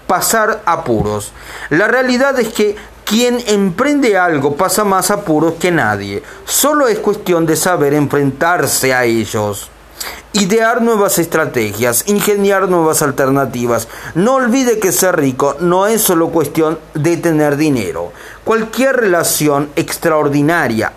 pasar 0.08 0.62
apuros. 0.66 1.32
La 1.70 1.88
realidad 1.88 2.38
es 2.38 2.50
que 2.50 2.76
quien 3.06 3.42
emprende 3.48 4.18
algo 4.18 4.58
pasa 4.58 4.84
más 4.84 5.10
apuros 5.10 5.54
que 5.62 5.72
nadie. 5.72 6.22
Solo 6.44 6.90
es 6.90 7.00
cuestión 7.00 7.46
de 7.46 7.56
saber 7.56 7.94
enfrentarse 7.94 8.94
a 8.94 9.06
ellos. 9.06 9.70
Idear 10.34 10.82
nuevas 10.82 11.18
estrategias, 11.18 12.10
ingeniar 12.10 12.68
nuevas 12.68 13.02
alternativas. 13.02 13.88
No 14.16 14.34
olvide 14.34 14.80
que 14.80 14.92
ser 14.92 15.16
rico 15.16 15.56
no 15.62 15.88
es 15.88 16.02
solo 16.02 16.28
cuestión 16.28 16.78
de 16.94 17.16
tener 17.16 17.56
dinero. 17.56 18.12
Cualquier 18.44 18.98
relación 18.98 19.70
extraordinaria, 19.78 20.92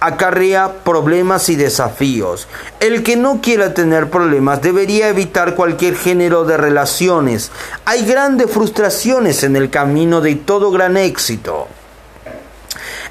acarrea 0.00 0.84
problemas 0.84 1.48
y 1.48 1.56
desafíos. 1.56 2.48
El 2.80 3.02
que 3.02 3.16
no 3.16 3.40
quiera 3.40 3.74
tener 3.74 4.10
problemas 4.10 4.62
debería 4.62 5.08
evitar 5.08 5.54
cualquier 5.54 5.96
género 5.96 6.44
de 6.44 6.56
relaciones. 6.56 7.50
Hay 7.84 8.04
grandes 8.04 8.50
frustraciones 8.50 9.42
en 9.42 9.56
el 9.56 9.70
camino 9.70 10.20
de 10.20 10.34
todo 10.34 10.70
gran 10.70 10.96
éxito 10.96 11.68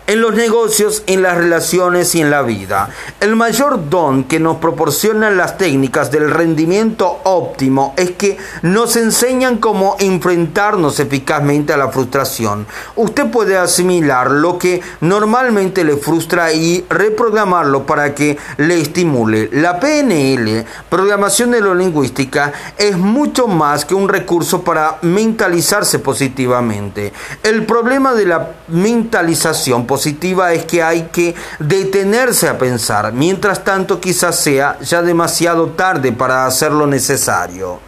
en 0.08 0.22
los 0.22 0.34
negocios, 0.34 1.04
en 1.08 1.22
las 1.22 1.38
relaciones 1.38 2.14
y 2.16 2.22
en 2.22 2.30
la 2.30 2.42
vida. 2.42 2.90
El 3.20 3.36
mayor 3.36 3.90
don 3.90 4.26
que 4.26 4.40
nos 4.40 4.58
proporcionan 4.58 5.38
las 5.38 5.58
técnicas 5.58 6.12
del 6.12 6.30
rendimiento 6.30 7.22
óptimo 7.24 7.94
es 7.98 8.12
que 8.12 8.38
nos 8.62 8.96
enseñan 8.96 9.58
cómo 9.58 9.96
enfrentarnos 10.00 11.00
eficazmente 11.00 11.74
a 11.74 11.78
la 11.78 11.90
frustración. 11.90 12.68
Usted 12.96 13.32
puede 13.32 13.58
asimilar 13.58 14.32
lo 14.32 14.58
que 14.58 14.82
normalmente 15.02 15.84
le 15.84 15.98
frustra 15.98 16.54
y 16.54 16.86
reprogramarlo 16.90 17.86
para 17.86 18.14
que 18.14 18.38
le 18.58 18.80
estimule. 18.80 19.50
La 19.54 19.80
PNL, 19.80 20.66
programación 20.90 21.52
neurolingüística, 21.52 22.52
es 22.78 22.98
mucho 22.98 23.48
más 23.48 23.86
que 23.86 23.96
un 23.96 24.10
recurso 24.10 24.64
para 24.64 24.98
mentalizarse 25.02 26.00
positivamente. 26.00 27.14
El 27.42 27.66
problema 27.66 28.14
de 28.14 28.26
la 28.26 28.52
mentalización 28.68 29.86
positiva 29.94 30.54
es 30.54 30.66
que 30.66 30.82
hay 30.82 31.04
que 31.12 31.36
detenerse 31.60 32.50
a 32.50 32.58
pensar. 32.58 33.14
Mientras 33.14 33.64
tanto, 33.64 34.02
quizás 34.02 34.40
sea 34.40 34.80
ya 34.80 35.04
demasiado 35.04 35.68
tarde 35.68 36.12
para 36.12 36.48
hacer 36.48 36.72
lo 36.72 36.88
necesario. 36.88 37.80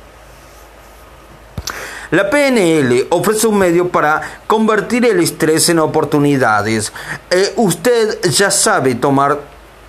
La 2.11 2.29
PNL 2.29 3.07
ofrece 3.09 3.47
un 3.47 3.57
medio 3.57 3.89
para 3.89 4.21
convertir 4.45 5.03
el 5.03 5.19
estrés 5.19 5.67
en 5.69 5.79
oportunidades. 5.79 6.93
Eh, 7.31 7.53
usted 7.55 8.21
ya 8.29 8.51
sabe 8.51 8.93
tomar 8.93 9.39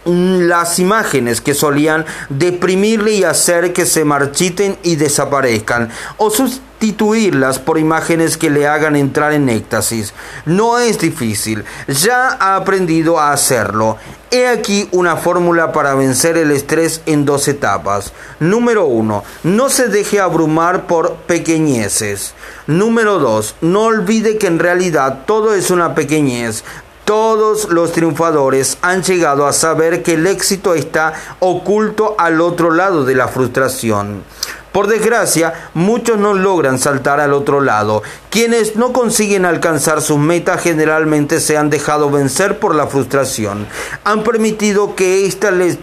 las 0.07 0.79
imágenes 0.79 1.41
que 1.41 1.55
solían 1.55 2.07
deprimirle 2.29 3.13
y 3.13 3.25
hacer 3.25 3.73
que 3.73 3.87
se 3.87 4.05
marchiten 4.05 4.79
y 4.83 4.97
desaparezcan, 4.97 5.91
o 6.17 6.31
sustituirlas 6.31 7.59
por 7.59 7.79
imágenes 7.79 8.37
que 8.37 8.51
le 8.51 8.67
hagan 8.67 8.97
entrar 8.97 9.33
en 9.33 9.49
éxtasis. 9.49 10.15
No 10.45 10.79
es 10.79 10.99
difícil, 10.99 11.65
ya 11.89 12.37
ha 12.39 12.57
aprendido 12.57 13.19
a 13.19 13.33
hacerlo. 13.33 13.99
He 14.31 14.49
aquí 14.49 14.89
una 14.91 15.17
fórmula 15.17 15.71
para 15.71 15.95
vencer 15.95 16.37
el 16.37 16.51
estrés 16.51 17.01
en 17.07 17.25
dos 17.25 17.47
etapas. 17.47 18.13
Número 18.41 18.85
uno, 18.85 19.23
no 19.45 19.69
se 19.69 19.87
deje 19.87 20.19
abrumar 20.19 20.89
por 20.89 21.15
pequeñeces. 21.15 22.35
Número 22.67 23.21
dos, 23.21 23.55
no 23.61 23.83
olvide 23.83 24.37
que 24.37 24.49
en 24.49 24.59
realidad 24.59 25.21
todo 25.27 25.55
es 25.55 25.71
una 25.71 25.95
pequeñez. 25.95 26.65
Todos 27.07 27.69
los 27.69 27.93
triunfadores 27.93 28.79
han 28.83 29.05
llegado 29.05 29.47
a 29.47 29.53
saber 29.53 30.03
que 30.03 30.15
el 30.15 30.27
éxito 30.27 30.75
está 30.75 31.13
oculto 31.39 32.17
al 32.19 32.41
otro 32.41 32.73
lado 32.73 33.05
de 33.05 33.15
la 33.15 33.29
frustración. 33.29 34.25
Por 34.73 34.89
desgracia, 34.89 35.71
muchos 35.73 36.19
no 36.19 36.35
logran 36.35 36.81
saltar 36.81 37.21
al 37.21 37.33
otro 37.33 37.61
lado. 37.61 38.03
Quienes 38.29 38.75
no 38.75 38.93
consiguen 38.93 39.45
alcanzar 39.45 40.03
sus 40.03 40.19
metas 40.19 40.61
generalmente 40.61 41.39
se 41.39 41.57
han 41.57 41.71
dejado 41.71 42.11
vencer 42.11 42.59
por 42.59 42.75
la 42.75 42.89
frustración. 42.89 43.69
Han 44.03 44.25
permitido 44.25 44.97
que 44.97 45.27
ésta 45.27 45.53
les 45.53 45.79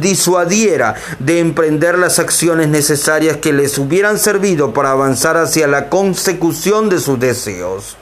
disuadiera 0.00 0.94
de 1.18 1.40
emprender 1.40 1.98
las 1.98 2.18
acciones 2.18 2.68
necesarias 2.68 3.36
que 3.36 3.52
les 3.52 3.76
hubieran 3.76 4.18
servido 4.18 4.72
para 4.72 4.92
avanzar 4.92 5.36
hacia 5.36 5.68
la 5.68 5.90
consecución 5.90 6.88
de 6.88 7.00
sus 7.00 7.20
deseos. 7.20 7.98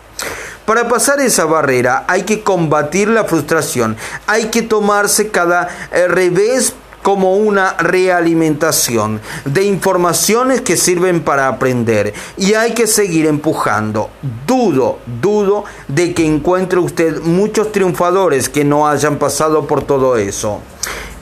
Para 0.66 0.88
pasar 0.88 1.20
esa 1.20 1.44
barrera 1.44 2.04
hay 2.08 2.24
que 2.24 2.42
combatir 2.42 3.08
la 3.08 3.24
frustración, 3.24 3.96
hay 4.26 4.46
que 4.46 4.62
tomarse 4.62 5.28
cada 5.28 5.68
eh, 5.92 6.08
revés 6.08 6.74
como 7.02 7.36
una 7.36 7.74
realimentación 7.74 9.20
de 9.44 9.62
informaciones 9.62 10.62
que 10.62 10.76
sirven 10.76 11.22
para 11.22 11.46
aprender 11.46 12.12
y 12.36 12.54
hay 12.54 12.74
que 12.74 12.88
seguir 12.88 13.26
empujando. 13.26 14.10
Dudo, 14.44 14.98
dudo 15.22 15.64
de 15.86 16.12
que 16.12 16.26
encuentre 16.26 16.80
usted 16.80 17.20
muchos 17.20 17.70
triunfadores 17.70 18.48
que 18.48 18.64
no 18.64 18.88
hayan 18.88 19.18
pasado 19.18 19.68
por 19.68 19.84
todo 19.84 20.16
eso. 20.16 20.62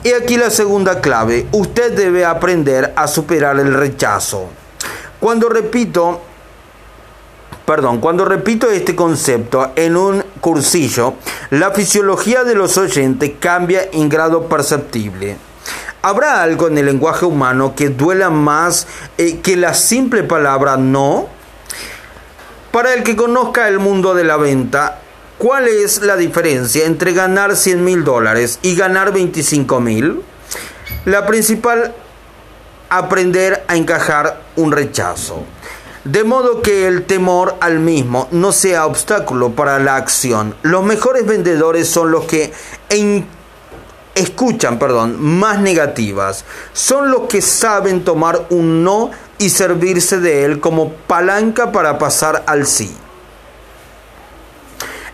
Y 0.03 0.13
aquí 0.13 0.37
la 0.37 0.49
segunda 0.49 1.01
clave, 1.01 1.45
usted 1.51 1.95
debe 1.95 2.25
aprender 2.25 2.91
a 2.95 3.07
superar 3.07 3.59
el 3.59 3.71
rechazo. 3.71 4.49
Cuando 5.19 5.49
repito 5.49 6.21
Perdón, 7.65 7.99
cuando 7.99 8.25
repito 8.25 8.69
este 8.69 8.95
concepto 8.95 9.71
en 9.75 9.97
un 9.97 10.23
cursillo, 10.39 11.15
la 11.49 11.71
fisiología 11.71 12.43
de 12.43 12.53
los 12.53 12.77
oyentes 12.77 13.31
cambia 13.39 13.89
en 13.91 14.07
grado 14.07 14.47
perceptible. 14.47 15.35
¿Habrá 16.03 16.43
algo 16.43 16.67
en 16.67 16.77
el 16.77 16.85
lenguaje 16.85 17.25
humano 17.25 17.73
que 17.75 17.89
duela 17.89 18.29
más 18.29 18.85
eh, 19.17 19.39
que 19.39 19.55
la 19.55 19.73
simple 19.73 20.21
palabra 20.21 20.77
no? 20.77 21.27
Para 22.71 22.93
el 22.93 23.01
que 23.01 23.15
conozca 23.15 23.67
el 23.67 23.79
mundo 23.79 24.13
de 24.13 24.25
la 24.25 24.37
venta, 24.37 24.99
¿cuál 25.39 25.67
es 25.67 26.03
la 26.03 26.17
diferencia 26.17 26.85
entre 26.85 27.13
ganar 27.13 27.55
100 27.55 27.83
mil 27.83 28.03
dólares 28.03 28.59
y 28.61 28.75
ganar 28.75 29.11
25 29.11 29.79
mil? 29.79 30.21
La 31.05 31.25
principal, 31.25 31.95
aprender 32.89 33.63
a 33.67 33.75
encajar 33.75 34.39
un 34.55 34.71
rechazo 34.71 35.45
de 36.05 36.23
modo 36.23 36.61
que 36.61 36.87
el 36.87 37.03
temor 37.05 37.55
al 37.59 37.79
mismo 37.79 38.27
no 38.31 38.51
sea 38.51 38.85
obstáculo 38.85 39.51
para 39.51 39.79
la 39.79 39.95
acción. 39.95 40.55
Los 40.61 40.83
mejores 40.83 41.25
vendedores 41.25 41.89
son 41.89 42.11
los 42.11 42.25
que 42.25 42.53
escuchan, 44.13 44.77
perdón, 44.77 45.19
más 45.19 45.59
negativas. 45.59 46.45
Son 46.73 47.09
los 47.09 47.21
que 47.21 47.41
saben 47.41 48.03
tomar 48.03 48.45
un 48.51 48.83
no 48.83 49.09
y 49.39 49.49
servirse 49.49 50.19
de 50.19 50.45
él 50.45 50.59
como 50.59 50.93
palanca 50.93 51.71
para 51.71 51.97
pasar 51.97 52.43
al 52.45 52.67
sí. 52.67 52.95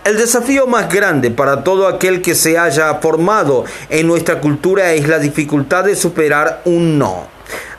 El 0.03 0.17
desafío 0.17 0.67
más 0.67 0.91
grande 0.91 1.31
para 1.31 1.63
todo 1.63 1.87
aquel 1.87 2.21
que 2.21 2.35
se 2.35 2.57
haya 2.57 2.95
formado 2.95 3.63
en 3.89 4.07
nuestra 4.07 4.41
cultura 4.41 4.91
es 4.93 5.07
la 5.07 5.19
dificultad 5.19 5.85
de 5.85 5.95
superar 5.95 6.61
un 6.65 6.97
no. 6.97 7.27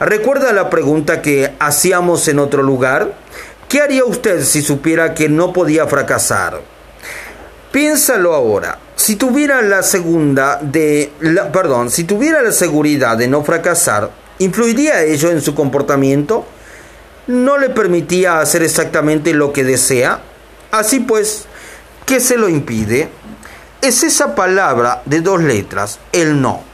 ¿Recuerda 0.00 0.52
la 0.52 0.70
pregunta 0.70 1.22
que 1.22 1.52
hacíamos 1.58 2.26
en 2.28 2.38
otro 2.38 2.62
lugar? 2.62 3.14
¿Qué 3.68 3.80
haría 3.80 4.04
usted 4.04 4.44
si 4.44 4.62
supiera 4.62 5.14
que 5.14 5.28
no 5.28 5.52
podía 5.52 5.86
fracasar? 5.86 6.60
Piénsalo 7.70 8.34
ahora. 8.34 8.78
Si 8.96 9.16
tuviera 9.16 9.62
la 9.62 9.82
segunda 9.82 10.58
de 10.60 11.12
la, 11.20 11.50
perdón, 11.50 11.90
si 11.90 12.04
tuviera 12.04 12.42
la 12.42 12.52
seguridad 12.52 13.16
de 13.16 13.28
no 13.28 13.42
fracasar, 13.42 14.10
¿influiría 14.38 15.02
ello 15.02 15.30
en 15.30 15.40
su 15.40 15.54
comportamiento? 15.54 16.44
¿No 17.28 17.56
le 17.56 17.70
permitía 17.70 18.40
hacer 18.40 18.62
exactamente 18.62 19.32
lo 19.32 19.52
que 19.52 19.64
desea? 19.64 20.20
Así 20.70 21.00
pues, 21.00 21.46
¿qué 22.04 22.20
se 22.20 22.36
lo 22.36 22.48
impide? 22.48 23.08
Es 23.80 24.02
esa 24.02 24.34
palabra 24.34 25.02
de 25.06 25.20
dos 25.20 25.40
letras, 25.40 25.98
el 26.12 26.40
no. 26.40 26.71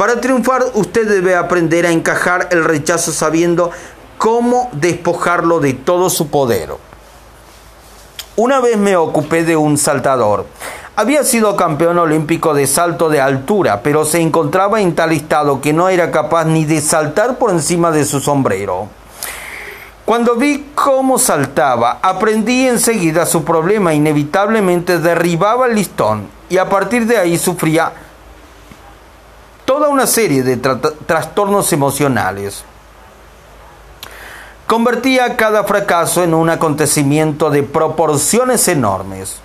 Para 0.00 0.18
triunfar 0.18 0.64
usted 0.72 1.06
debe 1.06 1.36
aprender 1.36 1.84
a 1.84 1.90
encajar 1.90 2.48
el 2.52 2.64
rechazo 2.64 3.12
sabiendo 3.12 3.70
cómo 4.16 4.70
despojarlo 4.72 5.60
de 5.60 5.74
todo 5.74 6.08
su 6.08 6.30
poder. 6.30 6.70
Una 8.34 8.60
vez 8.60 8.78
me 8.78 8.96
ocupé 8.96 9.44
de 9.44 9.58
un 9.58 9.76
saltador. 9.76 10.46
Había 10.96 11.22
sido 11.22 11.54
campeón 11.54 11.98
olímpico 11.98 12.54
de 12.54 12.66
salto 12.66 13.10
de 13.10 13.20
altura, 13.20 13.82
pero 13.82 14.06
se 14.06 14.22
encontraba 14.22 14.80
en 14.80 14.94
tal 14.94 15.12
estado 15.12 15.60
que 15.60 15.74
no 15.74 15.90
era 15.90 16.10
capaz 16.10 16.46
ni 16.46 16.64
de 16.64 16.80
saltar 16.80 17.36
por 17.36 17.50
encima 17.50 17.90
de 17.90 18.06
su 18.06 18.20
sombrero. 18.20 18.88
Cuando 20.06 20.36
vi 20.36 20.70
cómo 20.74 21.18
saltaba, 21.18 21.98
aprendí 22.00 22.66
enseguida 22.66 23.26
su 23.26 23.44
problema. 23.44 23.92
Inevitablemente 23.92 24.98
derribaba 24.98 25.66
el 25.66 25.74
listón 25.74 26.26
y 26.48 26.56
a 26.56 26.70
partir 26.70 27.04
de 27.04 27.18
ahí 27.18 27.36
sufría 27.36 27.92
toda 29.70 29.88
una 29.88 30.08
serie 30.08 30.42
de 30.42 30.56
trastornos 30.56 31.72
emocionales. 31.72 32.64
Convertía 34.66 35.36
cada 35.36 35.62
fracaso 35.62 36.24
en 36.24 36.34
un 36.34 36.50
acontecimiento 36.50 37.50
de 37.50 37.62
proporciones 37.62 38.66
enormes. 38.66 39.36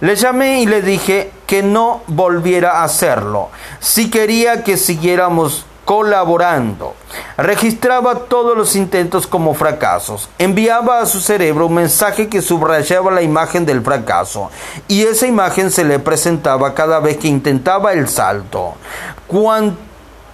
Le 0.00 0.14
llamé 0.14 0.60
y 0.60 0.66
le 0.66 0.82
dije 0.82 1.32
que 1.48 1.64
no 1.64 2.02
volviera 2.06 2.78
a 2.78 2.84
hacerlo, 2.84 3.48
si 3.80 4.08
quería 4.08 4.62
que 4.62 4.76
siguiéramos 4.76 5.66
colaborando. 5.86 6.94
Registraba 7.38 8.16
todos 8.28 8.56
los 8.56 8.74
intentos 8.76 9.26
como 9.26 9.54
fracasos. 9.54 10.28
Enviaba 10.36 11.00
a 11.00 11.06
su 11.06 11.20
cerebro 11.20 11.68
un 11.68 11.74
mensaje 11.74 12.28
que 12.28 12.42
subrayaba 12.42 13.12
la 13.12 13.22
imagen 13.22 13.64
del 13.64 13.80
fracaso 13.82 14.50
y 14.88 15.04
esa 15.04 15.26
imagen 15.26 15.70
se 15.70 15.84
le 15.84 16.00
presentaba 16.00 16.74
cada 16.74 16.98
vez 16.98 17.16
que 17.16 17.28
intentaba 17.28 17.92
el 17.92 18.08
salto. 18.08 18.74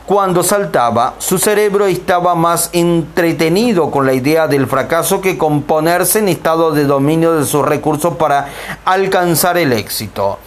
Cuando 0.07 0.43
saltaba, 0.43 1.15
su 1.19 1.39
cerebro 1.39 1.87
estaba 1.87 2.35
más 2.35 2.71
entretenido 2.73 3.91
con 3.91 4.05
la 4.05 4.13
idea 4.13 4.49
del 4.49 4.67
fracaso 4.67 5.21
que 5.21 5.39
con 5.39 5.63
ponerse 5.63 6.19
en 6.19 6.29
estado 6.29 6.73
de 6.73 6.85
dominio 6.85 7.35
de 7.35 7.47
sus 7.47 7.65
recursos 7.65 8.17
para 8.17 8.49
alcanzar 8.85 9.59
el 9.59 9.73
éxito. 9.73 10.41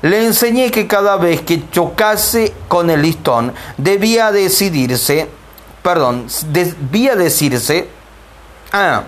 Le 0.00 0.24
enseñé 0.24 0.70
que 0.70 0.86
cada 0.86 1.16
vez 1.16 1.42
que 1.42 1.68
chocase 1.70 2.54
con 2.68 2.88
el 2.88 3.02
listón 3.02 3.52
debía 3.76 4.32
decidirse, 4.32 5.28
perdón, 5.82 6.26
debía 6.48 7.14
decirse, 7.14 7.88
ah, 8.72 9.02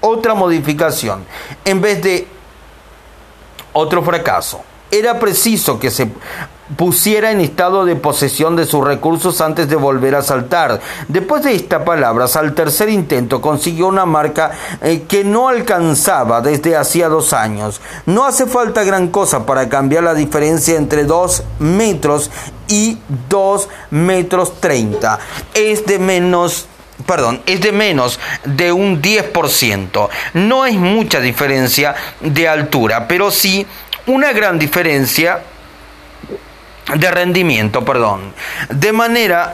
otra 0.00 0.34
modificación, 0.34 1.24
en 1.66 1.80
vez 1.82 2.02
de 2.02 2.26
otro 3.74 4.02
fracaso. 4.02 4.62
Era 4.90 5.18
preciso 5.18 5.78
que 5.78 5.90
se 5.90 6.08
pusiera 6.76 7.30
en 7.30 7.40
estado 7.40 7.84
de 7.84 7.96
posesión 7.96 8.56
de 8.56 8.66
sus 8.66 8.84
recursos 8.84 9.40
antes 9.40 9.68
de 9.68 9.76
volver 9.76 10.14
a 10.14 10.22
saltar. 10.22 10.80
Después 11.08 11.42
de 11.42 11.54
estas 11.54 11.82
palabras, 11.82 12.36
al 12.36 12.54
tercer 12.54 12.88
intento 12.88 13.40
consiguió 13.40 13.88
una 13.88 14.06
marca 14.06 14.52
eh, 14.82 15.04
que 15.08 15.24
no 15.24 15.48
alcanzaba 15.48 16.40
desde 16.40 16.76
hacía 16.76 17.08
dos 17.08 17.32
años. 17.32 17.80
No 18.06 18.24
hace 18.24 18.46
falta 18.46 18.84
gran 18.84 19.08
cosa 19.08 19.46
para 19.46 19.68
cambiar 19.68 20.04
la 20.04 20.14
diferencia 20.14 20.76
entre 20.76 21.04
dos 21.04 21.42
metros 21.58 22.30
y 22.68 22.98
dos 23.28 23.68
metros 23.90 24.60
treinta. 24.60 25.18
Es 25.54 25.86
de 25.86 25.98
menos 25.98 26.66
perdón, 27.06 27.42
es 27.44 27.60
de 27.60 27.72
menos 27.72 28.18
de 28.44 28.72
un 28.72 29.02
10%. 29.02 30.08
No 30.34 30.64
es 30.64 30.76
mucha 30.76 31.20
diferencia 31.20 31.94
de 32.20 32.48
altura, 32.48 33.08
pero 33.08 33.30
sí 33.30 33.66
una 34.06 34.32
gran 34.32 34.58
diferencia 34.58 35.42
de 36.96 37.10
rendimiento, 37.10 37.84
perdón. 37.84 38.32
De 38.68 38.92
manera 38.92 39.52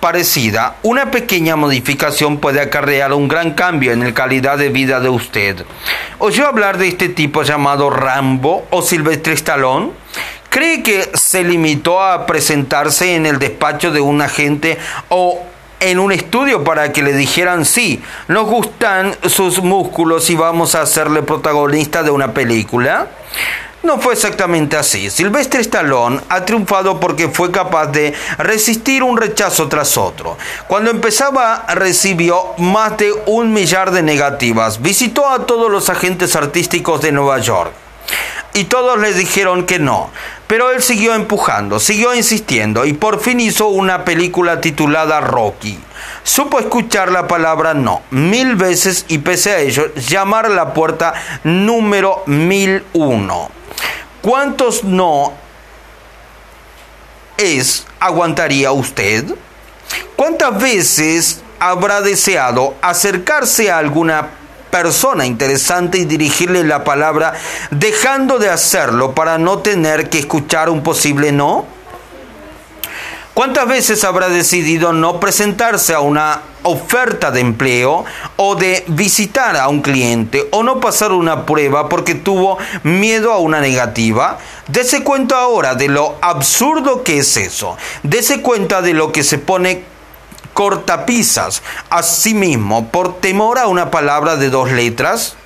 parecida, 0.00 0.76
una 0.82 1.10
pequeña 1.10 1.56
modificación 1.56 2.38
puede 2.38 2.60
acarrear 2.60 3.12
un 3.12 3.28
gran 3.28 3.52
cambio 3.52 3.92
en 3.92 4.04
la 4.04 4.14
calidad 4.14 4.58
de 4.58 4.68
vida 4.70 5.00
de 5.00 5.08
usted. 5.08 5.64
¿Oyó 6.18 6.46
hablar 6.46 6.78
de 6.78 6.88
este 6.88 7.08
tipo 7.08 7.42
llamado 7.42 7.90
Rambo 7.90 8.66
o 8.70 8.82
Silvestre 8.82 9.34
Stallone? 9.34 9.90
¿Cree 10.48 10.82
que 10.82 11.10
se 11.14 11.44
limitó 11.44 12.02
a 12.02 12.26
presentarse 12.26 13.14
en 13.14 13.26
el 13.26 13.38
despacho 13.38 13.92
de 13.92 14.00
un 14.00 14.20
agente 14.20 14.78
o 15.08 15.40
en 15.78 15.98
un 15.98 16.12
estudio 16.12 16.62
para 16.64 16.92
que 16.92 17.02
le 17.02 17.12
dijeran 17.12 17.64
sí, 17.64 18.02
nos 18.28 18.46
gustan 18.46 19.16
sus 19.28 19.62
músculos 19.62 20.28
y 20.28 20.34
vamos 20.34 20.74
a 20.74 20.82
hacerle 20.82 21.22
protagonista 21.22 22.02
de 22.02 22.10
una 22.10 22.34
película? 22.34 23.08
No 23.82 23.98
fue 23.98 24.12
exactamente 24.12 24.76
así. 24.76 25.08
Silvestre 25.08 25.62
Stallone 25.62 26.20
ha 26.28 26.44
triunfado 26.44 27.00
porque 27.00 27.28
fue 27.28 27.50
capaz 27.50 27.86
de 27.86 28.12
resistir 28.36 29.02
un 29.02 29.16
rechazo 29.16 29.68
tras 29.68 29.96
otro. 29.96 30.36
Cuando 30.68 30.90
empezaba 30.90 31.64
recibió 31.68 32.44
más 32.58 32.98
de 32.98 33.10
un 33.24 33.54
millar 33.54 33.90
de 33.90 34.02
negativas. 34.02 34.82
Visitó 34.82 35.26
a 35.30 35.46
todos 35.46 35.70
los 35.70 35.88
agentes 35.88 36.36
artísticos 36.36 37.00
de 37.00 37.12
Nueva 37.12 37.38
York. 37.38 37.72
Y 38.52 38.64
todos 38.64 38.98
les 38.98 39.16
dijeron 39.16 39.64
que 39.64 39.78
no. 39.78 40.10
Pero 40.46 40.72
él 40.72 40.82
siguió 40.82 41.14
empujando, 41.14 41.80
siguió 41.80 42.14
insistiendo 42.14 42.84
y 42.84 42.92
por 42.92 43.20
fin 43.20 43.40
hizo 43.40 43.68
una 43.68 44.04
película 44.04 44.60
titulada 44.60 45.20
Rocky. 45.20 45.78
Supo 46.22 46.58
escuchar 46.58 47.12
la 47.12 47.28
palabra 47.28 47.72
no 47.72 48.02
mil 48.10 48.56
veces 48.56 49.06
y 49.08 49.18
pese 49.18 49.52
a 49.52 49.60
ello 49.60 49.94
llamar 49.94 50.46
a 50.46 50.50
la 50.50 50.74
puerta 50.74 51.14
número 51.44 52.24
1001. 52.26 53.59
¿Cuántos 54.22 54.84
no 54.84 55.32
es 57.36 57.86
aguantaría 57.98 58.72
usted? 58.72 59.24
¿Cuántas 60.16 60.60
veces 60.60 61.42
habrá 61.58 62.00
deseado 62.00 62.74
acercarse 62.82 63.70
a 63.70 63.78
alguna 63.78 64.28
persona 64.70 65.26
interesante 65.26 65.98
y 65.98 66.04
dirigirle 66.04 66.64
la 66.64 66.84
palabra 66.84 67.34
dejando 67.70 68.38
de 68.38 68.50
hacerlo 68.50 69.14
para 69.14 69.38
no 69.38 69.58
tener 69.58 70.08
que 70.08 70.18
escuchar 70.18 70.70
un 70.70 70.82
posible 70.82 71.32
no? 71.32 71.66
¿Cuántas 73.32 73.68
veces 73.68 74.02
habrá 74.02 74.28
decidido 74.28 74.92
no 74.92 75.20
presentarse 75.20 75.94
a 75.94 76.00
una 76.00 76.42
oferta 76.64 77.30
de 77.30 77.40
empleo 77.40 78.04
o 78.36 78.56
de 78.56 78.84
visitar 78.88 79.56
a 79.56 79.68
un 79.68 79.82
cliente 79.82 80.48
o 80.50 80.64
no 80.64 80.80
pasar 80.80 81.12
una 81.12 81.46
prueba 81.46 81.88
porque 81.88 82.16
tuvo 82.16 82.58
miedo 82.82 83.32
a 83.32 83.38
una 83.38 83.60
negativa? 83.60 84.38
Dese 84.66 85.04
cuenta 85.04 85.42
ahora 85.42 85.76
de 85.76 85.86
lo 85.86 86.16
absurdo 86.20 87.04
que 87.04 87.18
es 87.18 87.36
eso. 87.36 87.76
Dese 88.02 88.42
cuenta 88.42 88.82
de 88.82 88.94
lo 88.94 89.12
que 89.12 89.22
se 89.22 89.38
pone 89.38 89.84
cortapisas 90.52 91.62
a 91.88 92.02
sí 92.02 92.34
mismo 92.34 92.88
por 92.88 93.20
temor 93.20 93.60
a 93.60 93.68
una 93.68 93.92
palabra 93.92 94.36
de 94.36 94.50
dos 94.50 94.72
letras 94.72 95.36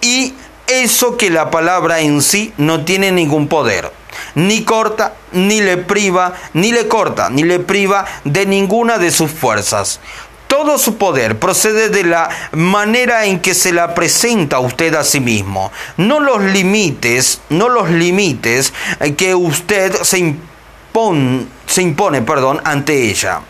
y 0.00 0.34
eso 0.68 1.16
que 1.16 1.30
la 1.30 1.50
palabra 1.50 1.98
en 1.98 2.22
sí 2.22 2.52
no 2.58 2.84
tiene 2.84 3.10
ningún 3.10 3.48
poder 3.48 3.90
ni 4.34 4.64
corta, 4.64 5.14
ni 5.32 5.60
le 5.60 5.76
priva, 5.76 6.34
ni 6.54 6.72
le 6.72 6.88
corta, 6.88 7.30
ni 7.30 7.42
le 7.42 7.58
priva 7.58 8.04
de 8.24 8.46
ninguna 8.46 8.98
de 8.98 9.10
sus 9.10 9.30
fuerzas. 9.30 10.00
Todo 10.46 10.78
su 10.78 10.96
poder 10.96 11.38
procede 11.38 11.90
de 11.90 12.04
la 12.04 12.30
manera 12.52 13.26
en 13.26 13.40
que 13.40 13.54
se 13.54 13.72
la 13.72 13.94
presenta 13.94 14.60
usted 14.60 14.94
a 14.94 15.04
sí 15.04 15.20
mismo. 15.20 15.70
No 15.98 16.20
los 16.20 16.42
límites, 16.42 17.42
no 17.50 17.68
los 17.68 17.90
límites 17.90 18.72
que 19.18 19.34
usted 19.34 19.94
se 20.02 20.18
impone, 20.18 21.46
se 21.66 21.82
impone, 21.82 22.22
perdón, 22.22 22.62
ante 22.64 23.10
ella. 23.10 23.40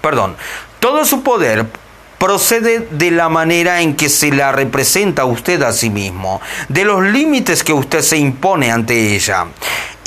Perdón. 0.00 0.36
Todo 0.80 1.04
su 1.04 1.22
poder 1.22 1.66
procede 2.18 2.86
de 2.90 3.10
la 3.10 3.28
manera 3.28 3.80
en 3.80 3.94
que 3.94 4.08
se 4.08 4.30
la 4.32 4.52
representa 4.52 5.24
usted 5.24 5.62
a 5.62 5.72
sí 5.72 5.90
mismo, 5.90 6.40
de 6.68 6.84
los 6.84 7.02
límites 7.02 7.62
que 7.64 7.72
usted 7.72 8.02
se 8.02 8.16
impone 8.16 8.70
ante 8.70 9.14
ella. 9.14 9.46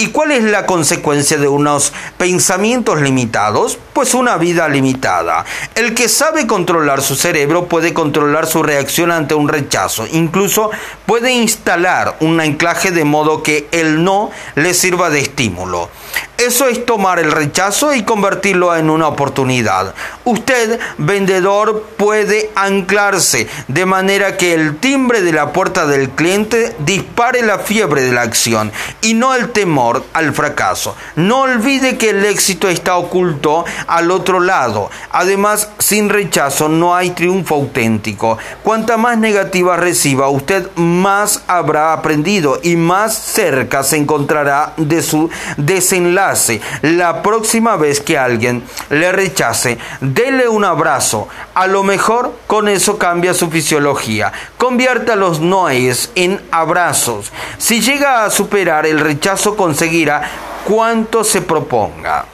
¿Y 0.01 0.07
cuál 0.07 0.31
es 0.31 0.43
la 0.43 0.65
consecuencia 0.65 1.37
de 1.37 1.47
unos 1.47 1.93
pensamientos 2.17 2.99
limitados? 3.01 3.77
Pues 3.93 4.15
una 4.15 4.37
vida 4.37 4.67
limitada. 4.67 5.45
El 5.75 5.93
que 5.93 6.09
sabe 6.09 6.47
controlar 6.47 7.03
su 7.03 7.15
cerebro 7.15 7.67
puede 7.67 7.93
controlar 7.93 8.47
su 8.47 8.63
reacción 8.63 9.11
ante 9.11 9.35
un 9.35 9.47
rechazo. 9.47 10.07
Incluso 10.11 10.71
puede 11.05 11.33
instalar 11.33 12.17
un 12.19 12.39
anclaje 12.39 12.89
de 12.89 13.03
modo 13.03 13.43
que 13.43 13.67
el 13.71 14.03
no 14.03 14.31
le 14.55 14.73
sirva 14.73 15.11
de 15.11 15.19
estímulo. 15.19 15.91
Eso 16.37 16.67
es 16.67 16.83
tomar 16.87 17.19
el 17.19 17.31
rechazo 17.31 17.93
y 17.93 18.01
convertirlo 18.01 18.75
en 18.75 18.89
una 18.89 19.07
oportunidad. 19.07 19.93
Usted, 20.23 20.79
vendedor, 20.97 21.85
puede 21.97 22.49
anclarse 22.55 23.47
de 23.67 23.85
manera 23.85 24.37
que 24.37 24.55
el 24.55 24.77
timbre 24.77 25.21
de 25.21 25.33
la 25.33 25.53
puerta 25.53 25.85
del 25.85 26.09
cliente 26.09 26.75
dispare 26.79 27.43
la 27.43 27.59
fiebre 27.59 28.01
de 28.01 28.13
la 28.13 28.23
acción 28.23 28.71
y 29.01 29.13
no 29.13 29.35
el 29.35 29.51
temor 29.51 29.90
al 30.13 30.33
fracaso. 30.33 30.95
No 31.15 31.41
olvide 31.41 31.97
que 31.97 32.09
el 32.09 32.25
éxito 32.25 32.67
está 32.67 32.97
oculto 32.97 33.65
al 33.87 34.11
otro 34.11 34.39
lado. 34.39 34.89
Además, 35.11 35.69
sin 35.79 36.09
rechazo 36.09 36.69
no 36.69 36.95
hay 36.95 37.11
triunfo 37.11 37.55
auténtico. 37.55 38.37
Cuanta 38.63 38.97
más 38.97 39.17
negativa 39.17 39.77
reciba 39.77 40.29
usted, 40.29 40.69
más 40.75 41.43
habrá 41.47 41.93
aprendido 41.93 42.59
y 42.63 42.75
más 42.75 43.15
cerca 43.15 43.83
se 43.83 43.97
encontrará 43.97 44.73
de 44.77 45.01
su 45.01 45.29
desenlace 45.57 46.01
enlace. 46.01 46.61
La 46.81 47.21
próxima 47.21 47.75
vez 47.77 48.01
que 48.01 48.17
alguien 48.17 48.63
le 48.89 49.11
rechace, 49.11 49.77
dele 50.01 50.47
un 50.47 50.65
abrazo. 50.65 51.27
A 51.53 51.67
lo 51.67 51.83
mejor 51.83 52.33
con 52.47 52.67
eso 52.67 52.97
cambia 52.97 53.33
su 53.33 53.49
fisiología. 53.49 54.31
Convierta 54.57 55.15
los 55.15 55.39
noes 55.39 56.11
en 56.15 56.41
abrazos. 56.51 57.31
Si 57.57 57.81
llega 57.81 58.25
a 58.25 58.29
superar 58.29 58.85
el 58.85 58.99
rechazo, 58.99 59.55
conseguirá 59.71 60.21
cuanto 60.65 61.23
se 61.23 61.41
proponga. 61.41 62.25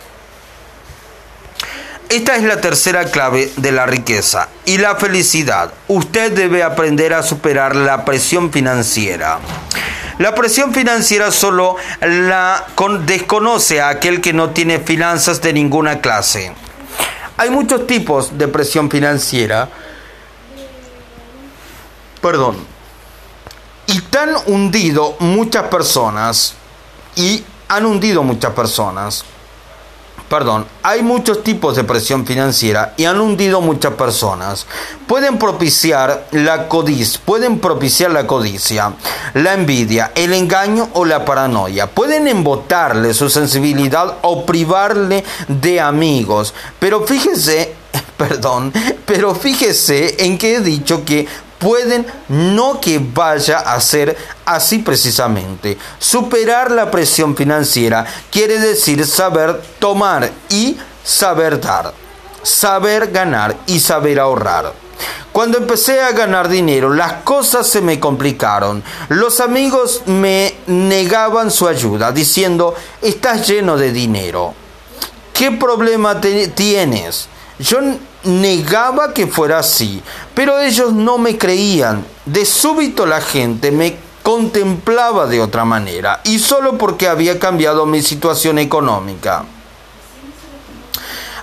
Esta 2.09 2.35
es 2.35 2.41
la 2.41 2.59
tercera 2.59 3.05
clave 3.05 3.51
de 3.57 3.71
la 3.71 3.85
riqueza 3.85 4.49
y 4.65 4.79
la 4.79 4.95
felicidad. 4.95 5.71
Usted 5.87 6.31
debe 6.31 6.63
aprender 6.63 7.13
a 7.13 7.21
superar 7.21 7.75
la 7.75 8.05
presión 8.05 8.51
financiera. 8.51 9.37
La 10.17 10.33
presión 10.33 10.73
financiera 10.73 11.31
solo 11.31 11.75
la 12.01 12.65
desconoce 13.05 13.81
a 13.81 13.89
aquel 13.89 14.19
que 14.19 14.33
no 14.33 14.49
tiene 14.49 14.79
finanzas 14.79 15.39
de 15.39 15.53
ninguna 15.53 16.01
clase. 16.01 16.53
Hay 17.37 17.51
muchos 17.51 17.85
tipos 17.85 18.35
de 18.35 18.47
presión 18.47 18.89
financiera. 18.89 19.69
Perdón. 22.19 22.65
Y 23.85 24.01
tan 24.01 24.31
hundido 24.47 25.15
muchas 25.19 25.65
personas 25.65 26.55
y 27.17 27.43
han 27.67 27.85
hundido 27.85 28.23
muchas 28.23 28.53
personas 28.53 29.25
perdón, 30.29 30.65
hay 30.83 31.03
muchos 31.03 31.43
tipos 31.43 31.75
de 31.75 31.83
presión 31.83 32.25
financiera 32.25 32.93
y 32.97 33.05
han 33.05 33.19
hundido 33.19 33.61
muchas 33.61 33.93
personas. 33.93 34.67
Pueden 35.07 35.37
propiciar 35.37 36.27
la 36.31 36.67
codicia, 36.67 37.19
pueden 37.23 37.59
propiciar 37.59 38.11
la 38.11 38.27
codicia, 38.27 38.93
la 39.33 39.53
envidia, 39.53 40.11
el 40.15 40.33
engaño 40.33 40.89
o 40.93 41.05
la 41.05 41.23
paranoia. 41.23 41.87
Pueden 41.87 42.27
embotarle 42.27 43.13
su 43.13 43.29
sensibilidad 43.29 44.17
o 44.21 44.45
privarle 44.45 45.23
de 45.47 45.79
amigos. 45.79 46.53
Pero 46.79 47.05
fíjese, 47.05 47.75
perdón, 48.17 48.73
pero 49.05 49.33
fíjese 49.33 50.25
en 50.25 50.37
que 50.37 50.55
he 50.55 50.59
dicho 50.59 51.05
que 51.05 51.27
pueden 51.57 52.05
no 52.29 52.79
que 52.79 52.99
vaya 52.99 53.59
a 53.59 53.79
ser 53.81 54.15
así 54.45 54.79
precisamente. 54.79 55.77
Superar 55.99 56.71
la 56.71 56.91
presión 56.91 57.35
financiera 57.35 58.05
quiere 58.31 58.59
decir 58.59 59.05
saber 59.05 59.61
tomar 59.79 60.31
y 60.49 60.77
saber 61.03 61.59
dar, 61.59 61.93
saber 62.43 63.11
ganar 63.11 63.55
y 63.65 63.79
saber 63.79 64.19
ahorrar. 64.19 64.73
Cuando 65.31 65.59
empecé 65.59 66.01
a 66.01 66.13
ganar 66.13 66.49
dinero, 66.49 66.91
las 66.91 67.13
cosas 67.23 67.67
se 67.67 67.81
me 67.81 67.99
complicaron. 67.99 68.83
Los 69.09 69.39
amigos 69.39 70.01
me 70.07 70.55
negaban 70.65 71.51
su 71.51 71.67
ayuda, 71.67 72.11
diciendo, 72.11 72.73
estás 73.03 73.47
lleno 73.47 73.77
de 73.77 73.91
dinero. 73.91 74.55
¿Qué 75.33 75.51
problema 75.51 76.19
tienes? 76.19 77.29
Yo 77.59 77.79
negaba 78.23 79.13
que 79.13 79.27
fuera 79.27 79.59
así, 79.59 80.01
pero 80.35 80.59
ellos 80.59 80.93
no 80.93 81.17
me 81.17 81.37
creían. 81.37 82.05
De 82.25 82.45
súbito 82.45 83.05
la 83.05 83.21
gente 83.21 83.71
me 83.71 83.97
contemplaba 84.21 85.25
de 85.25 85.41
otra 85.41 85.63
manera, 85.65 86.21
y 86.25 86.39
solo 86.39 86.77
porque 86.77 87.07
había 87.07 87.39
cambiado 87.39 87.85
mi 87.85 88.01
situación 88.01 88.59
económica. 88.59 89.45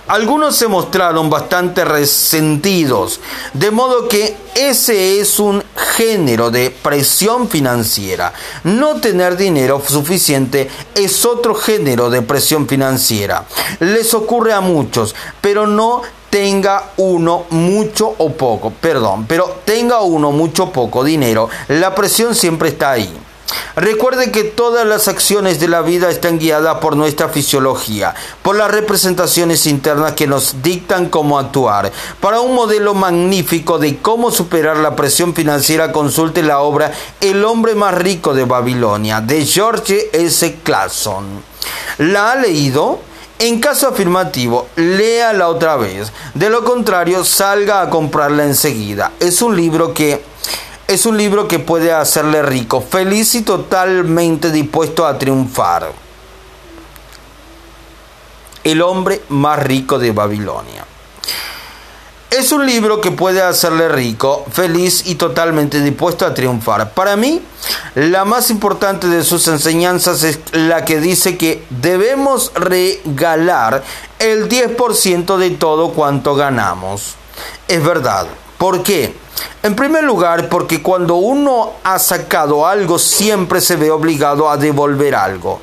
Algunos 0.07 0.55
se 0.55 0.67
mostraron 0.67 1.31
bastante 1.31 1.83
resentidos, 1.83 3.19
de 3.53 3.71
modo 3.71 4.07
que 4.07 4.37
ese 4.53 5.19
es 5.19 5.39
un 5.39 5.63
género 5.75 6.51
de 6.51 6.69
presión 6.69 7.49
financiera. 7.49 8.31
No 8.63 9.01
tener 9.01 9.35
dinero 9.35 9.81
suficiente 9.83 10.69
es 10.93 11.25
otro 11.25 11.55
género 11.55 12.11
de 12.11 12.21
presión 12.21 12.67
financiera. 12.67 13.45
Les 13.79 14.13
ocurre 14.13 14.53
a 14.53 14.61
muchos, 14.61 15.15
pero 15.41 15.65
no 15.65 16.03
tenga 16.29 16.91
uno 16.97 17.45
mucho 17.49 18.13
o 18.17 18.31
poco, 18.33 18.69
perdón, 18.69 19.25
pero 19.27 19.61
tenga 19.65 20.01
uno 20.01 20.31
mucho 20.31 20.65
o 20.65 20.71
poco 20.71 21.03
dinero, 21.03 21.49
la 21.69 21.95
presión 21.95 22.35
siempre 22.35 22.69
está 22.69 22.91
ahí. 22.91 23.24
Recuerde 23.75 24.31
que 24.31 24.43
todas 24.43 24.87
las 24.87 25.07
acciones 25.07 25.59
de 25.59 25.67
la 25.67 25.81
vida 25.81 26.09
están 26.09 26.39
guiadas 26.39 26.77
por 26.77 26.95
nuestra 26.95 27.29
fisiología, 27.29 28.15
por 28.41 28.55
las 28.55 28.71
representaciones 28.71 29.65
internas 29.65 30.13
que 30.13 30.27
nos 30.27 30.63
dictan 30.63 31.09
cómo 31.09 31.37
actuar. 31.37 31.91
Para 32.21 32.39
un 32.39 32.55
modelo 32.55 32.93
magnífico 32.93 33.77
de 33.77 33.97
cómo 33.97 34.31
superar 34.31 34.77
la 34.77 34.95
presión 34.95 35.33
financiera, 35.33 35.91
consulte 35.91 36.41
la 36.41 36.59
obra 36.59 36.91
El 37.19 37.43
hombre 37.43 37.75
más 37.75 37.93
rico 37.93 38.33
de 38.33 38.45
Babilonia, 38.45 39.21
de 39.21 39.45
George 39.45 40.09
S. 40.13 40.59
Clason. 40.63 41.43
¿La 41.97 42.31
ha 42.31 42.35
leído? 42.35 42.99
En 43.37 43.59
caso 43.59 43.89
afirmativo, 43.89 44.69
léala 44.77 45.49
otra 45.49 45.75
vez. 45.75 46.13
De 46.33 46.49
lo 46.49 46.63
contrario, 46.63 47.25
salga 47.25 47.81
a 47.81 47.89
comprarla 47.89 48.45
enseguida. 48.45 49.11
Es 49.19 49.41
un 49.41 49.57
libro 49.57 49.93
que 49.93 50.23
es 50.87 51.05
un 51.05 51.17
libro 51.17 51.47
que 51.47 51.59
puede 51.59 51.91
hacerle 51.91 52.43
rico, 52.43 52.81
feliz 52.81 53.35
y 53.35 53.41
totalmente 53.41 54.51
dispuesto 54.51 55.05
a 55.05 55.17
triunfar. 55.17 55.91
El 58.63 58.81
hombre 58.81 59.21
más 59.29 59.59
rico 59.63 59.97
de 59.97 60.11
Babilonia. 60.11 60.85
Es 62.29 62.51
un 62.51 62.65
libro 62.65 62.99
que 62.99 63.11
puede 63.11 63.41
hacerle 63.41 63.87
rico, 63.87 64.45
feliz 64.51 65.03
y 65.05 65.15
totalmente 65.15 65.79
dispuesto 65.81 66.25
a 66.25 66.33
triunfar. 66.33 66.91
Para 66.93 67.15
mí, 67.15 67.41
la 67.95 68.25
más 68.25 68.49
importante 68.49 69.07
de 69.07 69.23
sus 69.23 69.47
enseñanzas 69.47 70.23
es 70.23 70.39
la 70.51 70.83
que 70.83 70.99
dice 70.99 71.37
que 71.37 71.63
debemos 71.69 72.51
regalar 72.55 73.83
el 74.19 74.49
10% 74.49 75.37
de 75.37 75.51
todo 75.51 75.93
cuanto 75.93 76.35
ganamos. 76.35 77.15
Es 77.67 77.83
verdad. 77.83 78.27
¿Por 78.57 78.83
qué? 78.83 79.15
En 79.63 79.75
primer 79.75 80.03
lugar, 80.03 80.47
porque 80.47 80.81
cuando 80.81 81.15
uno 81.15 81.73
ha 81.83 81.99
sacado 81.99 82.65
algo, 82.65 82.99
siempre 82.99 83.59
se 83.61 83.75
ve 83.75 83.91
obligado 83.91 84.49
a 84.49 84.57
devolver 84.57 85.15
algo. 85.15 85.59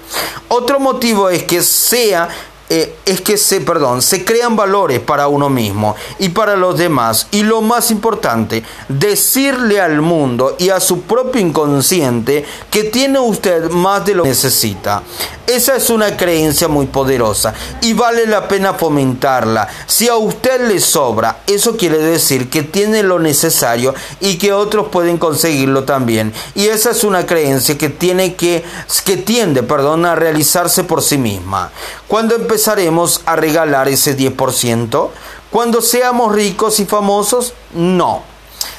Otro 0.49 0.79
motivo 0.81 1.31
es 1.31 1.45
que 1.45 1.63
sea 1.63 2.29
eh, 2.75 2.97
es 3.05 3.21
que 3.21 3.37
se, 3.37 3.61
perdón, 3.61 4.01
se 4.01 4.25
crean 4.25 4.57
valores 4.57 4.99
para 4.99 5.29
uno 5.29 5.51
mismo 5.51 5.95
y 6.19 6.31
para 6.31 6.57
los 6.57 6.79
demás. 6.79 7.27
Y 7.31 7.43
lo 7.43 7.61
más 7.61 7.91
importante, 7.91 8.63
decirle 8.89 9.79
al 9.79 10.01
mundo 10.01 10.57
y 10.59 10.71
a 10.71 10.81
su 10.81 11.03
propio 11.03 11.43
inconsciente 11.43 12.47
que 12.71 12.85
tiene 12.85 13.19
usted 13.19 13.69
más 13.69 14.07
de 14.07 14.15
lo 14.15 14.23
que 14.23 14.31
necesita. 14.31 15.03
Esa 15.47 15.77
es 15.77 15.91
una 15.91 16.17
creencia 16.17 16.67
muy 16.67 16.87
poderosa 16.87 17.53
y 17.83 17.93
vale 17.93 18.27
la 18.27 18.49
pena 18.49 18.73
fomentarla. 18.73 19.69
Si 19.87 20.09
a 20.09 20.17
usted 20.17 20.67
le 20.67 20.81
sobra, 20.81 21.43
eso 21.47 21.77
quiere 21.77 21.99
decir 21.99 22.49
que 22.49 22.63
tiene 22.63 23.03
lo 23.03 23.19
necesario 23.19 23.95
y 24.21 24.39
que 24.39 24.55
otros 24.55 24.89
pueden 24.89 25.19
conseguirlo 25.19 25.85
también. 25.85 26.33
Y 26.55 26.69
esa 26.69 26.93
es 26.93 27.05
una 27.05 27.27
creencia 27.27 27.77
que 27.77 27.91
tiene 27.91 28.35
que, 28.35 28.65
que 29.05 29.19
tiende, 29.19 29.63
perdón, 29.63 30.07
a 30.07 30.15
realizarse 30.15 30.85
por 30.85 31.03
sí 31.03 31.19
misma. 31.19 31.71
Cuando 32.13 32.35
empezaremos 32.35 33.23
a 33.25 33.37
regalar 33.37 33.89
ese 33.89 34.15
10%? 34.15 35.09
Cuando 35.51 35.81
seamos 35.81 36.35
ricos 36.35 36.79
y 36.79 36.85
famosos? 36.85 37.55
No 37.73 38.21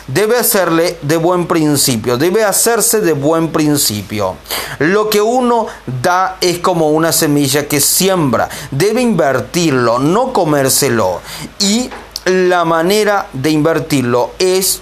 debe 0.06 0.38
hacerle 0.38 1.00
de 1.02 1.18
buen 1.18 1.48
principio, 1.48 2.18
debe 2.18 2.44
hacerse 2.44 3.02
de 3.02 3.14
buen 3.14 3.52
principio. 3.52 4.36
Lo 4.78 5.10
que 5.10 5.20
uno 5.20 5.66
da 6.04 6.38
es 6.42 6.60
como 6.60 6.92
una 6.92 7.12
semilla 7.12 7.68
que 7.68 7.82
siembra, 7.82 8.50
debe 8.70 9.02
invertirlo, 9.02 9.98
no 9.98 10.32
comérselo. 10.32 11.20
Y 11.58 11.90
la 12.26 12.66
manera 12.66 13.30
de 13.34 13.50
invertirlo 13.50 14.34
es 14.38 14.80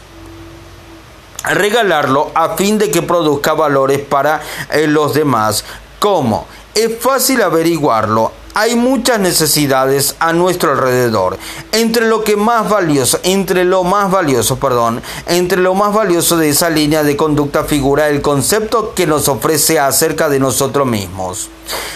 regalarlo 1.45 2.31
a 2.35 2.57
fin 2.57 2.77
de 2.77 2.91
que 2.91 3.01
produzca 3.01 3.53
valores 3.53 3.99
para 3.99 4.41
eh, 4.73 4.87
los 4.87 5.13
demás. 5.13 5.63
¿Cómo? 5.99 6.47
Es 6.73 6.99
fácil 6.99 7.41
averiguarlo 7.41 8.40
hay 8.53 8.75
muchas 8.75 9.19
necesidades 9.19 10.15
a 10.19 10.33
nuestro 10.33 10.71
alrededor. 10.71 11.37
Entre 11.71 12.07
lo 12.07 12.23
que 12.23 12.35
más 12.35 12.69
valioso, 12.69 13.19
entre 13.23 13.63
lo 13.63 13.83
más 13.83 14.11
valioso, 14.11 14.57
perdón, 14.57 15.01
entre 15.27 15.61
lo 15.61 15.73
más 15.73 15.93
valioso 15.93 16.37
de 16.37 16.49
esa 16.49 16.69
línea 16.69 17.03
de 17.03 17.15
conducta 17.15 17.63
figura 17.63 18.09
el 18.09 18.21
concepto 18.21 18.93
que 18.93 19.07
nos 19.07 19.27
ofrece 19.27 19.79
acerca 19.79 20.29
de 20.29 20.39
nosotros 20.39 20.87
mismos. 20.87 21.49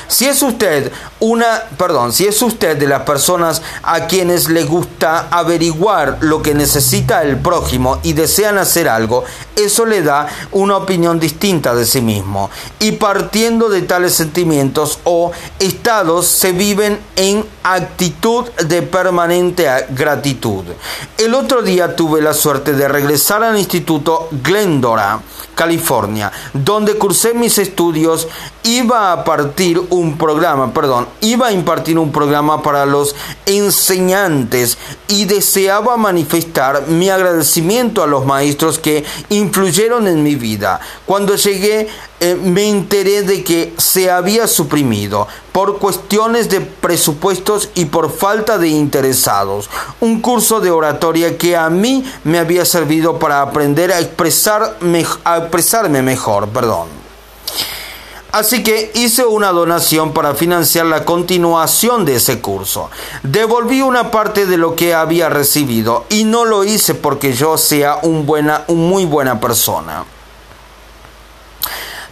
Si 0.07 0.25
es 0.25 0.41
usted 0.43 0.91
una, 1.19 1.63
perdón, 1.77 2.13
si 2.13 2.25
es 2.25 2.41
usted 2.41 2.77
de 2.77 2.87
las 2.87 3.01
personas 3.01 3.61
a 3.83 4.05
quienes 4.07 4.49
le 4.49 4.63
gusta 4.63 5.27
averiguar 5.31 6.19
lo 6.21 6.41
que 6.41 6.53
necesita 6.53 7.23
el 7.23 7.37
prójimo 7.37 7.99
y 8.03 8.13
desean 8.13 8.57
hacer 8.57 8.87
algo, 8.87 9.23
eso 9.55 9.85
le 9.85 10.01
da 10.01 10.27
una 10.51 10.77
opinión 10.77 11.19
distinta 11.19 11.73
de 11.73 11.85
sí 11.85 12.01
mismo. 12.01 12.49
Y 12.79 12.93
partiendo 12.93 13.69
de 13.69 13.81
tales 13.81 14.13
sentimientos 14.13 14.99
o 15.03 15.31
estados 15.59 16.27
viven 16.51 16.99
en 17.15 17.45
actitud 17.63 18.45
de 18.67 18.81
permanente 18.81 19.67
gratitud. 19.89 20.63
El 21.17 21.33
otro 21.33 21.61
día 21.61 21.95
tuve 21.95 22.21
la 22.21 22.33
suerte 22.33 22.73
de 22.73 22.87
regresar 22.87 23.43
al 23.43 23.57
Instituto 23.57 24.29
Glendora, 24.43 25.19
California, 25.55 26.31
donde 26.53 26.95
cursé 26.95 27.33
mis 27.33 27.57
estudios, 27.57 28.27
iba 28.63 29.11
a 29.11 29.23
partir 29.23 29.81
un 29.89 30.17
programa, 30.17 30.73
perdón, 30.73 31.07
iba 31.21 31.47
a 31.47 31.51
impartir 31.51 31.97
un 31.97 32.11
programa 32.11 32.61
para 32.61 32.85
los 32.85 33.15
enseñantes 33.45 34.77
y 35.07 35.25
deseaba 35.25 35.97
manifestar 35.97 36.87
mi 36.87 37.09
agradecimiento 37.09 38.03
a 38.03 38.07
los 38.07 38.25
maestros 38.25 38.79
que 38.79 39.03
influyeron 39.29 40.07
en 40.07 40.23
mi 40.23 40.35
vida. 40.35 40.79
Cuando 41.05 41.35
llegué 41.35 41.87
eh, 42.21 42.35
me 42.35 42.69
enteré 42.69 43.23
de 43.23 43.43
que 43.43 43.73
se 43.77 44.09
había 44.09 44.47
suprimido 44.47 45.27
por 45.51 45.79
cuestiones 45.79 46.49
de 46.49 46.61
presupuestos 46.61 47.69
y 47.75 47.85
por 47.85 48.09
falta 48.09 48.57
de 48.57 48.69
interesados. 48.69 49.69
Un 49.99 50.21
curso 50.21 50.61
de 50.61 50.71
oratoria 50.71 51.37
que 51.37 51.57
a 51.57 51.69
mí 51.69 52.05
me 52.23 52.39
había 52.39 52.63
servido 52.63 53.19
para 53.19 53.41
aprender 53.41 53.91
a, 53.91 53.99
expresar, 53.99 54.77
a 55.25 55.37
expresarme 55.37 56.01
mejor. 56.01 56.47
Perdón. 56.49 56.87
Así 58.31 58.63
que 58.63 58.91
hice 58.95 59.25
una 59.25 59.51
donación 59.51 60.13
para 60.13 60.35
financiar 60.35 60.85
la 60.85 61.05
continuación 61.05 62.05
de 62.05 62.15
ese 62.15 62.39
curso. 62.39 62.89
Devolví 63.23 63.81
una 63.81 64.11
parte 64.11 64.45
de 64.45 64.57
lo 64.57 64.75
que 64.75 64.93
había 64.93 65.29
recibido 65.29 66.05
y 66.09 66.23
no 66.23 66.45
lo 66.45 66.63
hice 66.63 66.95
porque 66.95 67.33
yo 67.33 67.57
sea 67.57 67.99
un, 68.03 68.25
buena, 68.25 68.63
muy 68.67 69.05
buena 69.05 69.39
persona 69.39 70.05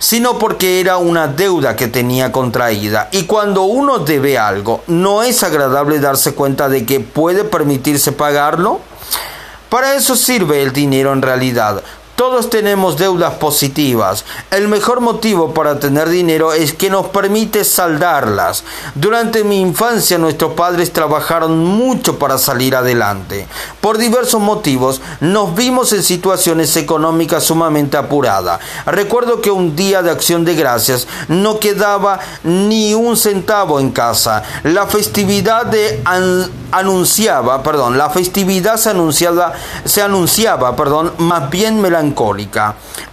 sino 0.03 0.37
porque 0.37 0.81
era 0.81 0.97
una 0.97 1.29
deuda 1.29 1.77
que 1.77 1.87
tenía 1.87 2.33
contraída. 2.33 3.07
Y 3.13 3.23
cuando 3.23 3.63
uno 3.63 3.99
debe 3.99 4.37
algo, 4.37 4.83
¿no 4.87 5.23
es 5.23 5.43
agradable 5.43 6.01
darse 6.01 6.33
cuenta 6.35 6.67
de 6.67 6.85
que 6.85 6.99
puede 6.99 7.45
permitirse 7.45 8.11
pagarlo? 8.11 8.81
Para 9.69 9.95
eso 9.95 10.17
sirve 10.17 10.61
el 10.61 10.73
dinero 10.73 11.13
en 11.13 11.21
realidad, 11.21 11.81
todos 12.15 12.49
tenemos 12.49 12.97
deudas 12.97 13.33
positivas. 13.35 14.25
El 14.51 14.67
mejor 14.67 15.01
motivo 15.01 15.53
para 15.53 15.79
tener 15.79 16.09
dinero 16.09 16.53
es 16.53 16.73
que 16.73 16.89
nos 16.89 17.07
permite 17.07 17.63
saldarlas. 17.63 18.63
Durante 18.95 19.43
mi 19.43 19.59
infancia 19.59 20.17
nuestros 20.17 20.53
padres 20.53 20.93
trabajaron 20.93 21.57
mucho 21.57 22.19
para 22.19 22.37
salir 22.37 22.75
adelante. 22.75 23.47
Por 23.81 23.97
diversos 23.97 24.41
motivos 24.41 25.01
nos 25.19 25.55
vimos 25.55 25.91
en 25.93 26.03
situaciones 26.03 26.75
económicas 26.77 27.43
sumamente 27.43 27.97
apuradas. 27.97 28.59
Recuerdo 28.85 29.41
que 29.41 29.51
un 29.51 29.75
día 29.75 30.01
de 30.01 30.11
acción 30.11 30.45
de 30.45 30.55
gracias 30.55 31.07
no 31.27 31.59
quedaba 31.59 32.19
ni 32.43 32.93
un 32.93 33.17
centavo 33.17 33.79
en 33.79 33.91
casa. 33.91 34.43
La 34.63 34.87
festividad 34.87 35.65
de 35.65 36.01
anunciaba, 36.73 37.61
perdón, 37.61 37.97
la 37.97 38.09
festividad 38.09 38.77
se 38.77 38.89
anunciaba, 38.89 39.53
se 39.85 40.01
anunciaba, 40.01 40.75
perdón, 40.75 41.13
más 41.19 41.49
bien 41.49 41.81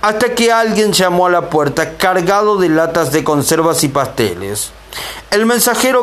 hasta 0.00 0.34
que 0.34 0.50
alguien 0.50 0.92
llamó 0.92 1.26
a 1.26 1.30
la 1.30 1.50
puerta 1.50 1.96
cargado 1.96 2.56
de 2.56 2.68
latas 2.68 3.12
de 3.12 3.22
conservas 3.22 3.84
y 3.84 3.88
pasteles. 3.88 4.72
El 5.30 5.46
mensajero 5.46 5.98